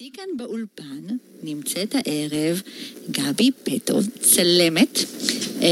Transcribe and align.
איתי 0.00 0.10
כאן 0.16 0.24
באולפן 0.36 1.16
נמצאת 1.42 1.94
הערב 1.94 2.62
גבי 3.10 3.50
פטו, 3.64 3.98
צלמת, 4.20 4.98
אה, 5.62 5.68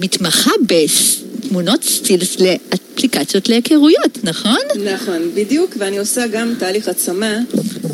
מתמחה 0.00 0.50
בתמונות 0.66 1.82
סטילס 1.82 2.36
לאפליקציות 2.40 3.48
להיכרויות, 3.48 4.18
נכון? 4.24 4.58
נכון, 4.94 5.30
בדיוק, 5.34 5.74
ואני 5.78 5.98
עושה 5.98 6.26
גם 6.26 6.54
תהליך 6.58 6.88
עצמה 6.88 7.38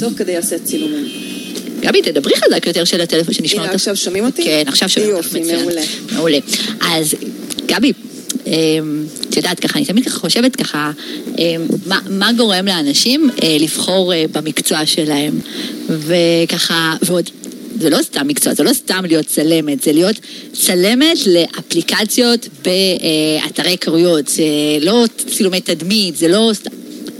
תוך 0.00 0.12
כדי 0.16 0.34
לעשות 0.34 0.64
צילומים. 0.64 1.06
גבי, 1.80 2.02
תדברי 2.02 2.34
חזק 2.36 2.66
יותר 2.66 2.84
של 2.84 3.00
הטלפון 3.00 3.34
שנשמע 3.34 3.60
הנה, 3.60 3.62
אותך. 3.62 3.74
עכשיו 3.74 3.96
שומעים 3.96 4.24
אותי? 4.24 4.44
כן, 4.44 4.64
עכשיו 4.66 4.88
שומעים 4.88 5.16
אותך 5.16 5.26
יופי, 5.26 5.40
מצוין. 5.40 5.60
מעולה. 5.60 5.82
מעולה. 6.12 6.38
אז 6.80 7.14
גבי, 7.66 7.92
את 9.30 9.36
יודעת 9.36 9.60
ככה, 9.60 9.78
אני 9.78 9.86
תמיד 9.86 10.04
ככה 10.04 10.18
חושבת 10.18 10.56
ככה, 10.56 10.90
אמ, 11.38 11.66
מה, 11.86 12.00
מה 12.10 12.32
גורם 12.32 12.66
לאנשים 12.66 13.30
אה, 13.42 13.56
לבחור 13.60 14.14
אה, 14.14 14.24
במקצוע 14.32 14.86
שלהם, 14.86 15.40
וככה, 15.88 16.96
ועוד, 17.02 17.30
זה 17.80 17.90
לא 17.90 17.98
סתם 18.02 18.28
מקצוע, 18.28 18.54
זה 18.54 18.62
לא 18.62 18.72
סתם 18.72 19.04
להיות 19.08 19.26
צלמת, 19.26 19.82
זה 19.82 19.92
להיות 19.92 20.16
צלמת 20.52 21.18
לאפליקציות 21.26 22.48
באתרי 22.64 23.70
היכרויות, 23.70 24.28
זה 24.28 24.44
לא 24.80 25.04
צילומי 25.28 25.60
תדמית, 25.60 26.16
זה 26.16 26.28
לא 26.28 26.50
סתם... 26.54 26.70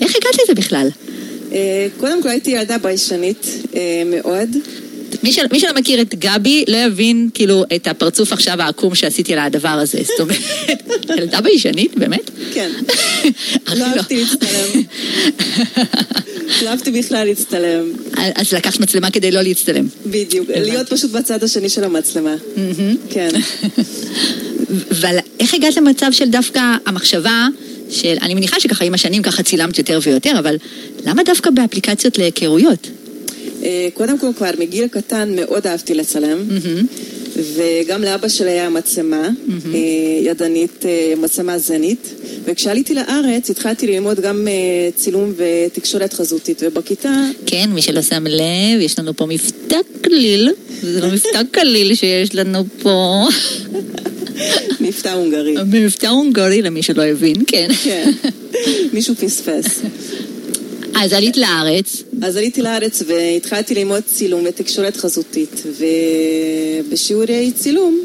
איך 0.00 0.12
הגעת 0.16 0.42
לזה 0.42 0.55
בכלל? 0.55 0.88
אה, 1.52 1.86
קודם 1.97 2.22
כל 2.22 2.28
הייתי 2.28 2.50
ילדה 2.50 2.78
ביישנית 2.78 3.47
אה, 3.75 4.02
מאוד. 4.06 4.48
מי, 5.24 5.33
של, 5.33 5.42
מי 5.52 5.60
שלא 5.60 5.74
מכיר 5.74 6.01
את 6.01 6.14
גבי 6.14 6.64
לא 6.69 6.77
יבין 6.77 7.28
כאילו 7.34 7.64
את 7.77 7.87
הפרצוף 7.87 8.33
עכשיו 8.33 8.62
העקום 8.62 8.95
שעשיתי 8.95 9.33
על 9.33 9.38
הדבר 9.38 9.69
הזה. 9.69 9.98
זאת 10.02 10.20
אומרת, 10.20 10.38
ילדה 11.19 11.41
ביישנית, 11.41 11.98
באמת? 11.98 12.30
כן. 12.55 12.70
הכי 13.66 13.78
לא 13.78 13.84
אהבתי 13.84 14.24
להצטלם. 14.24 14.83
לא 16.62 16.69
אהבתי 16.69 16.91
בכלל 16.91 17.24
להצטלם. 17.27 17.84
אז 18.34 18.52
לקחת 18.52 18.80
מצלמה 18.80 19.10
כדי 19.10 19.30
לא 19.30 19.42
להצטלם. 19.42 19.87
בדיוק. 20.06 20.48
להיות 20.50 20.88
פשוט 20.88 21.10
בצד 21.10 21.45
השני 21.45 21.69
של 21.69 21.84
המצלמה. 21.84 22.34
כן. 23.11 23.28
אבל 24.91 25.17
איך 25.41 25.55
הגעת 25.55 25.77
למצב 25.77 26.06
של 26.12 26.28
דווקא 26.30 26.61
המחשבה 26.86 27.47
של, 27.91 28.17
אני 28.22 28.34
מניחה 28.34 28.61
שככה 28.61 28.84
עם 28.84 28.95
השנים 28.95 29.22
ככה 29.22 29.42
צילמת 29.42 29.78
יותר 29.78 29.98
ויותר, 30.02 30.39
אבל 30.39 30.56
למה 31.06 31.22
דווקא 31.22 31.50
באפליקציות 31.50 32.19
להיכרויות? 32.19 32.89
אה, 33.65 33.89
קודם 33.95 34.19
כל 34.19 34.27
כבר 34.37 34.51
מגיל 34.59 34.89
קטן 34.89 35.37
מאוד 35.37 35.67
אהבתי 35.67 35.95
לצלם. 35.95 36.39
וגם 37.55 38.03
לאבא 38.03 38.29
שלי 38.29 38.51
היה 38.51 38.69
מצלמה 38.70 39.29
אה, 39.75 39.79
ידנית, 40.23 40.87
אה, 40.87 41.15
מצלמה 41.17 41.59
זנית. 41.59 42.15
וכשעליתי 42.45 42.95
לארץ 42.95 43.51
התחלתי 43.51 43.87
ללמוד 43.87 44.20
גם 44.20 44.48
צילום 44.95 45.33
ותקשורת 45.37 46.12
חזותית. 46.12 46.62
ובכיתה 46.67 47.25
כן, 47.47 47.70
מי 47.73 47.83
שלא 47.83 48.03
שם 48.03 48.27
לב, 48.27 48.81
יש 48.81 48.98
לנו 48.98 49.17
פה 49.17 49.27
מבטא 49.27 49.79
קליל, 50.01 50.51
זה 50.83 51.01
לא 51.01 51.09
מבטא 51.09 51.42
קליל 51.51 51.95
שיש 51.95 52.35
לנו 52.35 52.65
פה. 52.83 53.27
מבטא 54.81 55.09
הונגרי. 55.09 55.55
מבטא 55.67 56.07
הונגרי 56.07 56.62
למי 56.62 56.83
שלא 56.83 57.03
הבין, 57.03 57.37
כן. 57.47 57.69
כן, 57.85 58.11
מישהו 58.92 59.15
פספס. 59.15 59.81
אז 61.05 61.12
עלית 61.12 61.36
לארץ, 61.36 62.02
אז 62.22 62.36
עליתי 62.36 62.62
לארץ 62.62 63.02
והתחלתי 63.06 63.74
ללמוד 63.74 64.02
צילום 64.06 64.44
ותקשורת 64.48 64.97
חזותית, 64.97 65.62
ובשיעורי 66.86 67.52
צילום 67.56 68.00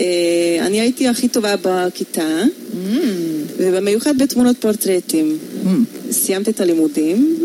אה, 0.00 0.66
אני 0.66 0.80
הייתי 0.80 1.08
הכי 1.08 1.28
טובה 1.28 1.54
בכיתה, 1.62 2.42
ובמיוחד 3.58 4.18
בתמונות 4.18 4.56
פורטרטים. 4.60 5.38
סיימתי 6.10 6.50
את 6.50 6.60
הלימודים, 6.60 7.36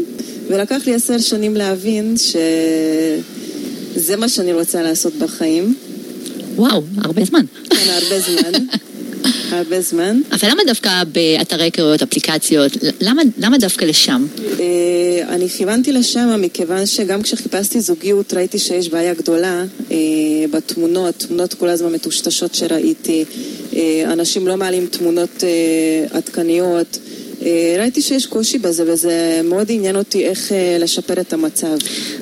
ולקח 0.48 0.82
לי 0.86 0.96
עשר 0.96 1.18
שנים 1.18 1.56
להבין 1.56 2.16
שזה 2.18 4.16
מה 4.18 4.30
שאני 4.30 4.54
רוצה 4.54 4.82
לעשות 4.82 5.14
בחיים. 5.14 5.76
וואו, 6.56 6.84
הרבה 6.98 7.26
זמן. 7.26 7.46
כן, 7.70 7.90
הרבה 7.90 8.20
זמן. 8.20 8.52
הרבה 9.52 9.82
זמן. 9.82 10.22
אבל 10.32 10.50
למה 10.52 10.62
דווקא 10.68 11.04
באתרי 11.12 11.64
היכרויות, 11.64 12.02
אפליקציות, 12.02 12.72
למה, 13.02 13.22
למה 13.38 13.58
דווקא 13.58 13.86
לשם? 13.86 14.26
אה, 14.60 14.66
אני 15.30 15.50
כיוונתי 15.50 15.92
לשם 15.92 16.42
מכיוון 16.42 16.86
שגם 16.86 17.22
כשחיפשתי 17.22 17.82
זוגיות 17.82 18.34
ראיתי 18.34 18.60
שיש 18.60 18.90
בעיה 18.90 19.14
גדולה 19.14 19.64
אה, 19.92 19.98
בתמונות, 20.52 21.16
תמונות 21.16 21.54
כל 21.54 21.70
הזמן 21.70 21.94
מטושטשות 21.94 22.56
שראיתי, 22.56 23.26
אה, 23.76 24.04
אנשים 24.14 24.48
לא 24.48 24.58
מעלים 24.58 24.86
תמונות 24.86 25.44
עדכניות, 26.12 26.98
ראיתי 27.80 28.02
שיש 28.02 28.26
קושי 28.26 28.58
בזה 28.58 28.94
וזה 28.94 29.42
מאוד 29.44 29.68
עניין 29.70 29.96
אותי 29.96 30.26
איך 30.26 30.52
לשפר 30.80 31.22
את 31.22 31.34
המצב. 31.34 31.78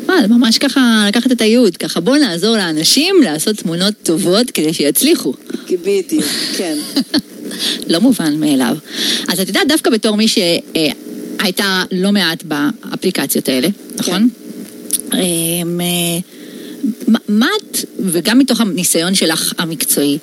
וואל, 0.05 0.27
ממש 0.27 0.57
ככה 0.57 1.05
לקחת 1.07 1.31
את 1.31 1.41
הייעוד, 1.41 1.77
ככה 1.77 1.99
בוא 1.99 2.17
נעזור 2.17 2.57
לאנשים 2.57 3.15
לעשות 3.23 3.55
תמונות 3.55 3.93
טובות 4.03 4.51
כדי 4.51 4.73
שיצליחו. 4.73 5.33
בדיוק, 5.75 6.25
כן. 6.57 6.77
לא 7.91 7.99
מובן 7.99 8.39
מאליו. 8.39 8.75
אז 9.27 9.39
את 9.39 9.47
יודעת, 9.47 9.67
דווקא 9.67 9.89
בתור 9.89 10.15
מי 10.15 10.27
שהייתה 10.27 11.83
לא 11.91 12.11
מעט 12.11 12.43
באפליקציות 12.43 13.49
האלה, 13.49 13.67
נכון? 13.97 14.29
אמ, 15.13 15.81
אה, 15.81 16.19
מה 17.27 17.47
את, 17.57 17.77
וגם 17.99 18.39
מתוך 18.39 18.61
הניסיון 18.61 19.15
שלך 19.15 19.53
המקצועי, 19.57 20.17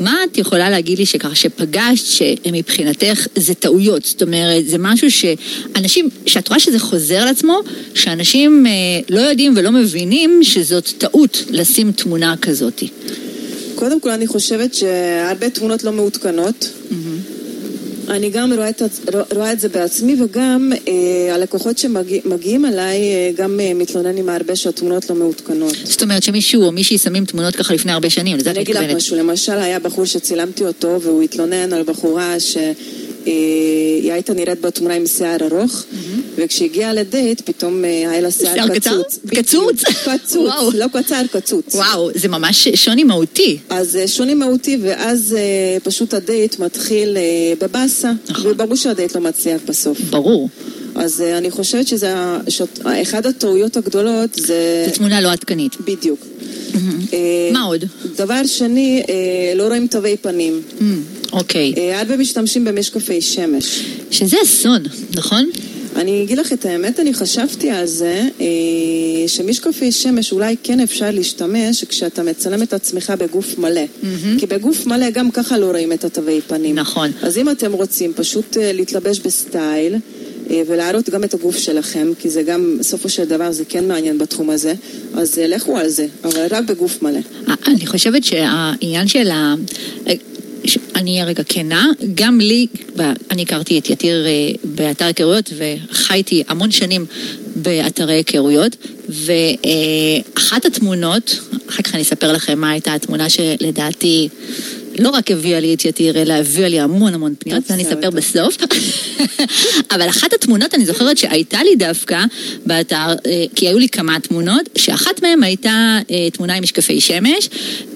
מה 0.00 0.16
את 0.24 0.38
יכולה 0.38 0.70
להגיד 0.70 0.98
לי 0.98 1.06
שככה 1.06 1.34
שפגשת 1.34 2.06
שמבחינתך 2.06 3.26
זה 3.36 3.54
טעויות? 3.54 4.04
זאת 4.04 4.22
אומרת, 4.22 4.66
זה 4.66 4.76
משהו 4.78 5.10
שאנשים, 5.10 6.08
שאת 6.26 6.48
רואה 6.48 6.60
שזה 6.60 6.78
חוזר 6.78 7.16
על 7.16 7.28
עצמו, 7.28 7.60
שאנשים 7.94 8.66
אה, 8.66 8.72
לא 9.10 9.20
יודעים 9.20 9.54
ולא 9.56 9.72
מבינים 9.72 10.40
שזאת 10.42 10.90
טעות 10.98 11.44
לשים 11.50 11.92
תמונה 11.92 12.34
כזאת. 12.42 12.82
קודם 13.80 14.00
כל 14.00 14.10
אני 14.10 14.26
חושבת 14.26 14.74
שהרבה 14.74 15.50
תמונות 15.50 15.84
לא 15.84 15.92
מעודכנות. 15.92 16.68
אני 18.08 18.30
גם 18.30 18.52
רואה 18.52 18.68
את, 18.68 18.82
רואה 19.34 19.52
את 19.52 19.60
זה 19.60 19.68
בעצמי 19.68 20.22
וגם 20.22 20.72
אה, 20.88 21.34
הלקוחות 21.34 21.78
שמגיעים 21.78 22.66
אליי 22.66 22.98
אה, 23.00 23.30
גם 23.36 23.60
אה, 23.60 23.74
מתלוננים 23.74 24.28
הרבה 24.28 24.56
שהתמונות 24.56 25.10
לא 25.10 25.16
מעודכנות. 25.16 25.74
זאת 25.84 26.02
אומרת 26.02 26.22
שמישהו 26.22 26.62
או 26.62 26.72
מישהי 26.72 26.98
שמים 26.98 27.24
תמונות 27.24 27.56
ככה 27.56 27.74
לפני 27.74 27.92
הרבה 27.92 28.10
שנים, 28.10 28.36
לזה 28.36 28.50
את 28.50 28.56
אני 28.56 28.62
אגיד 28.62 28.74
לך 28.74 28.80
מתכוונת. 28.80 28.96
משהו, 28.96 29.16
למשל 29.16 29.58
היה 29.58 29.78
בחור 29.78 30.04
שצילמתי 30.04 30.64
אותו 30.64 31.00
והוא 31.02 31.22
התלונן 31.22 31.72
על 31.72 31.82
בחורה 31.82 32.40
שהיא 32.40 34.12
הייתה 34.12 34.34
נראית 34.34 34.60
בתמונה 34.60 34.94
עם 34.94 35.06
שיער 35.06 35.38
ארוך 35.52 35.84
וכשהגיעה 36.36 36.92
לדייט 36.92 37.40
פתאום 37.40 37.84
אה, 37.84 38.10
היה 38.10 38.20
לה 38.20 38.30
שיער? 38.30 38.68
קצוץ. 38.68 39.18
קצוץ? 39.26 39.84
קצוץ. 39.84 40.50
לא 40.74 40.86
קצר, 40.92 41.22
קצוץ. 41.32 41.74
וואו, 41.74 42.10
זה 42.14 42.28
ממש 42.28 42.68
שוני 42.68 43.04
מהותי. 43.04 43.58
אז 43.70 43.96
אה, 43.96 44.08
שוני 44.08 44.34
מהותי, 44.34 44.78
ואז 44.82 45.36
אה, 45.38 45.80
פשוט 45.82 46.14
הדייט 46.14 46.58
מתחיל 46.58 47.16
בבאסה, 47.60 48.12
נכון. 48.28 48.50
וברור 48.50 48.76
שהדייט 48.76 49.14
לא 49.14 49.20
מצליח 49.20 49.60
בסוף. 49.66 50.00
ברור. 50.00 50.48
אז 50.94 51.20
אני 51.20 51.50
חושבת 51.50 51.88
שזה, 51.88 52.14
אחת 53.02 53.26
הטעויות 53.26 53.76
הגדולות 53.76 54.34
זה... 54.34 54.86
זו 54.88 54.94
תמונה 54.94 55.20
לא 55.20 55.32
עדכנית. 55.32 55.76
בדיוק. 55.80 56.26
אה, 57.12 57.18
מה 57.52 57.62
עוד? 57.62 57.84
דבר 58.16 58.46
שני, 58.46 59.02
לא 59.54 59.66
רואים 59.66 59.86
תווי 59.86 60.16
פנים. 60.16 60.62
Mm, 60.78 60.82
אוקיי. 61.32 61.94
הרבה 61.94 62.16
משתמשים 62.16 62.64
במשקפי 62.64 63.20
שמש. 63.20 63.84
שזה 64.10 64.36
אסון, 64.42 64.82
נכון? 65.14 65.50
אני 65.96 66.22
אגיד 66.22 66.38
לך 66.38 66.52
את 66.52 66.64
האמת, 66.66 67.00
אני 67.00 67.14
חשבתי 67.14 67.70
על 67.70 67.86
זה, 67.86 68.28
אה, 68.40 68.46
שמשקפי 69.26 69.92
שמש 69.92 70.32
אולי 70.32 70.56
כן 70.62 70.80
אפשר 70.80 71.10
להשתמש 71.10 71.84
כשאתה 71.84 72.22
מצלם 72.22 72.62
את 72.62 72.72
עצמך 72.72 73.12
בגוף 73.18 73.58
מלא. 73.58 73.80
כי 74.38 74.46
בגוף 74.46 74.86
מלא 74.86 75.10
גם 75.10 75.30
ככה 75.30 75.58
לא 75.58 75.66
רואים 75.66 75.92
את 75.92 76.04
התווי 76.04 76.40
פנים. 76.40 76.74
נכון. 76.74 77.10
אז 77.22 77.38
אם 77.38 77.50
אתם 77.50 77.72
רוצים 77.72 78.12
פשוט 78.16 78.56
אה, 78.56 78.72
להתלבש 78.72 79.20
בסטייל 79.20 79.94
אה, 80.50 80.62
ולהראות 80.66 81.10
גם 81.10 81.24
את 81.24 81.34
הגוף 81.34 81.58
שלכם, 81.58 82.08
כי 82.18 82.30
זה 82.30 82.42
גם, 82.42 82.76
בסופו 82.80 83.08
של 83.08 83.24
דבר 83.24 83.52
זה 83.52 83.64
כן 83.64 83.88
מעניין 83.88 84.18
בתחום 84.18 84.50
הזה, 84.50 84.74
אז 85.14 85.38
לכו 85.38 85.76
על 85.76 85.88
זה, 85.88 86.06
אבל 86.24 86.46
רק 86.50 86.64
בגוף 86.64 87.02
מלא. 87.02 87.20
אני 87.66 87.86
חושבת 87.86 88.24
שהעניין 88.24 89.08
של 89.08 89.30
ה... 89.30 89.54
אני 90.96 91.12
אהיה 91.12 91.24
רגע 91.24 91.42
כנה, 91.48 91.86
גם 92.14 92.40
לי, 92.40 92.66
אני 93.30 93.42
הכרתי 93.42 93.78
את 93.78 93.90
יתיר 93.90 94.26
אה, 94.26 94.30
באתר 94.64 95.04
היכרויות 95.04 95.52
וחייתי 95.56 96.42
המון 96.48 96.70
שנים 96.70 97.06
באתרי 97.56 98.14
היכרויות 98.14 98.76
ואחת 99.08 100.64
התמונות, 100.64 101.40
אחר 101.68 101.82
כך 101.82 101.94
אני 101.94 102.02
אספר 102.02 102.32
לכם 102.32 102.58
מה 102.58 102.70
הייתה 102.70 102.94
התמונה 102.94 103.30
שלדעתי 103.30 104.28
לא 104.98 105.10
רק 105.10 105.30
הביאה 105.30 105.60
לי 105.60 105.74
את 105.74 105.84
יתיר, 105.84 106.22
אלא 106.22 106.32
הביאה 106.32 106.68
לי 106.68 106.80
המון 106.80 107.14
המון 107.14 107.34
פניות, 107.38 107.62
ואני 107.70 107.82
אספר 107.82 108.10
בסוף. 108.10 108.56
אבל 109.94 110.08
אחת 110.08 110.32
התמונות, 110.32 110.74
אני 110.74 110.86
זוכרת 110.86 111.18
שהייתה 111.18 111.62
לי 111.62 111.76
דווקא 111.76 112.24
באתר, 112.66 112.96
אה, 113.26 113.44
כי 113.54 113.68
היו 113.68 113.78
לי 113.78 113.88
כמה 113.88 114.20
תמונות, 114.20 114.68
שאחת 114.78 115.22
מהן 115.22 115.42
הייתה 115.42 115.98
אה, 116.10 116.30
תמונה 116.32 116.54
עם 116.54 116.62
משקפי 116.62 117.00
שמש, 117.00 117.48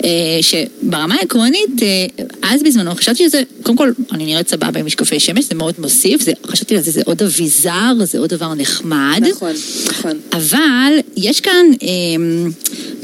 אה, 0.05 0.11
שברמה 0.43 1.15
העקרונית, 1.15 1.71
אז 2.43 2.63
בזמנו 2.63 2.95
חשבתי 2.95 3.29
שזה, 3.29 3.43
קודם 3.63 3.77
כל, 3.77 3.93
אני 4.13 4.25
נראית 4.25 4.49
סבבה 4.49 4.81
עם 4.81 4.87
משקפי 4.87 5.21
שמש, 5.21 5.45
זה 5.45 5.55
מאוד 5.55 5.75
מוסיף, 5.79 6.23
זה, 6.23 6.33
חשבתי 6.47 6.75
לזה, 6.75 6.91
זה 6.91 7.03
עוד 7.05 7.23
אביזר, 7.23 7.93
זה 8.05 8.19
עוד 8.19 8.31
דבר 8.31 8.55
נחמד. 8.55 9.23
נכון, 9.31 9.53
נכון. 9.87 10.21
אבל 10.33 10.93
יש 11.17 11.41
כאן 11.41 11.67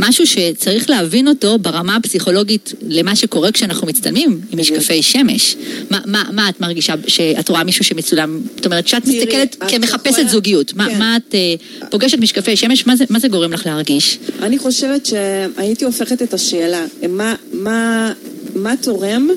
משהו 0.00 0.26
שצריך 0.26 0.90
להבין 0.90 1.28
אותו 1.28 1.58
ברמה 1.58 1.96
הפסיכולוגית 1.96 2.74
למה 2.88 3.16
שקורה 3.16 3.52
כשאנחנו 3.52 3.86
מצטלמים 3.86 4.40
עם 4.50 4.60
משקפי 4.60 5.02
שמש. 5.02 5.56
מה, 5.90 6.00
מה, 6.06 6.24
מה 6.32 6.48
את 6.48 6.60
מרגישה 6.60 6.94
שאת 7.06 7.48
רואה 7.48 7.64
מישהו 7.64 7.84
שמצולם? 7.84 8.40
זאת 8.56 8.66
אומרת, 8.66 8.84
כשאת 8.84 9.06
מסתכלת 9.06 9.56
כמחפשת 9.68 10.08
יכולה... 10.08 10.28
זוגיות, 10.28 10.70
כן. 10.70 10.78
מה, 10.78 10.98
מה 10.98 11.16
את 11.16 11.34
אה, 11.34 11.54
פוגשת 11.90 12.18
משקפי 12.18 12.56
שמש, 12.56 12.86
מה 12.86 12.96
זה, 12.96 13.04
מה 13.10 13.18
זה 13.18 13.28
גורם 13.28 13.52
לך 13.52 13.66
להרגיש? 13.66 14.18
אני 14.42 14.58
חושבת 14.58 15.06
שהייתי 15.06 15.84
הופכת 15.84 16.22
את 16.22 16.34
השאלה, 16.34 16.84
מה, 17.08 17.34
מה, 17.52 18.12
מה 18.54 18.74
תורם 18.80 19.28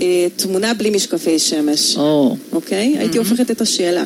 אה, 0.00 0.26
תמונה 0.36 0.74
בלי 0.74 0.90
משקפי 0.90 1.38
שמש, 1.38 1.96
או. 1.96 2.36
אוקיי? 2.52 2.94
הייתי 2.98 3.18
הופכת 3.18 3.50
את 3.50 3.60
השאלה. 3.60 4.04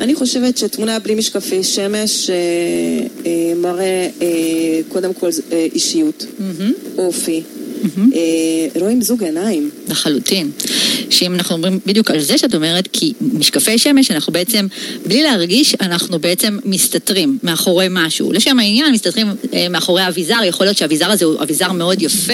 אני 0.00 0.14
חושבת 0.14 0.58
שתמונה 0.58 0.98
בלי 0.98 1.14
משקפי 1.14 1.64
שמש 1.64 2.30
אה, 2.30 2.36
אה, 3.26 3.54
מראה 3.56 4.08
אה, 4.22 4.28
קודם 4.88 5.14
כל 5.14 5.28
אישיות. 5.74 6.26
אופי. 6.98 7.42
אה, 8.14 8.80
רואים 8.80 9.02
זוג 9.02 9.24
עיניים. 9.24 9.70
לחלוטין. 9.88 10.50
שאם 11.10 11.34
אנחנו 11.34 11.54
אומרים 11.54 11.80
בדיוק 11.86 12.10
על 12.10 12.20
זה 12.20 12.38
שאת 12.38 12.54
אומרת, 12.54 12.88
כי 12.92 13.12
משקפי 13.20 13.78
שמש, 13.78 14.10
אנחנו 14.10 14.32
בעצם, 14.32 14.66
בלי 15.06 15.22
להרגיש, 15.22 15.74
אנחנו 15.80 16.18
בעצם 16.18 16.58
מסתתרים 16.64 17.38
מאחורי 17.42 17.86
משהו. 17.90 18.32
לשם 18.32 18.58
העניין, 18.58 18.92
מסתתרים 18.92 19.26
אה, 19.52 19.68
מאחורי 19.68 20.08
אביזר, 20.08 20.38
יכול 20.44 20.66
להיות 20.66 20.76
שהאביזר 20.76 21.10
הזה 21.10 21.24
הוא 21.24 21.42
אביזר 21.42 21.72
מאוד 21.72 22.02
יפה, 22.02 22.32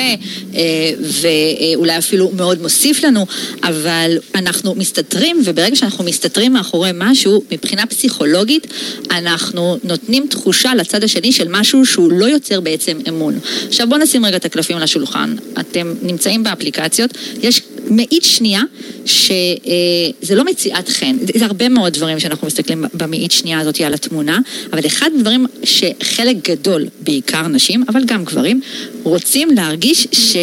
אה, 0.54 0.60
ואולי 1.00 1.98
אפילו 1.98 2.30
מאוד 2.36 2.62
מוסיף 2.62 3.04
לנו, 3.04 3.26
אבל 3.62 4.18
אנחנו 4.34 4.74
מסתתרים, 4.74 5.42
וברגע 5.44 5.76
שאנחנו 5.76 6.04
מסתתרים 6.04 6.52
מאחורי 6.52 6.90
משהו, 6.94 7.42
מבחינה 7.52 7.86
פסיכולוגית, 7.86 8.66
אנחנו 9.10 9.78
נותנים 9.84 10.26
תחושה 10.30 10.74
לצד 10.74 11.04
השני 11.04 11.32
של 11.32 11.46
משהו 11.48 11.86
שהוא 11.86 12.12
לא 12.12 12.26
יוצר 12.26 12.60
בעצם 12.60 12.98
אמון. 13.08 13.38
עכשיו 13.68 13.88
בואו 13.88 14.00
נשים 14.00 14.24
רגע 14.24 14.36
את 14.36 14.44
הקלפים 14.44 14.76
על 14.76 14.82
השולחן. 14.82 15.34
אתם 15.60 15.94
נמצאים 16.02 16.42
באפליקציות, 16.42 17.10
יש 17.42 17.60
מאית 17.90 18.24
שנייה 18.24 18.62
שזה 19.04 20.34
לא 20.34 20.44
מציאת 20.44 20.88
חן, 20.88 21.16
זה 21.34 21.44
הרבה 21.44 21.68
מאוד 21.68 21.92
דברים 21.92 22.20
שאנחנו 22.20 22.46
מסתכלים 22.46 22.84
במאית 22.94 23.32
שנייה 23.32 23.60
הזאת 23.60 23.80
על 23.80 23.94
התמונה, 23.94 24.38
אבל 24.72 24.86
אחד 24.86 25.10
הדברים 25.16 25.46
שחלק 25.64 26.36
גדול, 26.50 26.86
בעיקר 27.00 27.48
נשים, 27.48 27.84
אבל 27.88 28.04
גם 28.04 28.24
גברים, 28.24 28.60
רוצים 29.02 29.50
להרגיש 29.50 30.06
ש... 30.12 30.36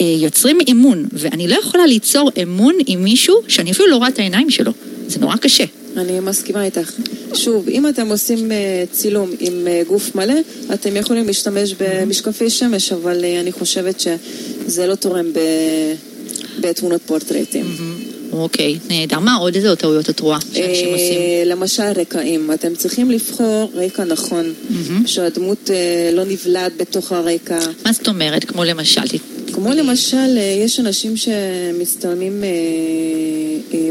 יוצרים 0.00 0.58
אמון, 0.70 1.06
ואני 1.12 1.48
לא 1.48 1.54
יכולה 1.54 1.86
ליצור 1.86 2.30
אמון 2.42 2.74
עם 2.86 3.04
מישהו 3.04 3.34
שאני 3.48 3.70
אפילו 3.70 3.88
לא 3.88 3.96
רואה 3.96 4.08
את 4.08 4.18
העיניים 4.18 4.50
שלו. 4.50 4.72
זה 5.06 5.20
נורא 5.20 5.36
קשה. 5.36 5.64
אני 5.96 6.20
מסכימה 6.20 6.64
איתך. 6.64 6.92
שוב, 7.34 7.68
אם 7.68 7.88
אתם 7.88 8.08
עושים 8.08 8.52
אה, 8.52 8.84
צילום 8.92 9.30
עם 9.40 9.66
אה, 9.66 9.82
גוף 9.88 10.14
מלא, 10.14 10.34
אתם 10.74 10.96
יכולים 10.96 11.26
להשתמש 11.26 11.74
במשקפי 11.80 12.50
שמש, 12.50 12.92
אבל 12.92 13.24
אה, 13.24 13.40
אני 13.40 13.52
חושבת 13.52 14.00
שזה 14.00 14.86
לא 14.86 14.94
תורם 14.94 15.26
בתמונות 16.60 17.00
פורטרטים. 17.06 17.76
אוקיי, 18.32 18.78
נהדר. 18.88 19.18
מה 19.18 19.34
עוד 19.34 19.54
איזה 19.54 19.76
טעויות 19.76 20.10
את 20.10 20.20
רואה 20.20 20.38
שאנשים 20.40 20.88
עושים? 20.92 21.20
למשל 21.46 21.82
רקעים. 21.96 22.50
אתם 22.54 22.74
צריכים 22.74 23.10
לבחור 23.10 23.70
רקע 23.74 24.04
נכון, 24.04 24.52
שהדמות 25.06 25.70
לא 26.12 26.24
נבלעת 26.24 26.72
בתוך 26.76 27.12
הרקע. 27.12 27.58
מה 27.84 27.92
זאת 27.92 28.08
אומרת? 28.08 28.44
כמו 28.44 28.64
למשל, 28.64 29.00
כמו 29.52 29.72
למשל, 29.72 30.38
יש 30.64 30.80
אנשים 30.80 31.16
שמצטלמים 31.16 32.44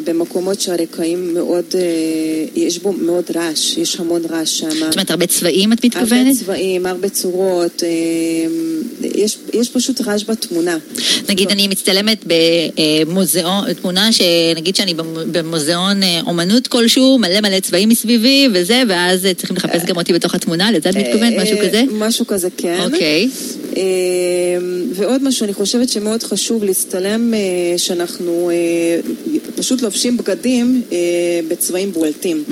במקומות 0.03 0.61
שהרקעים 0.61 1.33
מאוד, 1.33 1.65
יש 2.55 2.79
בו 2.79 2.91
מאוד 2.91 3.23
רעש, 3.35 3.77
יש 3.77 3.99
המון 3.99 4.21
רעש 4.29 4.59
שם. 4.59 4.69
זאת 4.69 4.93
אומרת, 4.93 5.11
הרבה 5.11 5.25
צבעים 5.27 5.73
את 5.73 5.85
מתכוונת? 5.85 6.11
הרבה 6.11 6.33
צבעים, 6.33 6.85
הרבה 6.85 7.09
צורות, 7.09 7.83
יש, 9.01 9.37
יש 9.53 9.69
פשוט 9.69 10.01
רעש 10.01 10.23
בתמונה. 10.23 10.77
נגיד, 11.29 11.51
אני 11.51 11.67
מצטלמת 11.67 12.25
במוזיאון, 12.25 13.73
תמונה 13.73 14.09
שנגיד 14.11 14.75
שאני 14.75 14.93
במוזיאון 15.31 16.01
אומנות 16.27 16.67
כלשהו, 16.67 17.17
מלא 17.17 17.41
מלא 17.41 17.59
צבעים 17.59 17.89
מסביבי 17.89 18.47
וזה, 18.53 18.83
ואז 18.87 19.27
צריכים 19.37 19.55
לחפש 19.55 19.85
גם 19.85 19.97
אותי 19.97 20.13
בתוך 20.13 20.35
התמונה, 20.35 20.71
לזה 20.71 20.89
את 20.89 20.95
מתכוונת? 20.95 21.33
משהו 21.41 21.57
כזה? 21.57 21.83
משהו 21.91 22.27
כזה, 22.27 22.47
כן. 22.57 22.79
אוקיי. 22.85 23.29
ועוד 24.93 25.23
משהו, 25.23 25.43
אני 25.43 25.53
חושבת 25.53 25.89
שמאוד 25.89 26.23
חשוב 26.23 26.63
להצטלם 26.63 27.33
אה, 27.33 27.39
שאנחנו 27.77 28.49
אה, 28.49 29.11
פשוט 29.63 29.81
לובשים 29.81 30.17
בגדים 30.17 30.81
אה, 30.91 30.97
בצבעים 31.47 31.91
בולטים. 31.91 32.43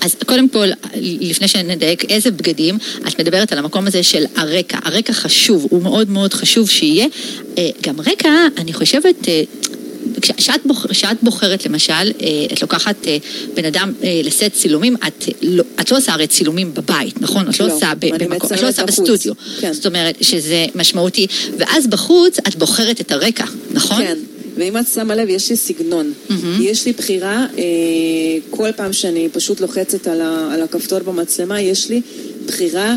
אז 0.00 0.16
קודם 0.26 0.48
כל, 0.48 0.68
לפני 1.00 1.48
שנדייק 1.48 2.04
איזה 2.10 2.30
בגדים, 2.30 2.78
את 3.08 3.20
מדברת 3.20 3.52
על 3.52 3.58
המקום 3.58 3.86
הזה 3.86 4.02
של 4.02 4.24
הרקע. 4.36 4.78
הרקע 4.82 5.12
חשוב, 5.12 5.66
הוא 5.70 5.82
מאוד 5.82 6.10
מאוד 6.10 6.34
חשוב 6.34 6.70
שיהיה. 6.70 7.06
גם 7.82 8.00
רקע, 8.00 8.28
אני 8.56 8.72
חושבת... 8.72 9.28
כשאת 10.22 10.60
בוח, 10.64 10.86
בוחרת 11.22 11.66
למשל, 11.66 12.10
את 12.52 12.62
לוקחת 12.62 13.06
בן 13.54 13.64
אדם 13.64 13.92
לסט 14.24 14.52
צילומים, 14.52 14.96
את 15.06 15.24
לא, 15.42 15.64
את 15.80 15.90
לא 15.90 15.96
עושה 15.96 16.12
הרי 16.12 16.26
צילומים 16.26 16.74
בבית, 16.74 17.20
נכון? 17.20 17.48
את 17.48 17.60
לא, 17.60 17.66
לא 17.66 17.74
עושה 17.74 17.92
במקום, 17.98 18.50
את 18.54 18.62
לא 18.62 18.68
עושה 18.68 18.84
בסטודיו. 18.84 19.32
כן. 19.60 19.72
זאת 19.72 19.86
אומרת 19.86 20.16
שזה 20.20 20.66
משמעותי. 20.74 21.26
ואז 21.58 21.86
בחוץ 21.86 22.38
את 22.48 22.56
בוחרת 22.56 23.00
את 23.00 23.12
הרקע, 23.12 23.44
נכון? 23.70 24.02
כן. 24.02 24.18
ואם 24.58 24.76
את 24.78 24.88
שמה 24.94 25.14
לב, 25.14 25.28
יש 25.28 25.50
לי 25.50 25.56
סגנון. 25.56 26.12
Mm-hmm. 26.28 26.32
יש 26.60 26.86
לי 26.86 26.92
בחירה, 26.92 27.46
אה, 27.58 27.64
כל 28.50 28.68
פעם 28.76 28.92
שאני 28.92 29.28
פשוט 29.32 29.60
לוחצת 29.60 30.06
על, 30.06 30.20
ה, 30.20 30.50
על 30.54 30.62
הכפתור 30.62 30.98
במצלמה, 30.98 31.60
יש 31.60 31.88
לי 31.88 32.00
בחירה 32.46 32.96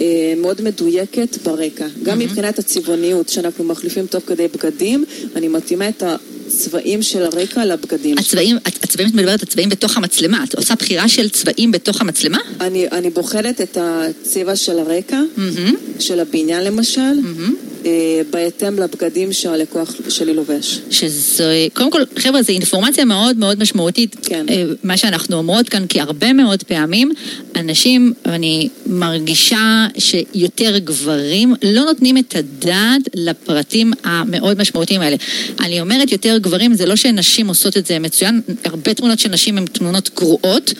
אה, 0.00 0.34
מאוד 0.36 0.62
מדויקת 0.62 1.38
ברקע. 1.44 1.86
גם 2.02 2.20
mm-hmm. 2.20 2.24
מבחינת 2.24 2.58
הצבעוניות, 2.58 3.28
שאנחנו 3.28 3.64
מחליפים 3.64 4.06
תוך 4.06 4.22
כדי 4.26 4.48
בגדים, 4.48 5.04
אני 5.36 5.48
מתאימה 5.48 5.88
את 5.88 6.02
ה... 6.02 6.16
הצבעים 6.46 7.02
של 7.02 7.22
הרקע 7.22 7.64
לבגדים. 7.64 8.18
הצבעים, 8.18 8.56
הצבעים, 8.66 9.08
את 9.08 9.14
מדברת 9.14 9.42
על 9.42 9.48
צבעים 9.48 9.68
בתוך 9.68 9.96
המצלמה. 9.96 10.44
את 10.44 10.54
עושה 10.54 10.74
בחירה 10.74 11.08
של 11.08 11.28
צבעים 11.28 11.72
בתוך 11.72 12.00
המצלמה? 12.00 12.38
אני, 12.60 12.88
אני 12.88 13.10
בוחרת 13.10 13.60
את 13.60 13.78
הצבע 13.80 14.56
של 14.56 14.78
הרקע, 14.78 15.20
mm-hmm. 15.36 16.00
של 16.02 16.20
הבניין 16.20 16.64
למשל. 16.64 17.00
Mm-hmm. 17.00 17.73
אה, 17.86 18.20
בהתאם 18.30 18.78
לבגדים 18.78 19.32
שהלקוח 19.32 19.94
שלי 20.08 20.34
לובש. 20.34 20.78
שזה, 20.90 21.66
קודם 21.74 21.90
כל, 21.90 22.02
חבר'ה, 22.18 22.42
זו 22.42 22.52
אינפורמציה 22.52 23.04
מאוד 23.04 23.36
מאוד 23.36 23.58
משמעותית, 23.62 24.16
כן. 24.22 24.46
אה, 24.50 24.64
מה 24.82 24.96
שאנחנו 24.96 25.36
אומרות 25.36 25.68
כאן, 25.68 25.86
כי 25.86 26.00
הרבה 26.00 26.32
מאוד 26.32 26.62
פעמים 26.62 27.12
אנשים, 27.56 28.12
אני 28.26 28.68
מרגישה 28.86 29.86
שיותר 29.98 30.78
גברים 30.78 31.54
לא 31.62 31.84
נותנים 31.84 32.18
את 32.18 32.36
הדעת 32.36 33.02
לפרטים 33.14 33.92
המאוד 34.04 34.60
משמעותיים 34.60 35.00
האלה. 35.00 35.16
אני 35.60 35.80
אומרת 35.80 36.12
יותר 36.12 36.38
גברים, 36.38 36.74
זה 36.74 36.86
לא 36.86 36.96
שנשים 36.96 37.48
עושות 37.48 37.76
את 37.76 37.86
זה 37.86 37.98
מצוין, 37.98 38.40
הרבה 38.64 38.94
תמונות 38.94 39.18
של 39.18 39.28
נשים 39.28 39.58
הן 39.58 39.64
תמונות 39.66 40.10
גרועות. 40.16 40.74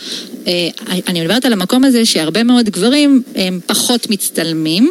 אה, 0.47 0.69
אני 1.09 1.21
מדברת 1.21 1.45
על 1.45 1.53
המקום 1.53 1.85
הזה 1.85 2.05
שהרבה 2.05 2.43
מאוד 2.43 2.71
גברים 2.71 3.23
הם 3.35 3.61
פחות 3.67 4.11
מצטלמים, 4.11 4.91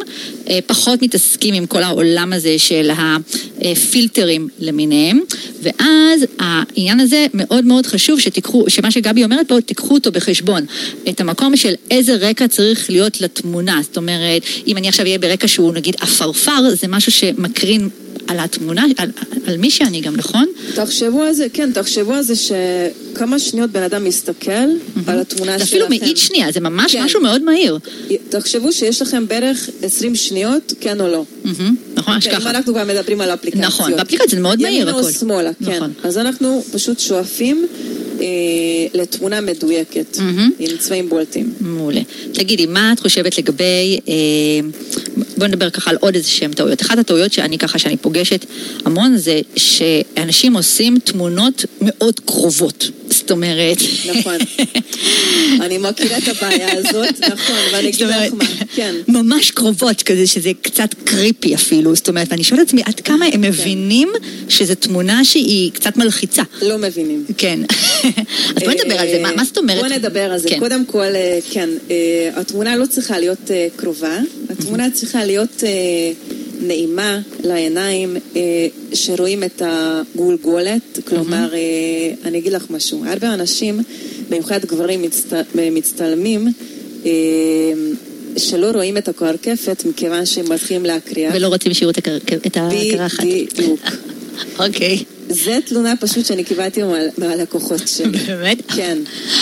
פחות 0.66 1.02
מתעסקים 1.02 1.54
עם 1.54 1.66
כל. 1.66 1.82
העולם 1.84 2.32
הזה 2.32 2.58
של 2.58 2.90
הפילטרים 3.60 4.48
למיניהם, 4.58 5.20
ואז 5.62 6.26
העניין 6.38 7.00
הזה 7.00 7.26
מאוד 7.34 7.64
מאוד 7.64 7.86
חשוב 7.86 8.20
שתיקחו, 8.20 8.64
שמה 8.68 8.90
שגבי 8.90 9.24
אומרת 9.24 9.48
פה, 9.48 9.60
תיקחו 9.60 9.94
אותו 9.94 10.12
בחשבון. 10.12 10.66
את 11.08 11.20
המקום 11.20 11.56
של 11.56 11.74
איזה 11.90 12.14
רקע 12.14 12.48
צריך 12.48 12.90
להיות 12.90 13.20
לתמונה. 13.20 13.80
זאת 13.82 13.96
אומרת, 13.96 14.42
אם 14.66 14.76
אני 14.76 14.88
עכשיו 14.88 15.06
אהיה 15.06 15.18
ברקע 15.18 15.48
שהוא 15.48 15.74
נגיד 15.74 15.96
עפרפר, 16.00 16.70
זה 16.80 16.88
משהו 16.88 17.12
שמקרין 17.12 17.88
על 18.26 18.40
התמונה, 18.40 18.84
על, 18.96 19.10
על 19.46 19.56
מי 19.56 19.70
שאני 19.70 20.00
גם, 20.00 20.16
נכון? 20.16 20.46
תחשבו 20.74 21.22
על 21.22 21.32
זה, 21.32 21.46
כן, 21.52 21.72
תחשבו 21.72 22.12
על 22.12 22.22
זה 22.22 22.34
שכמה 22.36 23.38
שניות 23.38 23.70
בן 23.70 23.82
אדם 23.82 24.04
מסתכל 24.04 24.50
mm-hmm. 24.50 25.00
על 25.06 25.18
התמונה 25.20 25.58
שלכם. 25.58 25.64
אפילו 25.64 25.88
מאית 25.88 26.16
שנייה, 26.16 26.52
זה 26.52 26.60
ממש 26.60 26.92
כן. 26.92 27.02
משהו 27.04 27.20
מאוד 27.20 27.42
מהיר. 27.42 27.78
תחשבו 28.28 28.72
שיש 28.72 29.02
לכם 29.02 29.28
בערך 29.28 29.70
20 29.82 30.14
שניות, 30.14 30.72
כן 30.80 31.00
או 31.00 31.08
לא. 31.08 31.24
Mm-hmm. 31.44 31.48
נכון, 31.94 32.20
כן, 32.20 32.40
אם 32.40 32.46
אנחנו 32.46 32.72
כבר 32.72 32.84
מדברים 32.84 33.20
על 33.20 33.30
אפליקציות. 33.30 33.66
נכון, 33.66 33.96
באפליקציה 33.96 34.36
זה 34.36 34.40
מאוד 34.40 34.62
מהיר 34.62 34.88
הכל. 34.88 34.98
ימינה 34.98 35.08
או 35.08 35.12
שמאלה, 35.12 35.50
כן. 35.64 35.76
נכון. 35.76 35.92
אז 36.02 36.18
אנחנו 36.18 36.64
פשוט 36.72 36.98
שואפים... 36.98 37.66
אה, 38.20 38.26
לתמונה 38.94 39.40
מדויקת, 39.40 40.18
מהמם. 40.18 40.50
עם 40.58 40.76
צבעים 40.78 41.08
בולטים. 41.08 41.54
מעולה. 41.60 42.00
תגידי, 42.32 42.66
מה 42.66 42.92
את 42.92 43.00
חושבת 43.00 43.38
לגבי... 43.38 44.00
אה, 44.08 44.14
בוא 45.36 45.46
נדבר 45.46 45.70
ככה 45.70 45.90
על 45.90 45.96
עוד 46.00 46.14
איזה 46.14 46.28
שהם 46.28 46.52
טעויות. 46.52 46.82
אחת 46.82 46.98
הטעויות 46.98 47.32
שאני 47.32 47.58
ככה, 47.58 47.78
שאני 47.78 47.96
פוגשת 47.96 48.46
המון, 48.84 49.16
זה 49.16 49.40
שאנשים 49.56 50.56
עושים 50.56 50.98
תמונות 51.04 51.64
מאוד 51.80 52.20
קרובות. 52.20 52.90
זאת 53.14 53.30
אומרת... 53.30 53.78
נכון. 54.14 54.36
אני 55.60 55.78
מכירה 55.78 56.18
את 56.18 56.28
הבעיה 56.28 56.68
הזאת, 56.78 57.20
נכון, 57.20 57.56
ואני 57.72 57.88
אגיד 57.88 58.06
לך 58.06 58.14
מה, 58.32 58.44
כן. 58.74 58.94
ממש 59.08 59.50
קרובות, 59.50 60.02
כזה 60.02 60.26
שזה 60.26 60.50
קצת 60.62 60.94
קריפי 61.04 61.54
אפילו, 61.54 61.94
זאת 61.94 62.08
אומרת, 62.08 62.26
ואני 62.30 62.44
שואלת 62.44 62.62
את 62.62 62.68
עצמי, 62.68 62.82
עד 62.84 63.00
כמה 63.00 63.26
הם 63.32 63.40
מבינים 63.40 64.08
שזו 64.48 64.74
תמונה 64.74 65.24
שהיא 65.24 65.72
קצת 65.72 65.96
מלחיצה? 65.96 66.42
לא 66.62 66.78
מבינים. 66.78 67.24
כן. 67.38 67.58
אז 68.56 68.62
בואי 68.64 68.74
נדבר 68.84 69.00
על 69.00 69.08
זה, 69.08 69.22
מה- 69.36 69.44
זאת 69.44 69.58
אומרת? 69.58 69.78
בוא 69.80 69.88
נדבר 69.88 70.20
על 70.32 70.38
זה. 70.38 70.48
כן. 70.48 70.58
קודם 70.58 70.86
כל, 70.86 71.00
אה, 71.14 71.38
כן, 71.50 71.68
אה, 71.90 71.94
התמונה 72.34 72.76
לא 72.76 72.86
צריכה 72.86 73.18
להיות 73.18 73.50
אה, 73.50 73.66
קרובה, 73.76 74.18
התמונה 74.50 74.90
צריכה 74.90 75.24
להיות 75.24 75.62
נעימה 76.64 77.20
לעיניים, 77.44 78.16
אה, 78.36 78.40
שרואים 78.92 79.44
את 79.44 79.62
הגולגולת, 79.64 80.98
כלומר, 81.04 81.54
אה, 81.54 81.58
אני 82.24 82.38
אגיד 82.38 82.52
לך 82.52 82.64
משהו, 82.70 83.04
הרבה 83.06 83.34
אנשים, 83.34 83.80
במיוחד 84.28 84.64
גברים 84.64 85.02
מצט- 85.02 85.34
מצטלמים, 85.72 86.48
אה, 87.06 87.10
שלא 88.36 88.70
רואים 88.70 88.96
את 88.96 89.08
הקרקפת 89.08 89.84
מכיוון 89.88 90.26
שהם 90.26 90.52
מתחילים 90.52 90.84
להקריח. 90.84 91.34
ולא 91.36 91.46
רוצים 91.48 91.74
שיראו 91.74 91.90
את 91.90 91.98
הקרחת. 92.56 93.24
בדיוק. 93.24 93.80
אוקיי. 94.66 95.04
זה 95.28 95.58
תלונה 95.64 95.94
פשוט 96.00 96.26
שאני 96.26 96.44
קיבלתי 96.44 96.82
מה- 96.82 96.98
מהלקוחות 97.18 97.88
שלי. 97.88 98.18
באמת? 98.18 98.58
כן. 98.76 98.98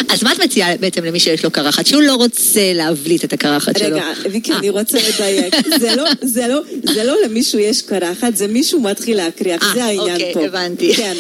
אז 0.09 0.23
מה 0.23 0.33
את 0.33 0.41
מציעה 0.43 0.77
בעצם 0.77 1.05
למי 1.05 1.21
שיש 1.21 1.45
לו 1.45 1.51
קרחת, 1.51 1.87
שהוא 1.87 2.03
לא 2.03 2.15
רוצה 2.15 2.73
להבליט 2.75 3.25
את 3.25 3.33
הקרחת 3.33 3.79
שלו? 3.79 3.97
רגע, 3.97 4.05
ויקי, 4.31 4.53
אה. 4.53 4.59
אני 4.59 4.71
רוצה 4.71 4.99
לדייק. 5.09 5.55
זה 5.79 5.97
לא, 5.97 6.05
לא, 6.49 6.61
זה 6.95 7.05
לא 7.05 7.15
למישהו 7.25 7.59
יש 7.59 7.83
קרחת, 7.83 8.37
זה 8.37 8.47
מישהו 8.47 8.81
מתחיל 8.81 9.17
להקריח, 9.17 9.63
אה, 9.63 9.75
זה 9.75 9.85
העניין 9.85 10.11
אוקיי, 10.17 10.35
פה. 10.35 10.45
הבנתי. 10.45 10.95
כן, 10.95 11.15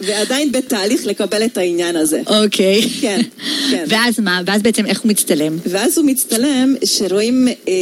ועדיין 0.00 0.52
בתהליך 0.52 1.06
לקבל 1.06 1.44
את 1.44 1.58
העניין 1.58 1.96
הזה. 1.96 2.22
אוקיי. 2.26 2.82
כן, 3.00 3.20
כן. 3.70 3.84
ואז 3.88 4.20
מה? 4.20 4.40
ואז 4.46 4.62
בעצם 4.62 4.86
איך 4.86 5.00
הוא 5.00 5.10
מצטלם? 5.10 5.58
ואז 5.66 5.98
הוא 5.98 6.06
מצטלם 6.06 6.74
שרואים 6.84 7.48
אה, 7.68 7.74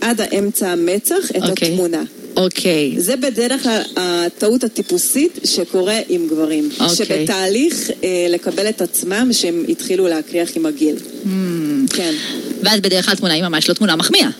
עד 0.00 0.20
האמצע 0.20 0.68
המצח 0.70 1.30
את 1.36 1.42
אוקיי. 1.50 1.68
התמונה. 1.68 2.02
אוקיי. 2.36 2.94
זה 2.98 3.16
בדרך 3.16 3.62
כלל 3.62 3.82
הטעות 3.96 4.64
הטיפוסית 4.64 5.38
שקורה 5.44 5.98
עם 6.08 6.26
גברים. 6.28 6.68
אוקיי. 6.80 6.96
שבתהליך 6.96 7.90
אה, 8.04 8.26
לקבל 8.28 8.68
את 8.68 8.82
עצמם 8.82 9.28
שהם 9.32 9.64
התחילו 9.68 10.06
להקריח 10.08 10.50
עם 10.56 10.66
הגיל. 10.66 10.96
Hmm. 10.96 11.28
כן. 11.96 12.14
ואז 12.62 12.80
בדרך 12.80 13.04
כלל 13.04 13.14
התמונה 13.14 13.34
היא 13.34 13.42
ממש 13.42 13.68
לא 13.68 13.74
תמונה 13.74 13.96
מחמיאה. 13.96 14.30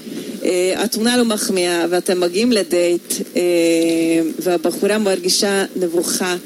אה, 0.44 0.74
התמונה 0.76 1.16
לא 1.16 1.24
מחמיאה, 1.24 1.84
ואתם 1.90 2.20
מגיעים 2.20 2.52
לדייט, 2.52 3.14
אה, 3.36 3.42
והבחורה 4.38 4.98
מרגישה 4.98 5.64
נבוכה, 5.76 6.36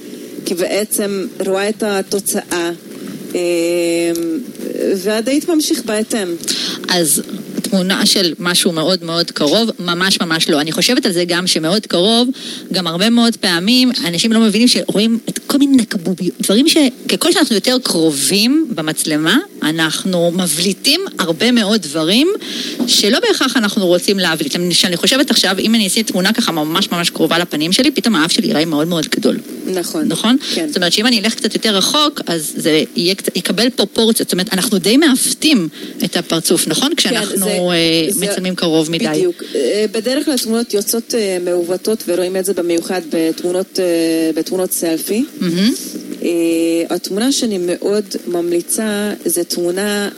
כי 0.44 0.54
בעצם 0.54 1.26
רואה 1.46 1.68
את 1.68 1.82
התוצאה, 1.82 2.70
אה, 3.34 3.40
והדייט 4.96 5.48
ממשיך 5.48 5.84
בהתאם. 5.84 6.28
אז 6.88 7.22
תמונה 7.70 8.06
של 8.06 8.34
משהו 8.38 8.72
מאוד 8.72 9.04
מאוד 9.04 9.30
קרוב, 9.30 9.70
ממש 9.78 10.20
ממש 10.20 10.48
לא. 10.48 10.60
אני 10.60 10.72
חושבת 10.72 11.06
על 11.06 11.12
זה 11.12 11.24
גם 11.24 11.46
שמאוד 11.46 11.86
קרוב, 11.86 12.28
גם 12.72 12.86
הרבה 12.86 13.10
מאוד 13.10 13.36
פעמים 13.36 13.90
אנשים 14.06 14.32
לא 14.32 14.40
מבינים 14.40 14.68
שרואים 14.68 15.18
את 15.28 15.38
כל 15.46 15.58
מיני 15.58 15.76
נקבוביות, 15.76 16.34
דברים 16.40 16.66
שככל 16.68 17.32
שאנחנו 17.32 17.54
יותר 17.54 17.76
קרובים 17.82 18.66
במצלמה, 18.74 19.36
אנחנו 19.62 20.30
מבליטים 20.34 21.00
הרבה 21.18 21.52
מאוד 21.52 21.82
דברים 21.82 22.28
שלא 22.86 23.18
בהכרח 23.20 23.56
אנחנו 23.56 23.86
רוצים 23.86 24.18
להבליט. 24.18 24.56
שאני 24.70 24.96
חושבת 24.96 25.30
עכשיו, 25.30 25.56
אם 25.58 25.74
אני 25.74 25.84
אעשה 25.84 26.02
תמונה 26.02 26.32
ככה 26.32 26.52
ממש 26.52 26.88
ממש 26.92 27.10
קרובה 27.10 27.38
לפנים 27.38 27.72
שלי, 27.72 27.90
פתאום 27.90 28.14
האף 28.16 28.32
שלי 28.32 28.46
ייראה 28.46 28.64
מאוד 28.64 28.88
מאוד 28.88 29.06
גדול. 29.16 29.36
נכון. 29.66 30.04
נכון? 30.08 30.36
כן. 30.54 30.66
זאת 30.68 30.76
אומרת 30.76 30.92
שאם 30.92 31.06
אני 31.06 31.20
אלך 31.20 31.34
קצת 31.34 31.54
יותר 31.54 31.76
רחוק, 31.76 32.20
אז 32.26 32.52
זה 32.56 32.82
יהיה, 32.96 33.14
יקבל 33.34 33.70
פרופורציות. 33.70 34.28
זאת 34.28 34.32
אומרת, 34.32 34.52
אנחנו 34.52 34.78
די 34.78 34.96
מעוותים 34.96 35.68
את 36.04 36.16
הפרצוף, 36.16 36.68
נכון? 36.68 36.94
כשאנחנו 36.96 37.30
כן, 37.34 37.38
זה- 37.38 37.57
אה, 37.58 37.76
זה- 38.10 38.26
מצלמים 38.26 38.54
קרוב 38.54 38.90
מדי. 38.90 39.08
בדיוק. 39.08 39.42
אה, 39.54 39.84
בדרך 39.92 40.24
כלל 40.24 40.38
תמונות 40.38 40.74
יוצאות 40.74 41.14
אה, 41.14 41.38
מעוותות, 41.44 42.02
ורואים 42.08 42.36
את 42.36 42.44
זה 42.44 42.54
במיוחד 42.54 43.00
בתמונות, 43.12 43.78
בתמונות 44.34 44.72
סלפי. 44.72 45.24
אה, 46.22 46.28
התמונה 46.90 47.32
שאני 47.32 47.58
מאוד 47.58 48.04
ממליצה 48.26 49.12
זה 49.24 49.44
תמונה, 49.44 50.08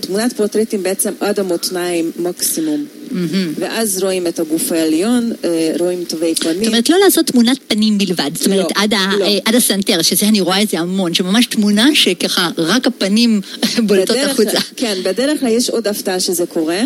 תמונת 0.00 0.32
פורטרטים 0.32 0.82
בעצם 0.82 1.12
עד 1.20 1.40
המותניים 1.40 2.10
מקסימום. 2.16 2.84
מהמם. 3.12 3.52
ואז 3.58 4.02
רואים 4.02 4.26
את 4.26 4.38
הגוף 4.38 4.72
העליון, 4.72 5.32
אה, 5.44 5.72
רואים 5.78 6.04
תווי 6.04 6.34
פנים. 6.34 6.58
זאת 6.58 6.66
אומרת, 6.66 6.90
לא 6.90 6.96
לעשות 7.04 7.26
תמונת 7.26 7.58
פנים 7.68 7.98
בלבד. 7.98 8.30
זאת 8.34 8.46
אומרת, 8.46 8.60
לא, 8.76 8.82
עד, 8.82 8.94
ה, 8.94 9.10
לא. 9.18 9.24
אה, 9.24 9.38
עד 9.44 9.54
הסנטר, 9.54 10.02
שזה 10.02 10.28
אני 10.28 10.40
רואה 10.40 10.62
את 10.62 10.68
זה 10.68 10.78
המון, 10.78 11.14
שממש 11.14 11.46
תמונה 11.46 11.88
שככה 11.94 12.50
רק 12.58 12.86
הפנים 12.86 13.40
בולטות 13.86 14.16
החוצה. 14.16 14.58
כן, 14.76 14.98
בדרך 15.04 15.40
כלל 15.40 15.48
יש 15.48 15.70
עוד 15.70 15.88
הפתעה 15.88 16.20
שזה 16.20 16.46
קורה, 16.46 16.82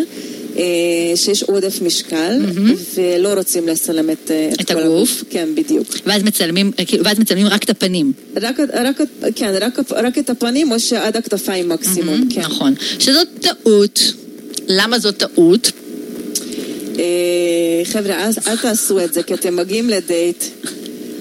אה, 0.58 1.16
שיש 1.16 1.42
עודף 1.42 1.78
משקל, 1.82 2.40
ולא 2.94 3.34
רוצים 3.34 3.68
לצלם 3.68 4.10
את, 4.10 4.30
אה, 4.30 4.50
את 4.60 4.72
כל 4.72 4.78
הגוף. 4.78 5.24
כן, 5.30 5.48
בדיוק. 5.54 5.86
ואז 6.06 6.22
מצלמים, 6.22 6.72
כאילו, 6.86 7.04
ואז 7.04 7.18
מצלמים 7.18 7.46
רק 7.46 7.64
את 7.64 7.70
הפנים. 7.70 8.12
רק, 8.36 8.60
רק, 8.60 9.00
כן, 9.34 9.54
רק, 9.60 9.78
רק 9.90 10.18
את 10.18 10.30
הפנים 10.30 10.72
או 10.72 10.80
שעד 10.80 11.16
הכתפיים 11.16 11.68
מקסימום, 11.68 12.28
כן. 12.30 12.40
נכון. 12.40 12.74
שזאת 12.98 13.28
טעות. 13.40 14.12
למה 14.68 14.98
זאת 14.98 15.16
טעות? 15.16 15.70
אה, 16.98 17.04
חבר'ה, 17.84 18.24
אל, 18.24 18.30
אל 18.46 18.56
תעשו 18.56 19.00
את 19.04 19.12
זה, 19.14 19.22
כי 19.22 19.34
אתם 19.34 19.56
מגיעים 19.56 19.90
לדייט, 19.90 20.44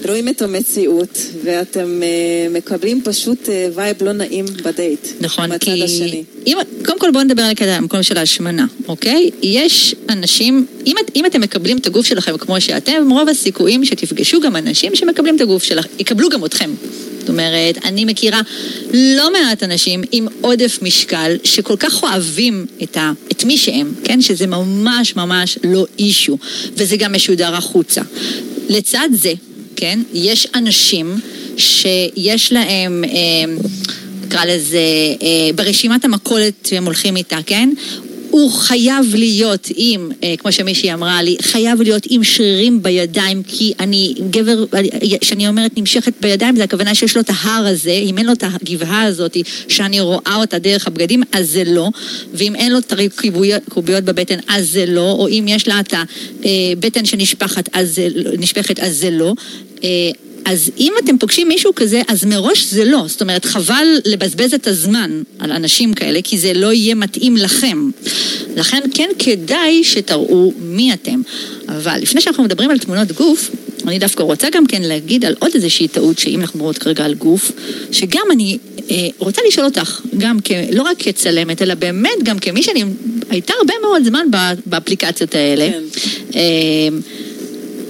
רואים 0.08 0.28
את 0.28 0.42
המציאות, 0.42 1.18
ואתם 1.44 2.02
אה, 2.02 2.08
מקבלים 2.50 3.02
פשוט 3.04 3.48
אה, 3.48 3.68
vibe 3.74 4.02
לא 4.04 4.12
נעים 4.12 4.44
בדייט. 4.64 5.06
נכון, 5.20 5.58
כי... 5.58 5.82
השני. 5.84 6.24
אם, 6.46 6.56
קודם 6.84 6.98
כל 6.98 7.10
בואו 7.10 7.24
נדבר 7.24 7.42
על 7.42 7.68
המקום 7.68 8.02
של 8.02 8.18
ההשמנה, 8.18 8.66
אוקיי? 8.88 9.30
יש 9.42 9.94
אנשים, 10.08 10.66
אם, 10.86 10.94
את- 11.04 11.10
אם 11.16 11.26
אתם 11.26 11.40
מקבלים 11.40 11.78
את 11.78 11.86
הגוף 11.86 12.06
שלכם 12.06 12.36
כמו 12.38 12.60
שאתם, 12.60 13.10
רוב 13.10 13.28
הסיכויים 13.28 13.84
שתפגשו 13.84 14.40
גם 14.40 14.56
אנשים 14.56 14.94
שמקבלים 14.96 15.36
את 15.36 15.40
הגוף 15.40 15.62
שלכם, 15.62 15.88
יקבלו 15.98 16.28
גם 16.28 16.44
אתכם. 16.44 16.70
זאת 17.26 17.30
אומרת, 17.30 17.78
אני 17.84 18.04
מכירה 18.04 18.40
לא 18.92 19.32
מעט 19.32 19.62
אנשים 19.62 20.02
עם 20.12 20.26
עודף 20.40 20.78
משקל 20.82 21.36
שכל 21.44 21.76
כך 21.76 22.02
אוהבים 22.02 22.66
את, 22.82 22.96
ה, 22.96 23.12
את 23.32 23.44
מי 23.44 23.58
שהם, 23.58 23.92
כן? 24.04 24.22
שזה 24.22 24.46
ממש 24.46 25.16
ממש 25.16 25.58
לא 25.64 25.86
אישו, 25.98 26.38
וזה 26.74 26.96
גם 26.96 27.12
משודר 27.12 27.54
החוצה. 27.54 28.02
לצד 28.68 29.08
זה, 29.12 29.32
כן, 29.76 29.98
יש 30.14 30.46
אנשים 30.54 31.20
שיש 31.56 32.52
להם... 32.52 33.04
אה, 33.04 33.54
נקרא 34.26 34.44
לזה, 34.44 34.78
אה, 35.22 35.52
ברשימת 35.54 36.04
המכולת 36.04 36.54
שהם 36.68 36.84
הולכים 36.84 37.16
איתה, 37.16 37.38
כן? 37.46 37.70
הוא 38.36 38.52
חייב 38.52 39.14
להיות 39.14 39.68
עם, 39.76 40.10
אה, 40.24 40.34
כמו 40.38 40.52
שמישהי 40.52 40.92
אמרה 40.92 41.22
לי, 41.22 41.36
חייב 41.42 41.82
להיות 41.82 42.06
עם 42.10 42.24
שרירים 42.24 42.82
בידיים, 42.82 43.42
כי 43.42 43.72
אני 43.80 44.14
גבר, 44.30 44.64
כשאני 45.20 45.48
אומרת 45.48 45.78
נמשכת 45.78 46.12
בידיים, 46.20 46.56
זה 46.56 46.64
הכוונה 46.64 46.94
שיש 46.94 47.16
לו 47.16 47.22
את 47.22 47.30
ההר 47.30 47.66
הזה, 47.66 47.90
אם 47.90 48.18
אין 48.18 48.26
לו 48.26 48.32
את 48.32 48.44
הגבעה 48.46 49.02
הזאת, 49.02 49.36
שאני 49.68 50.00
רואה 50.00 50.36
אותה 50.36 50.58
דרך 50.58 50.86
הבגדים, 50.86 51.22
אז 51.32 51.50
זה 51.50 51.64
לא, 51.66 51.88
ואם 52.34 52.54
אין 52.54 52.72
לו 52.72 52.78
את 52.78 52.92
הקוביות 52.92 53.62
קוביות 53.68 54.04
בבטן, 54.04 54.38
אז 54.48 54.70
זה 54.70 54.86
לא, 54.86 55.12
או 55.12 55.28
אם 55.28 55.44
יש 55.48 55.68
לה 55.68 55.80
את 55.80 55.94
הבטן 56.44 57.04
שנשפכת, 57.04 57.68
אז 57.72 57.94
זה, 57.94 58.08
נשפכת, 58.38 58.80
אז 58.80 58.96
זה 58.96 59.10
לא. 59.10 59.34
אז 60.46 60.70
אם 60.78 60.92
אתם 61.04 61.18
פוגשים 61.18 61.48
מישהו 61.48 61.74
כזה, 61.74 62.02
אז 62.08 62.24
מראש 62.24 62.64
זה 62.64 62.84
לא. 62.84 63.04
זאת 63.06 63.22
אומרת, 63.22 63.44
חבל 63.44 63.86
לבזבז 64.04 64.54
את 64.54 64.66
הזמן 64.66 65.22
על 65.38 65.52
אנשים 65.52 65.94
כאלה, 65.94 66.20
כי 66.24 66.38
זה 66.38 66.52
לא 66.52 66.72
יהיה 66.72 66.94
מתאים 66.94 67.36
לכם. 67.36 67.90
לכן 68.56 68.80
כן 68.94 69.08
כדאי 69.18 69.84
שתראו 69.84 70.52
מי 70.58 70.92
אתם. 70.92 71.22
אבל 71.68 71.98
לפני 72.02 72.20
שאנחנו 72.20 72.44
מדברים 72.44 72.70
על 72.70 72.78
תמונות 72.78 73.12
גוף, 73.12 73.50
אני 73.86 73.98
דווקא 73.98 74.22
רוצה 74.22 74.48
גם 74.52 74.66
כן 74.66 74.82
להגיד 74.82 75.24
על 75.24 75.34
עוד 75.38 75.50
איזושהי 75.54 75.88
טעות, 75.88 76.18
שאם 76.18 76.40
אנחנו 76.40 76.58
מדברות 76.58 76.78
כרגע 76.78 77.04
על 77.04 77.14
גוף, 77.14 77.52
שגם 77.92 78.26
אני 78.32 78.58
אה, 78.90 79.08
רוצה 79.18 79.42
לשאול 79.48 79.66
אותך, 79.66 80.00
גם 80.18 80.38
כ, 80.44 80.50
לא 80.72 80.82
רק 80.82 80.96
כצלמת, 80.98 81.62
אלא 81.62 81.74
באמת 81.74 82.22
גם 82.22 82.38
כמי 82.38 82.62
שאני 82.62 82.84
הייתה 83.30 83.52
הרבה 83.58 83.74
מאוד 83.82 84.04
זמן 84.04 84.26
באפליקציות 84.66 85.34
האלה. 85.34 85.70
כן. 85.70 85.82
אה, 86.34 86.88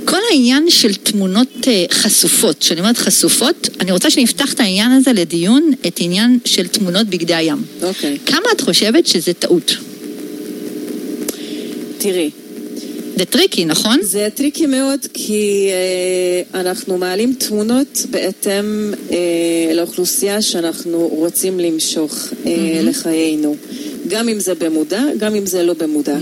כל 0.07 0.21
העניין 0.31 0.71
של 0.71 0.95
תמונות 0.95 1.69
אה, 1.69 1.85
חשופות, 1.91 2.59
כשאני 2.59 2.81
אומרת 2.81 2.99
חשופות, 2.99 3.69
אני 3.81 3.93
רוצה 3.93 4.11
שנפתח 4.11 4.53
את 4.55 4.61
העניין 4.61 4.93
הזה 4.93 5.13
לדיון, 5.13 5.73
את 5.87 5.97
עניין 6.01 6.39
של 6.45 6.67
תמונות 6.67 7.07
בגדי 7.07 7.35
הים. 7.35 7.65
אוקיי. 7.83 8.19
כמה 8.27 8.49
את 8.53 8.61
חושבת 8.61 9.07
שזה 9.07 9.33
טעות? 9.33 9.77
תראי, 11.99 12.31
זה 13.17 13.25
טריקי, 13.25 13.65
נכון? 13.65 13.99
זה 14.03 14.29
טריקי 14.35 14.67
מאוד, 14.67 15.01
כי 15.15 15.69
אה, 15.71 16.61
אנחנו 16.61 16.99
מעלים 16.99 17.35
תמונות 17.39 18.07
בהתאם 18.11 18.95
אה, 19.11 19.75
לאוכלוסייה 19.75 20.43
שאנחנו 20.43 20.99
רוצים 20.99 21.61
למשוך 21.61 22.15
אה, 22.15 22.33
mm-hmm. 22.45 22.83
לחיינו. 22.83 23.57
גם 24.09 24.29
אם 24.29 24.41
זה 24.41 24.55
במודע, 24.55 25.03
גם 25.19 25.35
אם 25.35 25.47
זה 25.47 25.63
לא 25.63 25.75
במודע. 25.75 26.17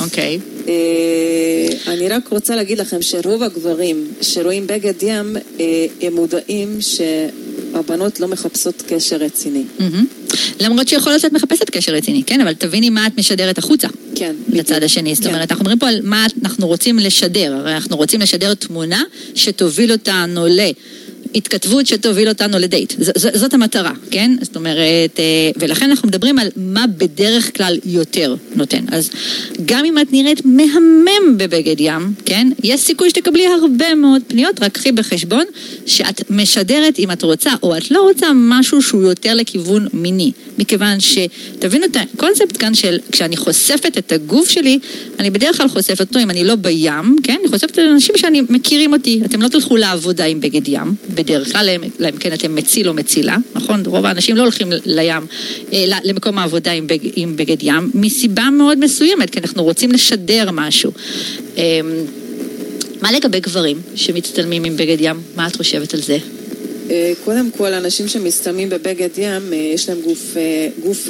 אוקיי. 0.00 0.38
Mm-hmm. 0.38 0.66
Okay. 0.66 0.68
אה, 0.68 1.92
אני 1.92 2.08
רק 2.08 2.28
רוצה 2.28 2.56
להגיד 2.56 2.78
לכם 2.78 3.02
שרוב 3.02 3.42
הגברים 3.42 4.06
שרואים 4.20 4.66
בגד 4.66 5.02
ים, 5.02 5.36
אה, 5.60 5.86
הם 6.00 6.14
מודעים 6.14 6.78
שהבנות 6.80 8.20
לא 8.20 8.28
מחפשות 8.28 8.82
קשר 8.86 9.16
רציני. 9.16 9.62
Mm-hmm. 9.78 10.34
למרות 10.60 10.88
שיכול 10.88 11.12
להיות 11.12 11.22
שאת 11.22 11.32
מחפשת 11.32 11.70
קשר 11.70 11.92
רציני, 11.92 12.22
כן? 12.26 12.40
אבל 12.40 12.54
תביני 12.54 12.90
מה 12.90 13.06
את 13.06 13.18
משדרת 13.18 13.58
החוצה. 13.58 13.88
כן. 14.14 14.34
לצד 14.48 14.82
השני. 14.82 15.14
זאת 15.14 15.24
כן. 15.24 15.30
אומרת, 15.30 15.50
אנחנו 15.50 15.64
מדברים 15.64 15.78
פה 15.78 15.88
על 15.88 16.00
מה 16.02 16.26
אנחנו 16.42 16.66
רוצים 16.66 16.98
לשדר. 16.98 17.54
הרי 17.54 17.74
אנחנו 17.74 17.96
רוצים 17.96 18.20
לשדר 18.20 18.54
תמונה 18.54 19.02
שתוביל 19.34 19.92
אותנו 19.92 20.46
ל... 20.46 20.60
התכתבות 21.34 21.86
שתוביל 21.86 22.28
אותנו 22.28 22.58
לדייט. 22.58 22.92
ז- 22.98 23.18
ז- 23.18 23.36
זאת 23.40 23.54
המטרה, 23.54 23.92
כן? 24.10 24.36
זאת 24.42 24.56
אומרת, 24.56 25.18
אה, 25.20 25.50
ולכן 25.56 25.90
אנחנו 25.90 26.08
מדברים 26.08 26.38
על 26.38 26.48
מה 26.56 26.84
בדרך 26.86 27.56
כלל 27.56 27.78
יותר 27.86 28.34
נותן. 28.54 28.84
אז 28.92 29.10
גם 29.64 29.84
אם 29.84 29.98
את 29.98 30.12
נראית 30.12 30.40
מהמם 30.44 31.36
בבגד 31.38 31.76
ים, 31.78 32.14
כן? 32.24 32.48
יש 32.62 32.80
סיכוי 32.80 33.10
שתקבלי 33.10 33.46
הרבה 33.46 33.94
מאוד 33.94 34.22
פניות, 34.28 34.62
רק 34.62 34.72
קחי 34.72 34.92
בחשבון 34.92 35.44
שאת 35.86 36.30
משדרת, 36.30 36.98
אם 36.98 37.10
את 37.10 37.22
רוצה 37.22 37.50
או 37.62 37.76
את 37.76 37.90
לא 37.90 38.02
רוצה, 38.08 38.26
משהו 38.34 38.82
שהוא 38.82 39.02
יותר 39.02 39.34
לכיוון 39.34 39.88
מיני. 39.92 40.32
מכיוון 40.58 40.98
שתבינו 41.00 41.84
את 41.84 41.96
הקונספט 41.96 42.56
כאן 42.58 42.74
של 42.74 42.98
כשאני 43.12 43.36
חושפת 43.36 43.98
את 43.98 44.12
הגוף 44.12 44.48
שלי, 44.48 44.78
אני 45.18 45.30
בדרך 45.30 45.56
כלל 45.56 45.68
חושפת 45.68 46.00
אותו 46.00 46.18
אם 46.20 46.30
אני 46.30 46.44
לא 46.44 46.54
בים, 46.54 47.16
כן? 47.22 47.36
אני 47.40 47.48
חושפת 47.48 47.70
את 47.70 47.78
האנשים 47.78 48.14
שאני 48.18 48.42
מכירים 48.48 48.92
אותי. 48.92 49.20
אתם 49.24 49.42
לא 49.42 49.48
תלכו 49.48 49.76
לעבודה 49.76 50.24
עם 50.24 50.40
בגד 50.40 50.68
ים, 50.68 50.94
בדרך 51.24 51.52
כלל, 51.52 51.68
אלא 52.00 52.08
אם 52.08 52.16
כן 52.16 52.32
אתם 52.32 52.54
מציל 52.54 52.88
או 52.88 52.94
מצילה, 52.94 53.36
נכון? 53.54 53.82
רוב 53.86 54.06
האנשים 54.06 54.36
לא 54.36 54.42
הולכים 54.42 54.68
לים, 54.86 55.26
אה, 55.72 55.84
למקום 56.04 56.38
העבודה 56.38 56.72
עם, 56.72 56.86
בג, 56.86 56.98
עם 57.16 57.36
בגד 57.36 57.56
ים, 57.62 57.90
מסיבה 57.94 58.50
מאוד 58.50 58.78
מסוימת, 58.78 59.30
כי 59.30 59.40
אנחנו 59.40 59.64
רוצים 59.64 59.92
לשדר 59.92 60.50
משהו. 60.52 60.92
אה, 61.58 61.80
מה 63.00 63.12
לגבי 63.12 63.40
גברים 63.40 63.80
שמצטלמים 63.94 64.64
עם 64.64 64.76
בגד 64.76 64.96
ים? 65.00 65.16
מה 65.36 65.46
את 65.46 65.56
חושבת 65.56 65.94
על 65.94 66.00
זה? 66.00 66.18
אה, 66.90 67.12
קודם 67.24 67.50
כל, 67.56 67.72
אנשים 67.72 68.08
שמסתמים 68.08 68.68
בבגד 68.68 69.08
ים, 69.18 69.52
אה, 69.52 69.56
יש 69.74 69.88
להם 69.88 69.98
גוף, 70.04 70.36
גוף, 70.82 71.08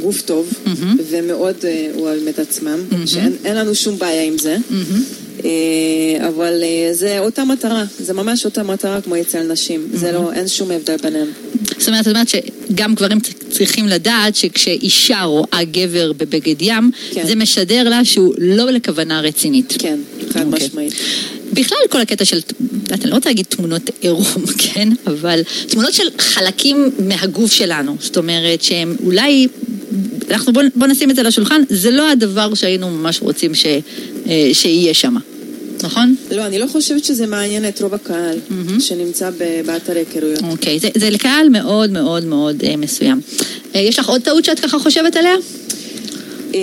גוף 0.00 0.22
טוב, 0.22 0.52
מהמם. 0.66 0.96
ומאוד 1.10 1.56
אוהבים 1.94 2.28
את 2.28 2.38
עצמם, 2.38 2.78
מהמם. 2.90 3.06
שאין 3.06 3.32
אין 3.44 3.56
לנו 3.56 3.74
שום 3.74 3.98
בעיה 3.98 4.22
עם 4.22 4.38
זה. 4.38 4.56
מהמם. 4.70 5.02
אה, 5.44 6.28
אבל 6.28 6.62
אה, 6.62 6.88
זה 6.92 7.18
אותה 7.18 7.44
מטרה, 7.44 7.84
זה 7.98 8.14
ממש 8.14 8.44
אותה 8.44 8.62
מטרה 8.62 9.00
כמו 9.00 9.20
אצל 9.20 9.42
נשים, 9.42 9.88
זה 9.92 10.12
לא, 10.12 10.32
אין 10.32 10.48
שום 10.48 10.70
הבדל 10.70 10.96
ביניהם. 11.02 11.28
זאת 11.78 11.88
אומרת, 11.88 12.04
זאת 12.04 12.14
אומרת 12.14 12.28
שגם 12.28 12.94
גברים 12.94 13.18
צריכים 13.50 13.88
לדעת 13.88 14.36
שכשאישה 14.36 15.22
רואה 15.22 15.64
גבר 15.72 16.12
בבגד 16.12 16.62
ים, 16.62 16.90
כן. 17.10 17.26
זה 17.26 17.34
משדר 17.34 17.88
לה 17.88 18.04
שהוא 18.04 18.34
לא 18.38 18.70
לכוונה 18.70 19.20
רצינית. 19.20 19.74
כן, 19.78 19.98
חד 20.32 20.46
אוקיי. 20.46 20.66
משמעית. 20.66 20.92
בכלל 21.52 21.78
כל 21.90 22.00
הקטע 22.00 22.24
של, 22.24 22.40
אני 22.90 23.10
לא 23.10 23.14
רוצה 23.14 23.30
להגיד 23.30 23.46
תמונות 23.48 23.90
עירום, 24.00 24.46
כן? 24.62 24.88
אבל 25.06 25.40
תמונות 25.68 25.94
של 25.94 26.04
חלקים 26.18 26.90
מהגוף 26.98 27.52
שלנו. 27.52 27.96
זאת 28.00 28.16
אומרת 28.16 28.62
שהם 28.62 28.96
אולי, 29.04 29.48
אנחנו 30.30 30.52
בוא, 30.52 30.62
בוא 30.74 30.86
נשים 30.86 31.10
את 31.10 31.14
זה 31.14 31.20
על 31.20 31.26
השולחן, 31.26 31.62
זה 31.68 31.90
לא 31.90 32.10
הדבר 32.10 32.54
שהיינו 32.54 32.90
ממש 32.90 33.22
רוצים 33.22 33.54
ש, 33.54 33.66
שיהיה 34.52 34.94
שם, 34.94 35.14
נכון? 35.82 36.14
לא, 36.30 36.46
אני 36.46 36.58
לא 36.58 36.66
חושבת 36.66 37.04
שזה 37.04 37.26
מעניין 37.26 37.68
את 37.68 37.82
רוב 37.82 37.94
הקהל 37.94 38.38
מהמם. 38.50 38.80
שנמצא 38.80 39.30
באתר 39.66 39.96
היכרויות. 39.96 40.40
אוקיי, 40.50 40.78
זה, 40.78 40.88
זה 40.94 41.10
לקהל 41.10 41.48
מאוד 41.48 41.90
מאוד 41.90 42.24
מאוד 42.24 42.64
אה, 42.64 42.76
מסוים. 42.76 43.20
אה, 43.74 43.80
יש 43.80 43.98
לך 43.98 44.08
עוד 44.08 44.20
טעות 44.22 44.44
שאת 44.44 44.60
ככה 44.60 44.78
חושבת 44.78 45.16
עליה? 45.16 45.34
אה, 46.54 46.60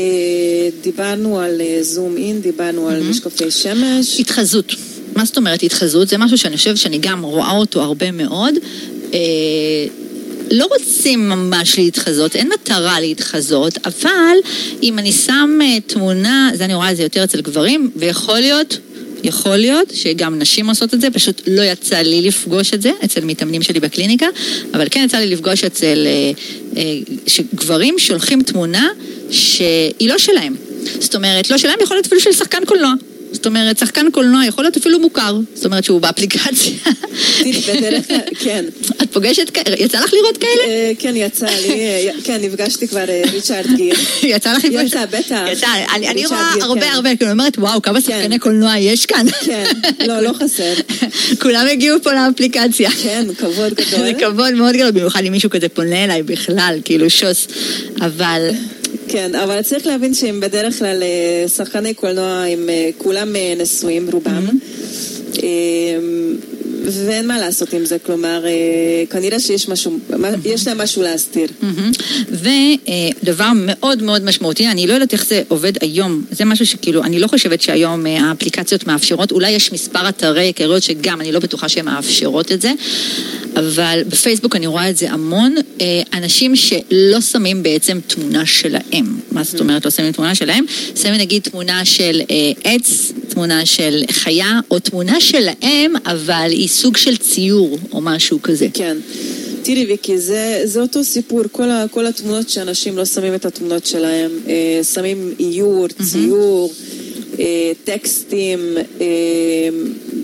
דיברנו 0.83 1.39
על 1.39 1.61
אה, 1.61 1.83
זום 1.83 2.17
אין, 2.17 2.41
דיברנו 2.41 2.89
על 2.89 3.03
משקפי 3.03 3.51
שמש. 3.51 4.19
התחזות. 4.19 4.75
מה 5.15 5.25
זאת 5.25 5.37
אומרת 5.37 5.63
התחזות? 5.63 6.07
זה 6.07 6.17
משהו 6.17 6.37
שאני 6.37 6.57
חושבת 6.57 6.77
שאני 6.77 6.97
גם 6.97 7.23
רואה 7.23 7.51
אותו 7.51 7.81
הרבה 7.81 8.11
מאוד. 8.11 8.53
אה, 9.13 9.19
לא 10.51 10.65
רוצים 10.65 11.29
ממש 11.29 11.77
להתחזות, 11.77 12.35
אין 12.35 12.49
מטרה 12.53 12.99
להתחזות, 12.99 13.77
אבל 13.85 14.37
אם 14.83 14.99
אני 14.99 15.11
שם 15.11 15.59
אה, 15.61 15.79
תמונה, 15.87 16.51
זה 16.53 16.65
אני 16.65 16.73
רואה 16.73 16.91
את 16.91 16.97
זה 16.97 17.03
יותר 17.03 17.23
אצל 17.23 17.41
גברים, 17.41 17.91
ויכול 17.95 18.39
להיות, 18.39 18.77
יכול 19.23 19.57
להיות 19.57 19.91
שגם 19.93 20.39
נשים 20.39 20.69
עושות 20.69 20.93
את 20.93 21.01
זה, 21.01 21.11
פשוט 21.11 21.41
לא 21.47 21.61
יצא 21.61 21.97
לי 21.97 22.21
לפגוש 22.21 22.73
את 22.73 22.81
זה 22.81 22.91
אצל 23.05 23.25
מתאמנים 23.25 23.61
שלי 23.61 23.79
בקליניקה, 23.79 24.27
אבל 24.73 24.87
כן 24.91 25.03
יצא 25.05 25.17
לי 25.17 25.27
לפגוש 25.27 25.63
אצל 25.63 26.07
אה, 26.07 26.31
אה, 26.77 26.83
שגברים 27.27 27.99
שולחים 27.99 28.43
תמונה 28.43 28.87
שהיא 29.31 30.09
לא 30.09 30.17
שלהם. 30.17 30.55
זאת 30.99 31.15
אומרת, 31.15 31.51
לא 31.51 31.57
שלהם, 31.57 31.75
יכול 31.81 31.97
להיות 31.97 32.05
אפילו 32.05 32.21
של 32.21 32.31
שחקן 32.31 32.65
קולנוע. 32.65 32.93
זאת 33.45 33.49
אומרת, 33.49 33.77
שחקן 33.77 34.11
קולנוע 34.11 34.45
יכול 34.45 34.63
להיות 34.63 34.77
אפילו 34.77 34.99
מוכר, 34.99 35.37
זאת 35.53 35.65
אומרת 35.65 35.83
שהוא 35.83 36.01
באפליקציה. 36.01 36.73
כן. 38.43 38.65
את 39.03 39.13
פוגשת 39.13 39.49
כאלה? 39.49 39.75
יצא 39.79 39.99
לך 39.99 40.13
לראות 40.13 40.37
כאלה? 40.37 40.63
אה, 40.67 40.91
כן, 40.99 41.15
יצא 41.15 41.45
לי, 41.45 41.69
אה, 41.69 42.09
כן, 42.23 42.41
נפגשתי 42.41 42.87
כבר 42.87 43.09
אה, 43.09 43.21
ריצ'רד 43.33 43.65
גיר. 43.75 43.95
יצא 44.35 44.53
לך 44.53 44.65
לפגוש? 44.65 44.83
יצא, 44.83 45.05
בטח. 45.05 45.45
יצא, 45.51 45.67
אני, 45.95 46.25
רואה 46.25 46.51
הרבה 46.61 46.81
כן. 46.81 46.91
הרבה, 46.93 47.15
כאילו, 47.15 47.31
אומרת, 47.31 47.57
וואו, 47.57 47.81
כמה 47.81 48.01
שחקני 48.01 48.39
קולנוע 48.39 48.77
יש 48.77 49.05
כאן. 49.05 49.25
כן, 49.41 49.65
לא, 50.07 50.21
לא 50.21 50.33
חסר. 50.33 50.73
כולם 51.41 51.67
הגיעו 51.71 52.01
פה 52.03 52.11
לאפליקציה. 52.13 52.89
כן, 52.91 53.25
כבוד 53.37 53.73
גדול. 53.79 53.99
זה 53.99 54.11
כבוד 54.19 54.53
מאוד 54.53 54.75
גדול, 54.75 54.91
במיוחד 54.91 55.23
אם 55.27 55.31
מישהו 55.31 55.49
כזה 55.49 55.69
פונה 55.69 56.03
אליי 56.03 56.23
בכלל, 56.23 56.79
כאילו 56.85 57.09
שוס. 57.09 57.47
אבל 58.01 58.49
כן, 59.07 59.35
אבל 59.35 59.61
צריך 59.61 59.87
להבין 59.87 60.13
שהם 60.13 60.39
בדרך 60.39 60.79
כלל 60.79 61.03
אה, 61.03 61.47
שחקני 61.47 61.93
קולנוע, 61.93 62.43
הם 62.43 62.69
אה, 62.69 62.89
כולם 62.97 63.35
אה, 63.35 63.53
נשואים, 63.57 64.09
רובם. 64.11 64.47
אה, 65.43 65.97
ואין 66.91 67.27
מה 67.27 67.39
לעשות 67.39 67.73
עם 67.73 67.85
זה, 67.85 67.97
כלומר, 67.99 68.45
אה, 68.45 68.51
כנראה 69.09 69.39
שיש 69.39 69.69
משהו, 69.69 69.99
יש 70.45 70.67
להם 70.67 70.77
משהו 70.77 71.01
להסתיר. 71.01 71.47
ודבר 72.31 73.49
מאוד 73.55 74.03
מאוד 74.03 74.23
משמעותי, 74.23 74.67
אני 74.67 74.87
לא 74.87 74.93
יודעת 74.93 75.13
איך 75.13 75.25
זה 75.25 75.43
עובד 75.47 75.73
היום, 75.81 76.25
זה 76.31 76.45
משהו 76.45 76.65
שכאילו, 76.65 77.03
אני 77.03 77.19
לא 77.19 77.27
חושבת 77.27 77.61
שהיום 77.61 78.07
אה, 78.07 78.21
האפליקציות 78.21 78.87
מאפשרות, 78.87 79.31
אולי 79.31 79.51
יש 79.51 79.73
מספר 79.73 80.09
אתרי 80.09 80.41
היכרויות 80.41 80.83
שגם, 80.83 81.21
אני 81.21 81.31
לא 81.31 81.39
בטוחה 81.39 81.69
שהן 81.69 81.85
מאפשרות 81.85 82.51
את 82.51 82.61
זה, 82.61 82.71
אבל 83.55 84.01
בפייסבוק 84.07 84.55
אני 84.55 84.67
רואה 84.67 84.89
את 84.89 84.97
זה 84.97 85.11
המון, 85.11 85.55
אה, 85.81 86.01
אנשים 86.13 86.55
שלא 86.55 87.21
שמים 87.21 87.63
בעצם 87.63 87.99
תמונה 88.07 88.45
שלהם. 88.45 89.19
מה 89.31 89.43
זאת 89.43 89.59
אומרת 89.59 89.85
לא 89.85 89.91
שמים 89.91 90.11
תמונה 90.11 90.35
שלהם? 90.35 90.65
שמים 91.01 91.15
נגיד 91.15 91.41
תמונה 91.41 91.85
של 91.85 92.21
עץ, 92.63 93.11
תמונה 93.27 93.65
של 93.65 94.03
חיה, 94.11 94.59
או 94.71 94.79
תמונה 94.79 95.21
שלהם, 95.21 95.93
אבל 96.05 96.47
היא 96.49 96.67
סוג 96.75 96.97
של 96.97 97.17
ציור 97.17 97.77
או 97.91 98.01
משהו 98.01 98.41
כזה. 98.41 98.67
כן. 98.73 98.97
תראי 99.63 99.85
ויקי, 99.85 100.17
זה, 100.17 100.61
זה 100.63 100.81
אותו 100.81 101.03
סיפור, 101.03 101.41
כל, 101.51 101.69
ה, 101.71 101.85
כל 101.91 102.05
התמונות 102.07 102.49
שאנשים 102.49 102.97
לא 102.97 103.05
שמים 103.05 103.35
את 103.35 103.45
התמונות 103.45 103.85
שלהם, 103.85 104.31
אה, 104.47 104.53
שמים 104.93 105.33
איור, 105.39 105.87
ציור, 106.11 106.73
אה, 107.39 107.45
טקסטים, 107.83 108.59
אה, 109.01 109.05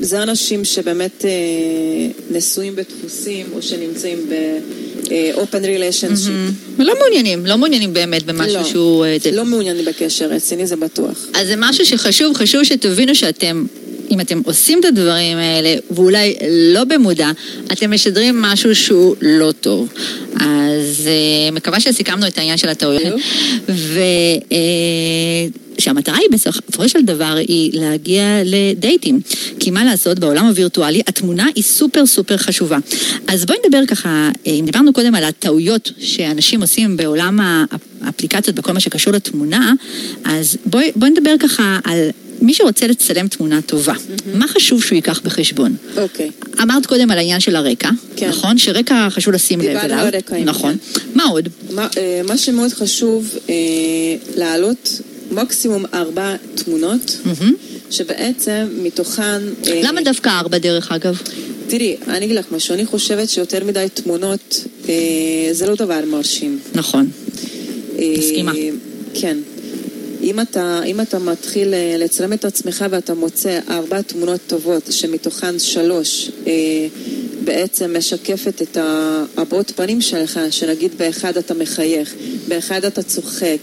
זה 0.01 0.23
אנשים 0.23 0.65
שבאמת 0.65 1.25
אה, 1.25 1.29
נשואים 2.31 2.75
בדפוסים 2.75 3.45
או 3.53 3.61
שנמצאים 3.61 4.17
ב-open 4.29 5.63
relationship. 5.65 6.51
ולא 6.77 6.93
מעוניינים, 6.99 7.45
לא 7.45 7.57
מעוניינים 7.57 7.93
באמת 7.93 8.23
במשהו 8.23 8.53
לא, 8.57 8.63
שהוא... 8.63 9.05
אה, 9.05 9.17
זה- 9.21 9.31
לא 9.31 9.45
מעוניינים 9.45 9.85
בקשר 9.85 10.25
רציני, 10.25 10.67
זה 10.67 10.75
בטוח. 10.75 11.25
אז 11.33 11.47
זה 11.47 11.53
משהו 11.57 11.85
שחשוב, 11.85 12.33
חשוב 12.37 12.63
שתבינו 12.63 13.15
שאתם, 13.15 13.65
אם 14.11 14.19
אתם 14.19 14.41
עושים 14.45 14.79
את 14.79 14.85
הדברים 14.85 15.37
האלה, 15.37 15.75
ואולי 15.91 16.35
לא 16.73 16.83
במודע, 16.83 17.31
אתם 17.71 17.91
משדרים 17.91 18.41
משהו 18.41 18.75
שהוא 18.75 19.15
לא 19.21 19.51
טוב. 19.51 19.93
אז 20.35 21.07
אה, 21.07 21.51
מקווה 21.51 21.79
שסיכמנו 21.79 22.27
את 22.27 22.37
העניין 22.37 22.57
של 22.57 22.69
הטעויות. 22.69 23.21
ושהמטרה 25.77 26.17
היא 26.17 26.27
בסופו 26.31 26.89
של 26.89 27.01
דבר 27.01 27.35
היא 27.47 27.79
להגיע 27.79 28.23
לדייטים. 28.45 29.21
כי 29.59 29.71
מה 29.71 29.83
לעשות, 29.83 30.19
בעולם 30.19 30.45
הווירטואלי 30.45 31.01
התמונה 31.07 31.47
היא 31.55 31.63
סופר 31.63 32.05
סופר 32.05 32.37
חשובה. 32.37 32.77
אז 33.27 33.45
בואי 33.45 33.57
נדבר 33.65 33.85
ככה, 33.87 34.29
אה, 34.47 34.51
אם 34.51 34.65
דיברנו 34.65 34.93
קודם 34.93 35.15
על 35.15 35.23
הטעויות 35.23 35.91
שאנשים 35.99 36.61
עושים 36.61 36.97
בעולם 36.97 37.39
האפליקציות 38.01 38.55
בכל 38.55 38.71
מה 38.71 38.79
שקשור 38.79 39.13
לתמונה, 39.13 39.73
אז 40.23 40.57
בואי, 40.65 40.91
בואי 40.95 41.09
נדבר 41.09 41.35
ככה 41.39 41.79
על 41.83 42.09
מי 42.41 42.53
שרוצה 42.53 42.87
לצלם 42.87 43.27
תמונה 43.27 43.61
טובה. 43.61 43.93
מה 44.33 44.47
חשוב 44.47 44.83
שהוא 44.83 44.95
ייקח 44.95 45.21
בחשבון? 45.23 45.75
אוקיי. 45.97 46.29
אמרת 46.61 46.85
קודם 46.85 47.11
על 47.11 47.17
העניין 47.17 47.39
של 47.39 47.55
הרקע, 47.55 47.89
כן. 48.15 48.29
נכון? 48.29 48.57
שרקע 48.57 49.07
חשוב 49.09 49.33
לשים 49.33 49.59
לב 49.59 49.67
דיברנו 49.67 49.85
אליו. 49.85 49.99
על 49.99 50.15
רקעים, 50.15 50.45
נכון. 50.45 50.77
כן. 50.93 51.01
מה 51.15 51.23
עוד? 51.23 51.49
מה, 51.69 51.87
אה, 51.97 52.21
מה 52.27 52.37
שמאוד 52.37 52.73
חשוב, 52.73 53.35
אה, 53.49 53.55
להעלות 54.35 55.01
מקסימום 55.31 55.85
ארבע 55.93 56.35
תמונות, 56.55 57.17
מהמם. 57.25 57.53
שבעצם 57.89 58.67
מתוכן... 58.83 59.41
אה, 59.67 59.81
למה 59.83 60.01
דווקא 60.01 60.29
ארבע 60.29 60.57
דרך 60.57 60.91
אגב? 60.91 61.21
תראי, 61.67 61.95
אני 62.07 62.25
אגיד 62.25 62.35
לך 62.37 62.45
משהו, 62.51 62.73
אני 62.73 62.85
חושבת 62.85 63.29
שיותר 63.29 63.63
מדי 63.63 63.85
תמונות 63.93 64.65
אה, 64.89 64.93
זה 65.51 65.67
לא 65.67 65.75
דבר 65.75 65.99
מרשים. 66.07 66.59
נכון. 66.73 67.09
אה, 67.99 68.13
מסכימה. 68.17 68.51
כן. 69.13 69.37
אם 70.23 70.39
אתה, 70.39 70.81
אם 70.85 71.01
אתה 71.01 71.19
מתחיל 71.19 71.73
אה, 71.73 71.95
לצלם 71.97 72.33
את 72.33 72.45
עצמך 72.45 72.85
ואתה 72.89 73.13
מוצא 73.13 73.59
ארבע 73.69 74.01
תמונות 74.01 74.39
טובות, 74.47 74.87
שמתוכן 74.89 75.59
שלוש 75.59 76.31
אה, 76.47 76.51
בעצם 77.43 77.95
משקפת 77.97 78.61
את 78.61 78.77
הבעות 79.37 79.71
פנים 79.75 80.01
שלך, 80.01 80.39
שנגיד 80.49 80.91
באחד 80.97 81.37
אתה 81.37 81.53
מחייך, 81.53 82.13
באחד 82.47 82.85
אתה 82.85 83.03
צוחק, 83.03 83.57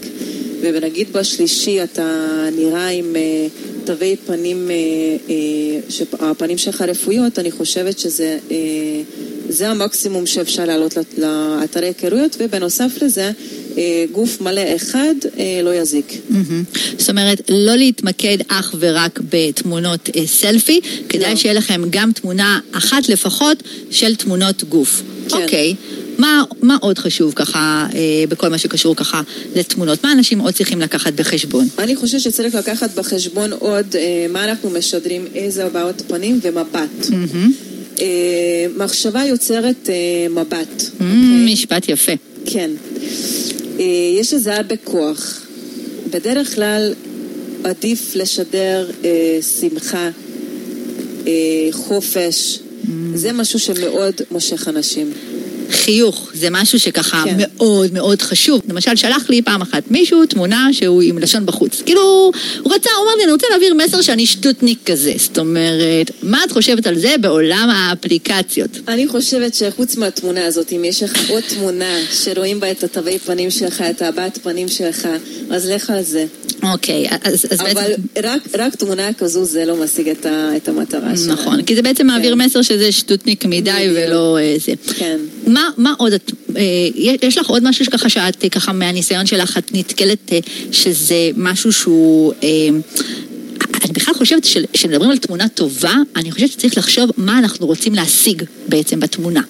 ונגיד 0.61 1.13
בשלישי 1.13 1.83
אתה 1.83 2.25
נראה 2.55 2.87
עם 2.87 3.15
אה, 3.15 3.47
תווי 3.85 4.15
פנים, 4.25 4.71
אה, 4.71 4.75
אה, 5.29 5.35
שהפנים 5.89 6.57
שלך 6.57 6.81
רפואיות, 6.81 7.39
אני 7.39 7.51
חושבת 7.51 7.99
שזה... 7.99 8.37
אה, 8.51 8.55
זה 9.51 9.69
המקסימום 9.69 10.25
שאפשר 10.25 10.65
לעלות 10.65 10.97
לת- 10.97 11.17
לאתרי 11.17 11.87
היכרויות, 11.87 12.35
ובנוסף 12.39 12.91
לזה, 13.01 13.31
גוף 14.11 14.41
מלא 14.41 14.61
אחד 14.75 15.15
אה, 15.39 15.61
לא 15.63 15.75
יזיק. 15.75 16.13
זאת 16.97 17.09
אומרת, 17.09 17.41
לא 17.49 17.75
להתמקד 17.75 18.37
אך 18.47 18.75
ורק 18.79 19.19
בתמונות 19.29 20.09
אה, 20.15 20.27
סלפי, 20.27 20.79
כדאי 21.09 21.29
לא. 21.29 21.35
שיהיה 21.35 21.53
לכם 21.53 21.81
גם 21.89 22.11
תמונה 22.11 22.59
אחת 22.71 23.09
לפחות 23.09 23.63
של 23.91 24.15
תמונות 24.15 24.63
גוף. 24.63 25.01
כן. 25.29 25.41
אוקיי. 25.41 25.75
מה, 26.17 26.43
מה 26.61 26.77
עוד 26.81 26.97
חשוב 26.97 27.33
ככה, 27.35 27.87
אה, 27.95 28.23
בכל 28.29 28.47
מה 28.47 28.57
שקשור 28.57 28.95
ככה 28.95 29.21
לתמונות? 29.55 30.03
מה 30.03 30.11
אנשים 30.11 30.39
עוד 30.39 30.53
צריכים 30.53 30.81
לקחת 30.81 31.13
בחשבון? 31.13 31.67
אני 31.79 31.95
חושבת 31.95 32.21
שצריך 32.21 32.55
לקחת 32.55 32.95
בחשבון 32.95 33.51
עוד 33.53 33.95
אה, 33.95 34.25
מה 34.29 34.43
אנחנו 34.43 34.69
משדרים, 34.69 35.25
איזה 35.35 35.65
הבעות 35.65 36.01
פנים 36.07 36.39
ומבט. 36.43 37.09
מהמם. 37.09 37.51
אה, 38.01 38.65
מחשבה 38.77 39.23
יוצרת 39.25 39.89
אה, 39.89 40.29
מבט. 40.29 40.83
מהמם, 40.99 41.45
משפט 41.45 41.89
יפה. 41.89 42.11
כן. 42.45 42.71
אה, 43.79 43.85
יש 44.19 44.33
לזה 44.33 44.55
הרבה 44.55 44.75
כוח. 44.83 45.41
בדרך 46.09 46.55
כלל 46.55 46.93
עדיף 47.63 48.15
לשדר 48.15 48.91
אה, 49.03 49.39
שמחה, 49.59 50.09
אה, 51.27 51.31
חופש. 51.71 52.59
זה 53.15 53.31
משהו 53.31 53.59
שמאוד 53.59 54.21
מושך 54.31 54.67
אנשים. 54.67 55.11
חיוך 55.71 56.29
זה 56.33 56.47
משהו 56.51 56.79
שככה 56.79 57.23
כן. 57.25 57.35
מאוד 57.37 57.93
מאוד 57.93 58.21
חשוב. 58.21 58.61
למשל, 58.69 58.95
שלח 58.95 59.29
לי 59.29 59.41
פעם 59.41 59.61
אחת 59.61 59.83
מישהו 59.91 60.25
תמונה 60.25 60.67
שהוא 60.71 61.01
עם 61.01 61.17
לשון 61.17 61.45
בחוץ. 61.45 61.81
כאילו, 61.85 62.31
הוא 62.63 62.73
רצה, 62.73 62.89
הוא 62.97 63.05
אמר 63.05 63.15
לי, 63.17 63.23
אני 63.23 63.31
רוצה 63.31 63.47
להעביר 63.49 63.73
מסר 63.73 64.01
שאני 64.01 64.25
שטוטניק 64.25 64.79
כזה. 64.85 65.13
זאת 65.17 65.37
אומרת, 65.37 66.11
מה 66.23 66.43
את 66.43 66.51
חושבת 66.51 66.87
על 66.87 66.99
זה 66.99 67.15
בעולם 67.21 67.69
האפליקציות? 67.69 68.71
אני 68.87 69.07
חושבת 69.07 69.55
שחוץ 69.55 69.95
מהתמונה 69.95 70.45
הזאת, 70.45 70.71
אם 70.71 70.85
יש 70.85 71.03
לך 71.03 71.29
עוד 71.29 71.43
תמונה 71.47 71.99
שרואים 72.23 72.59
בה 72.59 72.71
את 72.71 72.83
התווי 72.83 73.19
פנים 73.19 73.51
שלך, 73.51 73.81
את 73.81 74.01
הבעת 74.01 74.37
פנים 74.43 74.67
שלך, 74.67 75.07
אז 75.49 75.69
לך 75.69 75.89
על 75.89 76.03
זה. 76.03 76.25
אוקיי, 76.63 77.07
אז, 77.23 77.45
אז 77.49 77.61
אבל 77.61 77.73
בעצם... 77.73 78.01
רק, 78.23 78.41
רק 78.53 78.75
תמונה 78.75 79.13
כזו 79.13 79.45
זה 79.45 79.65
לא 79.65 79.83
משיג 79.83 80.09
את, 80.09 80.25
ה, 80.25 80.57
את 80.57 80.67
המטרה 80.67 81.17
שלנו. 81.17 81.33
נכון, 81.33 81.63
כי 81.63 81.75
זה 81.75 81.81
בעצם 81.81 82.07
מעביר 82.07 82.33
כן. 82.35 82.41
מסר 82.41 82.61
שזה 82.61 82.91
שטוטניק 82.91 83.45
מדי 83.45 83.71
בדיוק. 83.71 83.97
ולא 83.97 84.37
אה, 84.37 84.55
זה. 84.65 84.71
כן. 84.95 85.17
מה, 85.47 85.69
מה 85.77 85.93
עוד 85.97 86.13
את, 86.13 86.31
אה, 86.57 86.61
יש 87.21 87.37
לך 87.37 87.49
עוד 87.49 87.63
משהו 87.69 87.85
שככה 87.85 88.09
שאת 88.09 88.43
אה, 88.43 88.49
ככה 88.49 88.73
מהניסיון 88.73 89.25
שלך 89.25 89.57
את 89.57 89.71
נתקלת 89.73 90.33
אה, 90.33 90.39
שזה 90.71 91.29
משהו 91.37 91.73
שהוא... 91.73 92.33
אני 93.89 93.95
בכלל 93.95 94.13
חושבת 94.13 94.43
שכשמדברים 94.43 95.11
על 95.11 95.17
תמונה 95.17 95.49
טובה, 95.49 95.93
אני 96.15 96.31
חושבת 96.31 96.51
שצריך 96.51 96.77
לחשוב 96.77 97.09
מה 97.17 97.39
אנחנו 97.39 97.67
רוצים 97.67 97.95
להשיג 97.95 98.43
בעצם 98.67 98.99
בתמונה. 98.99 99.41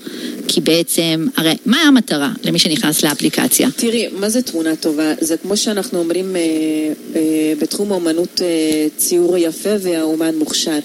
כי 0.48 0.62
בעצם, 0.62 1.28
הרי 1.36 1.54
מה 1.66 1.82
המטרה 1.82 2.32
למי 2.44 2.60
שנכנס 2.60 3.04
לאפליקציה? 3.04 3.70
תראי, 3.76 4.08
מה 4.20 4.30
זה 4.30 4.42
תמונה 4.42 4.76
טובה? 4.76 5.14
זה 5.22 5.38
כמו 5.38 5.58
שאנחנו 5.58 6.00
אומרים 6.00 6.36
אה, 6.36 6.42
אה, 7.16 7.54
בתחום 7.62 7.92
האומנות 7.92 8.42
אה, 8.42 8.88
ציור 8.98 9.38
יפה 9.38 9.70
והאומן 9.80 10.36
מוכשר. 10.36 10.80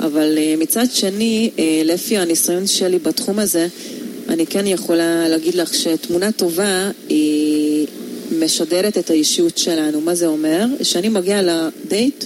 אבל 0.00 0.38
אה, 0.38 0.54
מצד 0.58 0.86
שני, 0.92 1.50
אה, 1.58 1.82
לפי 1.84 2.18
הניסיון 2.18 2.66
שלי 2.66 2.98
בתחום 2.98 3.38
הזה, 3.38 3.68
אני 4.28 4.46
כן 4.46 4.66
יכולה 4.66 5.28
להגיד 5.28 5.54
לך 5.54 5.74
שתמונה 5.74 6.32
טובה 6.32 6.90
היא 7.08 7.86
משדרת 8.38 8.98
את 8.98 9.10
האישיות 9.10 9.58
שלנו. 9.58 10.00
מה 10.00 10.14
זה 10.14 10.26
אומר? 10.26 10.64
כשאני 10.80 11.08
מגיעה 11.08 11.42
לדייט, 11.42 12.24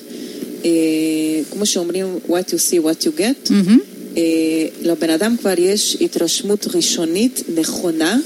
כמו 1.53 1.67
שאומרים, 1.67 2.19
what 2.29 2.51
you 2.51 2.59
see, 2.71 2.81
what 2.85 3.05
you 3.05 3.21
get. 3.21 3.53
אה, 4.17 4.23
לבן 4.83 5.11
אדם 5.11 5.37
כבר 5.41 5.55
יש 5.59 5.97
התרשמות 6.01 6.67
ראשונית 6.75 7.43
נכונה, 7.55 8.19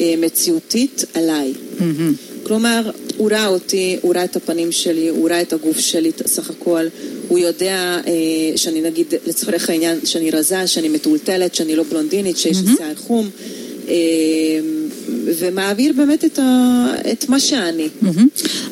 אה, 0.00 0.14
מציאותית 0.18 1.04
עליי. 1.14 1.52
מהמם. 1.80 2.14
כלומר, 2.42 2.90
הוא 3.16 3.30
ראה 3.30 3.46
אותי, 3.46 3.96
הוא 4.02 4.14
ראה 4.14 4.24
את 4.24 4.36
הפנים 4.36 4.72
שלי, 4.72 5.08
הוא 5.08 5.28
ראה 5.28 5.42
את 5.42 5.52
הגוף 5.52 5.78
שלי 5.78 6.10
סך 6.26 6.50
הכל, 6.50 6.86
הוא 7.28 7.38
יודע 7.38 8.00
אה, 8.06 8.12
שאני 8.56 8.80
נגיד, 8.80 9.14
לצורך 9.26 9.70
העניין, 9.70 9.98
שאני 10.04 10.30
רזה, 10.30 10.66
שאני 10.66 10.88
מטולטלת, 10.88 11.54
שאני 11.54 11.76
לא 11.76 11.82
בלונדינית, 11.82 12.36
שיש 12.36 12.56
לי 12.66 12.76
שיער 12.76 12.94
חום, 12.96 13.30
אה, 13.88 13.94
ומעביר 15.38 15.92
באמת 15.96 16.24
את, 16.24 16.38
ה, 16.38 16.86
את 17.12 17.28
מה 17.28 17.40
שאני. 17.40 17.88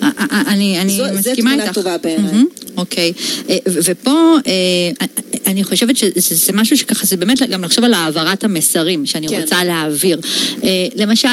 אה, 0.03 0.09
אה, 0.33 0.43
אני 0.47 0.81
אני 0.81 0.97
זו- 0.97 1.05
מסכימה 1.19 1.35
תמונה 1.51 1.63
איתך. 1.65 1.75
טובה 1.75 1.99
בעיניי. 1.99 2.33
מהמם. 2.33 2.47
אוקיי. 2.77 3.13
אה, 3.51 3.57
ופה 3.67 4.11
אה, 4.47 5.07
אני 5.47 5.65
חושבת 5.65 5.97
שזה 5.97 6.11
זה 6.35 6.53
משהו 6.53 6.77
שככה, 6.77 7.07
זה 7.07 7.17
באמת 7.17 7.43
גם 7.51 7.65
לחשוב 7.65 7.85
על 7.85 7.95
העברת 7.95 8.45
המסרים 8.45 9.07
שאני 9.07 9.29
כן. 9.29 9.41
רוצה 9.41 9.65
להעביר. 9.65 10.21
אה, 10.65 10.69
למשל, 10.97 11.29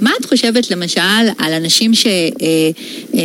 מה 0.00 0.10
את 0.20 0.24
חושבת 0.24 0.70
למשל 0.70 1.00
על 1.38 1.52
אנשים 1.52 1.94
ש... 1.94 2.06
אה, 2.06 2.12
אה, 3.14 3.20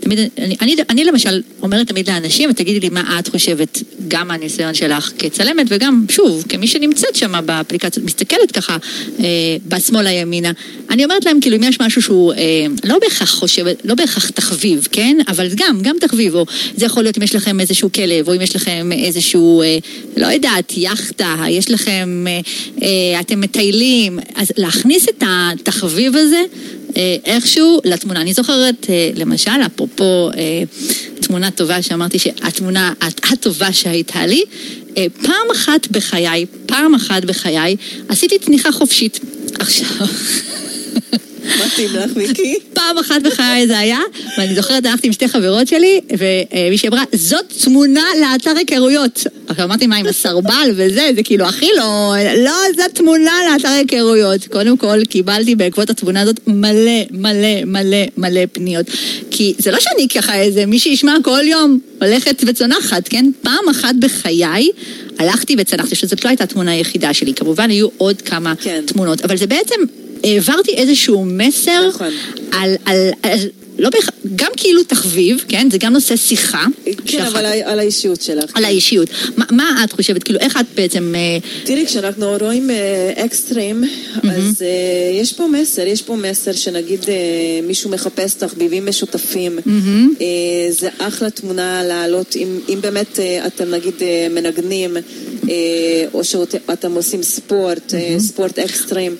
תמיד, 0.00 0.18
אני, 0.38 0.56
אני, 0.60 0.76
אני 0.90 1.04
למשל 1.04 1.42
אומרת 1.62 1.88
תמיד 1.88 2.10
לאנשים, 2.10 2.50
ותגידי 2.50 2.80
לי 2.80 2.88
מה 2.88 3.18
את 3.18 3.28
חושבת, 3.28 3.82
גם 4.08 4.28
מהניסיון 4.28 4.74
שלך 4.74 5.12
כצלמת, 5.18 5.66
וגם, 5.68 6.04
שוב, 6.10 6.44
כמי 6.48 6.66
שנמצאת 6.66 7.16
שם 7.16 7.32
באפליקציות, 7.46 8.06
מסתכלת 8.06 8.52
ככה 8.52 8.76
אה, 9.20 9.26
בשמאלה 9.68 10.10
ימינה, 10.10 10.52
אני 10.90 11.04
אומרת 11.04 11.24
להם, 11.24 11.40
כאילו, 11.40 11.56
אם 11.56 11.62
יש 11.62 11.80
משהו 11.80 12.02
שהוא 12.02 12.32
אה, 12.32 12.38
לא 12.84 12.98
בהכרח 12.98 13.34
חושבת, 13.34 13.76
לא 13.84 13.94
בהכרח 13.94 14.30
תחביב, 14.30 14.88
כן? 14.92 15.16
אבל 15.28 15.48
גם, 15.54 15.80
גם 15.82 15.96
תחביב, 16.00 16.34
או 16.34 16.46
זה 16.76 16.86
יכול 16.86 17.02
להיות 17.02 17.18
אם 17.18 17.22
יש 17.22 17.34
לכם 17.34 17.60
איזשהו 17.60 17.92
כלב, 17.92 18.28
או 18.28 18.34
אם 18.34 18.40
יש 18.40 18.56
לכם 18.56 18.90
איזשהו, 18.92 19.62
אה, 19.62 19.78
לא 20.16 20.26
יודעת, 20.26 20.72
יאכטה, 20.76 21.36
יש 21.48 21.70
לכם, 21.70 22.24
אה, 22.28 22.40
אה, 22.82 23.20
אתם 23.20 23.40
מטיילים, 23.40 24.18
אז 24.34 24.52
להכניס 24.56 25.08
את 25.08 25.22
התחביב 25.26 25.97
הזה 26.06 26.42
אה, 26.96 27.16
איכשהו 27.24 27.80
לתמונה. 27.84 28.20
אני 28.20 28.34
זוכרת, 28.34 28.86
אה, 28.90 29.10
למשל, 29.14 29.50
אפרופו 29.66 30.30
אה, 30.36 30.62
תמונה 31.20 31.50
טובה 31.50 31.82
שאמרתי 31.82 32.18
שהתמונה 32.18 32.92
הטובה 33.00 33.72
שהייתה 33.72 34.26
לי, 34.26 34.42
פעם 35.22 35.50
אחת 35.52 35.88
בחיי, 35.90 36.46
פעם 36.66 36.94
אחת 36.94 37.24
בחיי, 37.24 37.76
עשיתי 38.08 38.38
תניחה 38.38 38.72
חופשית. 38.72 39.20
עכשיו... 39.58 40.06
מתאים 41.66 41.90
לך, 41.92 42.16
מיקי? 42.16 42.54
פעם 42.72 42.98
אחת 42.98 43.22
בחיי 43.22 43.66
זה 43.66 43.78
היה, 43.78 43.98
ואני 44.38 44.54
זוכרת, 44.54 44.86
הלכתי 44.86 45.06
עם 45.06 45.12
שתי 45.12 45.28
חברות 45.28 45.68
שלי, 45.68 46.00
ומישהי 46.18 46.88
אמרה, 46.88 47.02
זאת 47.12 47.52
תמונה 47.64 48.04
לאתר 48.20 48.52
היכרויות. 48.56 49.26
עכשיו 49.48 49.64
אמרתי, 49.64 49.86
מה 49.86 49.96
עם 49.96 50.06
הסרבל 50.06 50.70
וזה, 50.76 51.10
זה 51.14 51.22
כאילו, 51.22 51.44
הכי 51.44 51.68
לא, 51.76 52.14
לא, 52.44 52.52
זאת 52.76 52.94
תמונה 52.94 53.32
לאתר 53.52 53.68
היכרויות. 53.68 54.46
קודם 54.46 54.76
כל, 54.76 55.04
קיבלתי 55.08 55.54
בעקבות 55.54 55.90
התמונה 55.90 56.20
הזאת 56.20 56.40
מלא, 56.46 57.02
מלא, 57.10 57.64
מלא, 57.64 57.98
מלא 58.16 58.40
פניות. 58.52 58.86
כי 59.30 59.54
זה 59.58 59.70
לא 59.70 59.78
שאני 59.80 60.08
ככה 60.08 60.40
איזה, 60.40 60.66
מי 60.66 60.78
שישמע 60.78 61.14
כל 61.22 61.42
יום 61.44 61.78
הולכת 62.02 62.44
וצונחת, 62.46 63.08
כן? 63.08 63.30
פעם 63.42 63.68
אחת 63.70 63.94
בחיי 64.00 64.70
הלכתי 65.18 65.56
וצנחתי, 65.58 65.94
שזאת 65.94 66.24
לא 66.24 66.30
הייתה 66.30 66.44
התמונה 66.44 66.72
היחידה 66.72 67.14
שלי. 67.14 67.34
כמובן, 67.34 67.70
היו 67.70 67.88
עוד 67.96 68.22
כמה 68.22 68.54
כן. 68.60 68.82
תמונות, 68.86 69.20
אבל 69.20 69.36
זה 69.36 69.46
בעצם... 69.46 69.80
העברתי 70.24 70.74
איזשהו 70.74 71.24
מסר 71.24 71.88
נכון. 71.88 72.12
על, 72.52 72.74
על, 72.84 73.10
על 73.22 73.38
לא 73.78 73.90
בהכרח, 73.90 74.10
גם 74.36 74.50
כאילו 74.56 74.82
תחביב, 74.84 75.44
כן? 75.48 75.68
זה 75.72 75.78
גם 75.78 75.92
נושא 75.92 76.16
שיחה. 76.16 76.64
כן, 77.06 77.22
אבל 77.24 77.46
על- 77.46 77.78
האישיות 77.78 78.22
שלך. 78.22 78.50
על 78.54 78.64
האישיות. 78.64 79.08
מה, 79.36 79.44
מה 79.50 79.84
את 79.84 79.92
חושבת? 79.92 80.22
כאילו, 80.22 80.38
איך 80.40 80.56
את 80.60 80.66
בעצם... 80.74 81.14
אה, 81.16 81.38
תראי, 81.64 81.86
כשאנחנו 81.86 82.36
רואים 82.40 82.70
אה, 82.70 83.12
אקסטרים, 83.24 83.84
אז 84.22 84.62
אה, 84.62 84.68
יש 85.20 85.32
פה 85.32 85.46
מסר, 85.46 85.86
יש 85.86 86.02
פה 86.02 86.16
מסר 86.16 86.52
שנגיד 86.52 87.00
אה, 87.08 87.14
מישהו 87.62 87.90
מחפש 87.90 88.34
תחביבים 88.34 88.86
משותפים. 88.86 89.58
אה, 90.20 90.24
זה 90.70 90.88
אחלה 90.98 91.30
תמונה 91.30 91.82
לעלות, 91.84 92.36
אם, 92.36 92.58
אם 92.68 92.78
באמת 92.80 93.18
אה, 93.20 93.46
אתם 93.46 93.70
נגיד 93.70 93.94
אה, 94.02 94.26
מנגנים, 94.30 94.96
אה, 95.48 95.54
או 96.14 96.24
שאתם 96.24 96.92
עושים 96.92 97.22
ספורט, 97.22 97.94
אה, 97.94 98.16
ספורט 98.18 98.58
אקסטרים. 98.58 99.16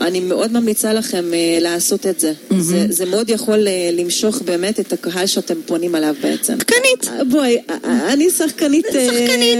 אני 0.00 0.20
מאוד 0.20 0.52
ממליצה 0.52 0.92
לכם 0.92 1.24
אה, 1.34 1.58
לעשות 1.60 2.06
את 2.06 2.20
זה. 2.20 2.32
זה. 2.58 2.86
זה 2.90 3.04
מאוד 3.06 3.30
יכול 3.30 3.68
אה, 3.68 3.90
למשוך 4.04 4.42
באמת 4.42 4.80
את 4.80 4.92
הקהל 4.92 5.26
שאתם 5.26 5.54
פונים 5.66 5.94
עליו 5.94 6.14
בעצם. 6.22 6.54
שחקנית. 6.58 7.08
אה, 7.08 7.24
בואי, 7.24 7.58
אה, 7.70 7.76
אה, 7.84 8.12
אני 8.12 8.30
שחקנית... 8.30 8.86
שחקנית. 8.86 9.58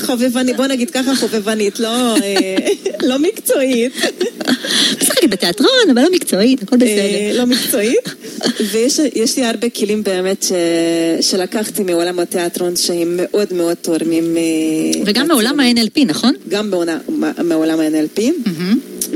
חובבנית, 0.00 0.56
בוא 0.56 0.66
נגיד 0.66 0.90
ככה 0.90 1.16
חובבנית, 1.16 1.80
לא, 1.80 2.14
לא 3.02 3.18
מקצועית. 3.18 3.92
משחקת 5.02 5.30
בתיאטרון, 5.30 5.90
אבל 5.92 6.02
לא 6.02 6.12
מקצועית, 6.12 6.62
הכל 6.62 6.76
בסדר. 6.76 7.38
לא 7.38 7.44
מקצועית, 7.44 8.08
ויש 8.70 9.00
יש 9.14 9.36
לי 9.36 9.44
הרבה 9.44 9.70
כלים 9.70 10.02
באמת 10.02 10.42
ש, 10.42 10.52
שלקחתי 11.20 11.82
מעולם 11.82 12.18
התיאטרון 12.18 12.76
שהם 12.76 13.16
מאוד 13.16 13.52
מאוד 13.52 13.76
תורמים. 13.76 14.36
וגם 15.06 15.28
מעולם 15.28 15.60
ה-NLP, 15.60 16.04
נכון? 16.06 16.34
גם 16.48 16.70
מעולם 17.44 17.80
ה-NLP. 17.80 18.22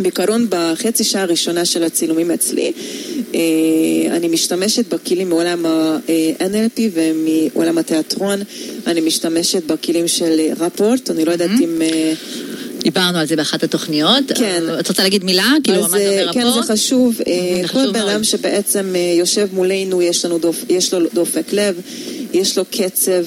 בעיקרון 0.02 0.46
בחצי 0.48 1.04
שעה 1.04 1.22
הראשונה 1.22 1.64
של 1.64 1.84
הצילומים 1.84 2.30
אצלי, 2.30 2.72
אה, 3.34 3.40
אני 4.16 4.28
משתמשת 4.28 4.94
בכלים 4.94 5.28
מעולם 5.28 5.66
ה-NLP 5.66 6.80
ומעולם 6.92 7.78
התיאטרון, 7.78 8.40
אני 8.86 9.00
משתמשת 9.00 9.64
בכלים 9.64 10.08
של 10.08 10.40
רפורט, 10.58 11.10
אני 11.10 11.24
לא 11.24 11.32
יודעת 11.32 11.50
אם... 11.60 11.82
אה, 11.82 12.12
דיברנו 12.82 13.18
על 13.18 13.26
זה 13.26 13.36
באחת 13.36 13.62
התוכניות. 13.62 14.24
כן. 14.34 14.62
את 14.80 14.88
רוצה 14.88 15.02
להגיד 15.02 15.24
מילה? 15.24 15.52
כאילו, 15.64 15.78
אז 15.78 15.92
מה 15.92 15.98
זה 15.98 16.04
אה, 16.04 16.20
אומר 16.20 16.32
כן, 16.32 16.40
רפורט? 16.40 16.66
זה 16.66 16.72
חשוב. 16.72 17.20
כל 17.72 17.92
בן. 17.92 18.00
אדם 18.00 18.24
שבעצם 18.24 18.94
יושב 19.18 19.48
מולנו, 19.52 20.02
יש, 20.02 20.24
לנו 20.24 20.38
דופ, 20.38 20.64
יש 20.68 20.94
לו 20.94 21.08
דופק 21.14 21.52
לב, 21.52 21.80
יש 22.32 22.58
לו 22.58 22.64
קצב, 22.70 23.24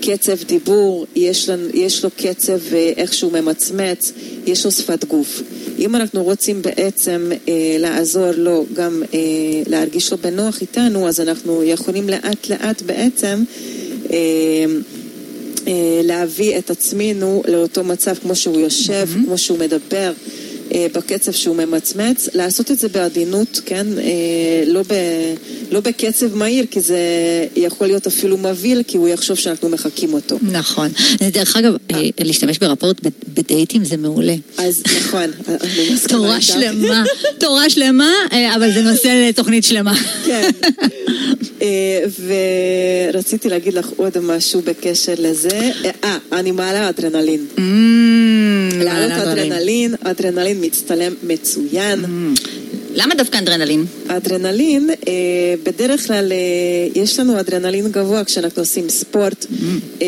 קצב 0.00 0.42
דיבור, 0.46 1.06
יש, 1.16 1.48
לנו, 1.48 1.68
יש 1.74 2.04
לו 2.04 2.10
קצב 2.16 2.58
איך 2.96 3.14
שהוא 3.14 3.32
ממצמץ, 3.32 4.12
יש 4.46 4.64
לו 4.64 4.70
שפת 4.70 5.04
גוף. 5.04 5.42
אם 5.78 5.96
אנחנו 5.96 6.24
רוצים 6.24 6.62
בעצם 6.62 7.30
אה, 7.48 7.76
לעזור 7.78 8.30
לו 8.36 8.66
גם 8.72 9.02
אה, 9.14 9.18
להרגיש 9.66 10.12
לו 10.12 10.18
בנוח 10.18 10.60
איתנו, 10.60 11.08
אז 11.08 11.20
אנחנו 11.20 11.64
יכולים 11.64 12.08
לאט 12.08 12.48
לאט 12.48 12.82
בעצם 12.82 13.44
אה, 14.10 14.16
אה, 15.66 16.00
להביא 16.02 16.58
את 16.58 16.70
עצמנו 16.70 17.42
לאותו 17.48 17.84
מצב 17.84 18.14
כמו 18.14 18.34
שהוא 18.36 18.60
יושב, 18.60 19.08
Mm-hmm. 19.12 19.26
כמו 19.26 19.38
שהוא 19.38 19.58
מדבר, 19.58 20.12
בקצב 20.72 21.32
שהוא 21.32 21.56
ממצמץ, 21.56 22.28
לעשות 22.34 22.70
את 22.70 22.78
זה 22.78 22.88
בעדינות, 22.88 23.60
כן? 23.66 23.86
אה, 23.98 24.64
לא, 24.66 24.82
ב, 24.82 24.94
לא 25.70 25.80
בקצב 25.80 26.34
מהיר, 26.34 26.66
כי 26.70 26.80
זה 26.80 26.98
יכול 27.56 27.86
להיות 27.86 28.06
אפילו 28.06 28.36
מבהיל, 28.36 28.82
כי 28.86 28.96
הוא 28.96 29.08
יחשוב 29.08 29.36
שאנחנו 29.36 29.68
מחקים 29.68 30.14
אותו. 30.14 30.38
נכון. 30.42 30.88
דרך 31.32 31.56
אגב, 31.56 31.72
אה, 31.90 32.00
להשתמש 32.20 32.58
ברפורט 32.58 33.00
בדייטים 33.34 33.84
זה 33.84 33.96
מעולה. 33.96 34.34
אז 34.58 34.82
נכון, 34.96 35.30
תורה. 36.08 36.40
שלמה, 36.40 37.04
תורה 37.38 37.70
שלמה, 37.70 38.10
אה, 38.32 38.56
אבל 38.56 38.72
זה 38.72 38.82
נושא 38.82 39.28
לתוכנית 39.28 39.64
שלמה. 39.64 39.94
כן. 40.26 40.50
אה, 41.62 42.02
ורציתי 43.12 43.48
להגיד 43.48 43.74
לך 43.74 43.88
עוד 43.96 44.18
משהו 44.18 44.62
בקשר 44.64 45.14
לזה. 45.18 45.70
אה, 46.04 46.18
אני 46.32 46.50
מעלה 46.50 46.88
אדרנלין. 46.88 47.46
Mm, 47.56 47.60
לעלות 48.82 49.10
מעלה 49.10 49.24
דברים. 49.24 49.52
אדרנלין, 49.52 49.94
אדרנלין 50.04 50.58
מצטלם 50.60 51.14
מצוין. 51.22 52.04
למה 52.98 53.14
דווקא 53.14 53.38
אדרנלין? 53.38 53.84
אדרנלין, 54.08 54.90
אה, 54.90 55.12
בדרך 55.62 56.06
כלל 56.06 56.32
אה, 56.32 56.36
יש 57.02 57.20
לנו 57.20 57.40
אדרנלין 57.40 57.88
גבוה 57.92 58.24
כשאנחנו 58.24 58.62
עושים 58.62 58.88
ספורט. 58.88 59.46
אה, 60.02 60.06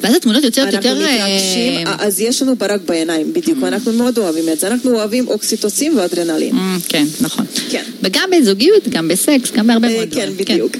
ואז 0.00 0.14
התמונות 0.14 0.44
יוצאות 0.44 0.68
אנחנו 0.74 0.90
יותר... 0.90 1.00
מתרגשים, 1.02 1.86
אה, 1.86 1.94
אז 1.98 2.20
יש 2.20 2.42
לנו 2.42 2.56
ברק 2.56 2.80
בעיניים, 2.86 3.32
בדיוק, 3.32 3.58
ואנחנו 3.62 3.92
מאוד 3.92 4.18
אוהבים 4.18 4.48
את 4.52 4.60
זה. 4.60 4.66
אנחנו 4.66 4.94
אוהבים 4.94 5.28
אוקסיטוצין 5.28 5.98
ואדרנלין. 5.98 6.54
אה, 6.56 6.76
כן, 6.88 7.04
נכון. 7.20 7.44
כן. 7.70 7.82
וגם 8.02 8.30
בזוגיות, 8.40 8.88
גם 8.88 9.08
בסקס, 9.08 9.52
גם 9.52 9.66
בהרבה 9.66 9.88
אה, 9.88 9.92
מאוד 9.96 10.08
כן, 10.14 10.16
דברים. 10.20 10.36
בדיוק. 10.36 10.76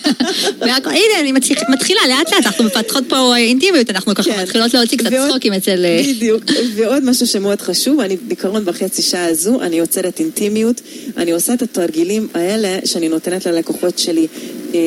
והכל- 0.60 0.90
הנה, 0.90 1.20
אני 1.20 1.32
מתחילה 1.68 2.00
לאט 2.08 2.32
לאט, 2.32 2.46
אנחנו 2.46 2.64
מפתחות 2.64 3.04
פה 3.08 3.16
אה, 3.32 3.36
אינטימיות, 3.38 3.90
אנחנו 3.90 4.14
ככה 4.14 4.32
כן. 4.32 4.42
מתחילות 4.42 4.74
להוציא 4.74 4.98
קצת 4.98 5.12
ועוד- 5.12 5.30
צחוקים 5.30 5.52
אצל... 5.52 5.84
אה, 5.84 6.02
בדיוק. 6.08 6.42
ועוד 6.74 7.04
משהו 7.04 7.26
שמאוד 7.26 7.60
חשוב, 7.60 8.00
אני 8.00 8.16
בעיקרון 8.16 8.64
בחצי 8.64 9.02
שעה 9.02 9.24
הזו, 9.26 9.60
אני 9.62 9.76
יוצרת 9.76 10.20
אינטימיות, 10.24 10.80
אני 11.16 11.30
עושה 11.32 11.54
את 11.54 11.62
התרגילים 11.62 12.28
האלה 12.34 12.78
שאני 12.84 13.08
נותנת 13.08 13.46
ללקוחות 13.46 13.98
שלי 13.98 14.26
אה, 14.74 14.80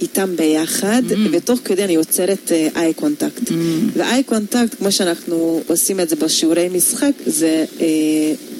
איתם 0.00 0.36
ביחד, 0.36 1.02
Mm. 1.08 1.14
ותוך 1.32 1.60
כדי 1.64 1.84
אני 1.84 1.92
יוצרת 1.92 2.52
eye 2.76 2.94
contact. 2.94 3.50
ו 3.94 4.22
eye 4.22 4.36
contact, 4.36 4.74
כמו 4.78 4.92
שאנחנו 4.92 5.36
עושים 5.66 6.00
את 6.00 6.08
זה 6.08 6.16
בשיעורי 6.16 6.68
משחק, 6.72 7.12
זה 7.26 7.64
אה, 7.80 7.86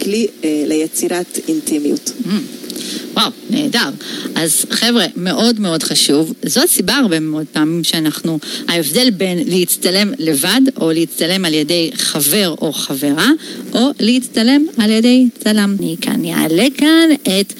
כלי 0.02 0.26
אה, 0.44 0.64
ליצירת 0.66 1.38
אינטימיות. 1.48 2.12
וואו, 3.14 3.30
נהדר. 3.50 3.88
אז 4.34 4.64
חבר'ה, 4.70 5.06
מאוד 5.16 5.60
מאוד 5.60 5.82
חשוב. 5.82 6.34
זו 6.42 6.62
הסיבה 6.62 6.94
הרבה 6.94 7.20
מאוד 7.20 7.46
פעמים 7.52 7.84
שאנחנו, 7.84 8.38
ההבדל 8.68 9.10
בין 9.10 9.38
להצטלם 9.46 10.12
לבד, 10.18 10.60
או 10.80 10.92
להצטלם 10.92 11.44
על 11.44 11.54
ידי 11.54 11.90
חבר 11.94 12.54
או 12.60 12.72
חברה, 12.72 13.30
או 13.74 13.90
להצטלם 14.00 14.66
על 14.78 14.90
ידי 14.90 15.26
צלם. 15.44 15.76
אני 15.80 15.96
כאן 16.00 16.24
אעלה 16.24 16.66
כאן 16.76 17.08
את 17.22 17.52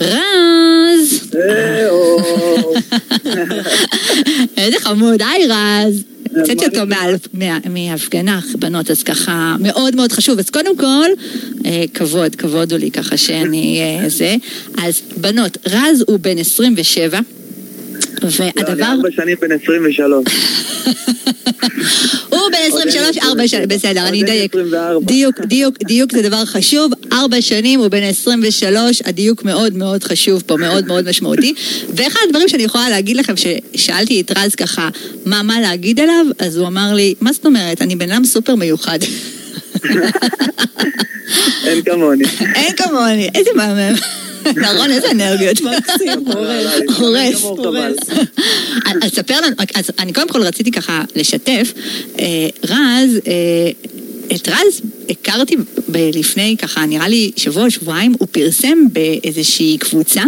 רז. 0.00 1.30
איזה 4.56 4.80
חמוד, 4.80 5.22
היי 5.22 5.46
רז. 5.46 6.11
הוצאתי 6.36 6.66
אותו 6.66 6.80
מהפגנה, 7.64 8.40
בנות, 8.58 8.90
אז 8.90 9.02
ככה, 9.02 9.56
מאוד 9.60 9.96
מאוד 9.96 10.12
חשוב. 10.12 10.38
אז 10.38 10.50
קודם 10.50 10.76
כל, 10.76 11.08
אה, 11.66 11.84
כבוד, 11.94 12.34
כבוד 12.34 12.72
הוא 12.72 12.80
לי 12.80 12.90
ככה 12.90 13.16
שאני 13.16 13.80
אה, 13.80 14.08
זה. 14.08 14.36
אז 14.84 15.02
בנות, 15.16 15.58
רז 15.66 16.04
הוא 16.06 16.18
בן 16.18 16.38
27, 16.38 17.20
לא, 18.22 18.28
אני 18.28 18.52
והדבר... 18.56 18.84
ארבע 18.84 19.08
שנים 19.16 19.36
בן 19.40 19.52
23. 19.52 20.24
בן 22.62 22.76
23, 22.76 23.18
ארבע 23.18 23.48
שנים, 23.48 23.68
בסדר, 23.68 24.08
אני 24.08 24.22
אדייק. 24.22 24.54
24. 24.54 25.06
דיוק, 25.06 25.40
דיוק, 25.40 25.78
דיוק 25.78 26.12
זה 26.12 26.22
דבר 26.22 26.44
חשוב. 26.44 26.92
ארבע 27.12 27.42
שנים, 27.42 27.80
הוא 27.80 27.88
בן 27.88 28.02
23, 28.02 29.02
הדיוק 29.04 29.44
מאוד 29.44 29.76
מאוד 29.76 30.04
חשוב 30.04 30.42
פה, 30.46 30.56
מאוד 30.56 30.86
מאוד 30.86 31.08
משמעותי. 31.08 31.54
ואחד 31.88 32.20
הדברים 32.28 32.48
שאני 32.48 32.62
יכולה 32.62 32.90
להגיד 32.90 33.16
לכם, 33.16 33.34
ששאלתי 33.36 34.20
את 34.20 34.32
רז 34.38 34.54
ככה, 34.54 34.88
מה, 35.24 35.42
מה 35.42 35.60
להגיד 35.60 36.00
עליו, 36.00 36.26
אז 36.38 36.56
הוא 36.56 36.66
אמר 36.66 36.94
לי, 36.94 37.14
מה 37.20 37.32
זאת 37.32 37.46
אומרת, 37.46 37.82
אני 37.82 37.96
בן 37.96 38.10
אדם 38.10 38.24
סופר 38.24 38.54
מיוחד. 38.54 38.98
אין 41.66 41.82
כמוני. 41.84 42.24
אין 42.54 42.76
כמוני, 42.76 43.28
איזה 43.34 43.50
מהמם. 43.54 43.94
נכון, 44.56 44.90
איזה 44.90 45.10
אנרגיות. 45.10 45.60
מקסים, 45.60 46.24
הורס. 46.98 47.42
הורס. 47.42 47.96
אז 49.02 49.10
ספר 49.14 49.40
לנו, 49.40 49.56
אז 49.74 49.90
אני 49.98 50.12
קודם 50.12 50.28
כל 50.28 50.42
רציתי 50.42 50.70
ככה 50.70 51.04
לשתף, 51.16 51.72
אה, 52.20 52.48
רז, 52.64 53.20
אה, 53.26 53.70
את 54.36 54.48
רז 54.48 54.80
הכרתי 55.10 55.56
לפני 55.88 56.56
ככה, 56.58 56.86
נראה 56.86 57.08
לי 57.08 57.30
שבוע, 57.36 57.70
שבועיים, 57.70 58.14
הוא 58.18 58.28
פרסם 58.30 58.78
באיזושהי 58.92 59.76
קבוצה 59.78 60.22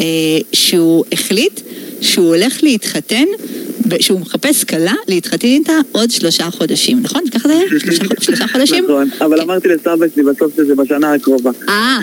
אה, 0.00 0.04
שהוא 0.52 1.04
החליט 1.12 1.60
שהוא 2.04 2.26
הולך 2.34 2.62
להתחתן, 2.62 3.24
שהוא 4.00 4.20
מחפש 4.20 4.64
כלה 4.64 4.92
להתחתן 5.08 5.46
איתה 5.46 5.72
עוד 5.92 6.10
שלושה 6.10 6.50
חודשים, 6.50 7.00
נכון? 7.02 7.22
ככה 7.34 7.48
זה 7.48 7.54
היה? 7.54 7.64
שלושה- 7.68 8.04
שלושה 8.20 8.46
חודשים? 8.48 8.84
נכון, 8.84 9.10
אבל 9.20 9.40
אמרתי 9.40 9.68
לסבא 9.68 10.06
שלי 10.14 10.22
בסוף 10.22 10.52
שזה 10.56 10.74
בשנה 10.74 11.12
הקרובה. 11.14 11.50
אה, 11.68 11.98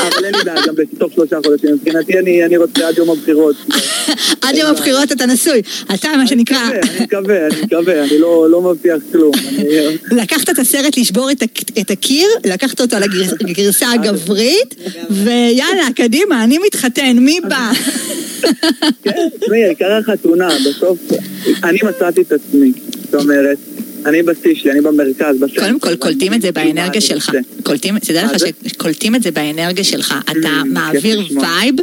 אבל 0.00 0.24
אין 0.24 0.34
לי 0.34 0.44
דעה, 0.44 0.66
גם 0.66 0.74
בתוך 0.74 1.12
שלושה 1.14 1.36
חודשים. 1.46 1.70
מבחינתי 1.74 2.12
אני 2.46 2.56
רוצה 2.56 2.88
עד 2.88 2.98
יום 2.98 3.10
הבחירות. 3.10 3.56
עד 4.42 4.54
יום 4.56 4.70
הבחירות 4.70 5.12
אתה 5.12 5.26
נשוי. 5.26 5.62
אתה, 5.94 6.08
מה 6.16 6.26
שנקרא... 6.26 6.58
אני 6.70 7.00
מקווה, 7.04 7.46
אני 7.46 7.60
מקווה, 7.62 8.04
אני 8.04 8.18
לא 8.18 8.46
לא 8.50 8.60
מבטיח 8.62 8.96
כלום. 9.12 9.32
לקחת 10.22 10.50
את 10.50 10.58
הסרט 10.58 10.98
לשבור 10.98 11.30
את, 11.30 11.42
הק- 11.42 11.78
את 11.80 11.90
הקיר, 11.90 12.26
לקחת 12.44 12.80
אותו 12.80 12.96
לגרס- 12.96 13.42
לגרסה 13.48 13.86
הגברית, 13.94 14.74
ויאללה, 15.10 15.86
קדימה, 15.96 16.44
אני 16.44 16.58
מתחתן, 16.66 17.16
מי 17.18 17.40
בא? 17.48 17.70
כן, 19.04 19.28
תשמעי, 19.40 19.64
העיקר 19.64 19.92
החתונה, 19.92 20.48
בסוף 20.68 20.98
אני 21.64 21.78
מצאתי 21.82 22.20
את 22.20 22.32
עצמי. 22.32 22.72
זאת 23.04 23.14
אומרת, 23.14 23.58
אני 24.06 24.22
בשיא 24.22 24.54
שלי, 24.54 24.70
אני 24.70 24.80
במרכז, 24.80 25.36
ב 25.40 25.42
center. 25.42 25.60
קודם 25.60 25.78
כל, 25.78 25.96
קולטים 25.96 26.34
את 26.34 26.42
זה 26.42 26.52
באנרגיה 26.52 27.00
שלך. 27.00 27.30
קולטים, 27.62 27.98
תדע 27.98 28.24
לך? 28.24 28.32
שקולטים 28.66 29.14
את 29.14 29.22
זה 29.22 29.30
באנרגיה 29.30 29.84
שלך. 29.84 30.14
אתה 30.24 30.32
כיף 30.32 30.72
מעביר. 30.72 31.20
vibe 31.40 31.74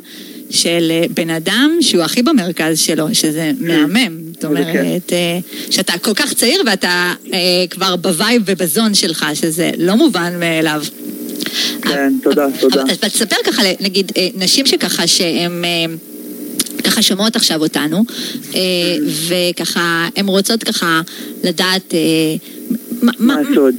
של 0.49 0.87
אה, 0.91 1.05
בן 1.13 1.29
אדם 1.29 1.77
שהוא 1.81 2.03
הכי 2.03 2.23
במרכז 2.23 2.79
שלו, 2.79 3.07
שזה 3.13 3.51
מהמם. 3.59 4.19
זאת 4.33 4.45
אומרת, 4.45 5.13
אה, 5.13 5.39
שאתה 5.69 5.93
כל 5.97 6.13
כך 6.13 6.33
צעיר 6.33 6.61
ואתה 6.65 7.13
אה, 7.33 7.39
כבר 7.69 7.95
ב 7.95 8.41
vibe 8.45 8.64
וב 8.64 8.74
zone 8.74 8.93
שלך, 8.93 9.25
שזה 9.33 9.71
לא 9.77 9.95
מובן 9.95 10.39
מאליו. 10.39 10.83
כן, 11.81 12.13
תודה, 12.23 12.47
תודה. 12.59 12.81
אבל 12.81 13.09
תספר 13.09 13.35
ככה, 13.43 13.61
נגיד, 13.79 14.11
נשים 14.35 14.65
שככה 14.65 15.07
שהן... 15.07 15.63
ככה 16.83 17.01
שומעות 17.01 17.35
עכשיו 17.35 17.61
אותנו, 17.61 18.05
אה, 18.55 18.59
וככה, 19.27 20.07
הן 20.15 20.25
רוצות 20.27 20.63
ככה 20.63 21.01
לדעת 21.43 21.93
אה, 21.93 21.99
מה- 23.01 23.35
הסוד? 23.51 23.75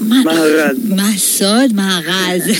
מה 0.00 0.32
הרז? 0.32 0.76
מה 0.88 1.08
הסוד? 1.08 1.72
מה 1.74 1.96
הרז? 1.98 2.42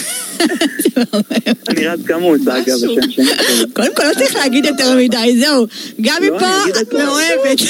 אני 1.69 1.87
רז 1.87 2.01
כמוס, 2.07 2.41
אגב. 2.49 2.69
השם 2.75 3.11
שלי. 3.11 3.25
קודם 3.73 3.95
כל 3.95 4.03
לא 4.09 4.15
צריך 4.15 4.37
להגיד 4.37 4.65
יותר 4.65 4.97
מדי, 4.97 5.37
זהו. 5.41 5.67
גם 6.01 6.23
לא, 6.23 6.37
מפה 6.37 6.47
אגיד 6.65 6.77
את. 6.77 6.93
מאוהבת. 6.95 7.61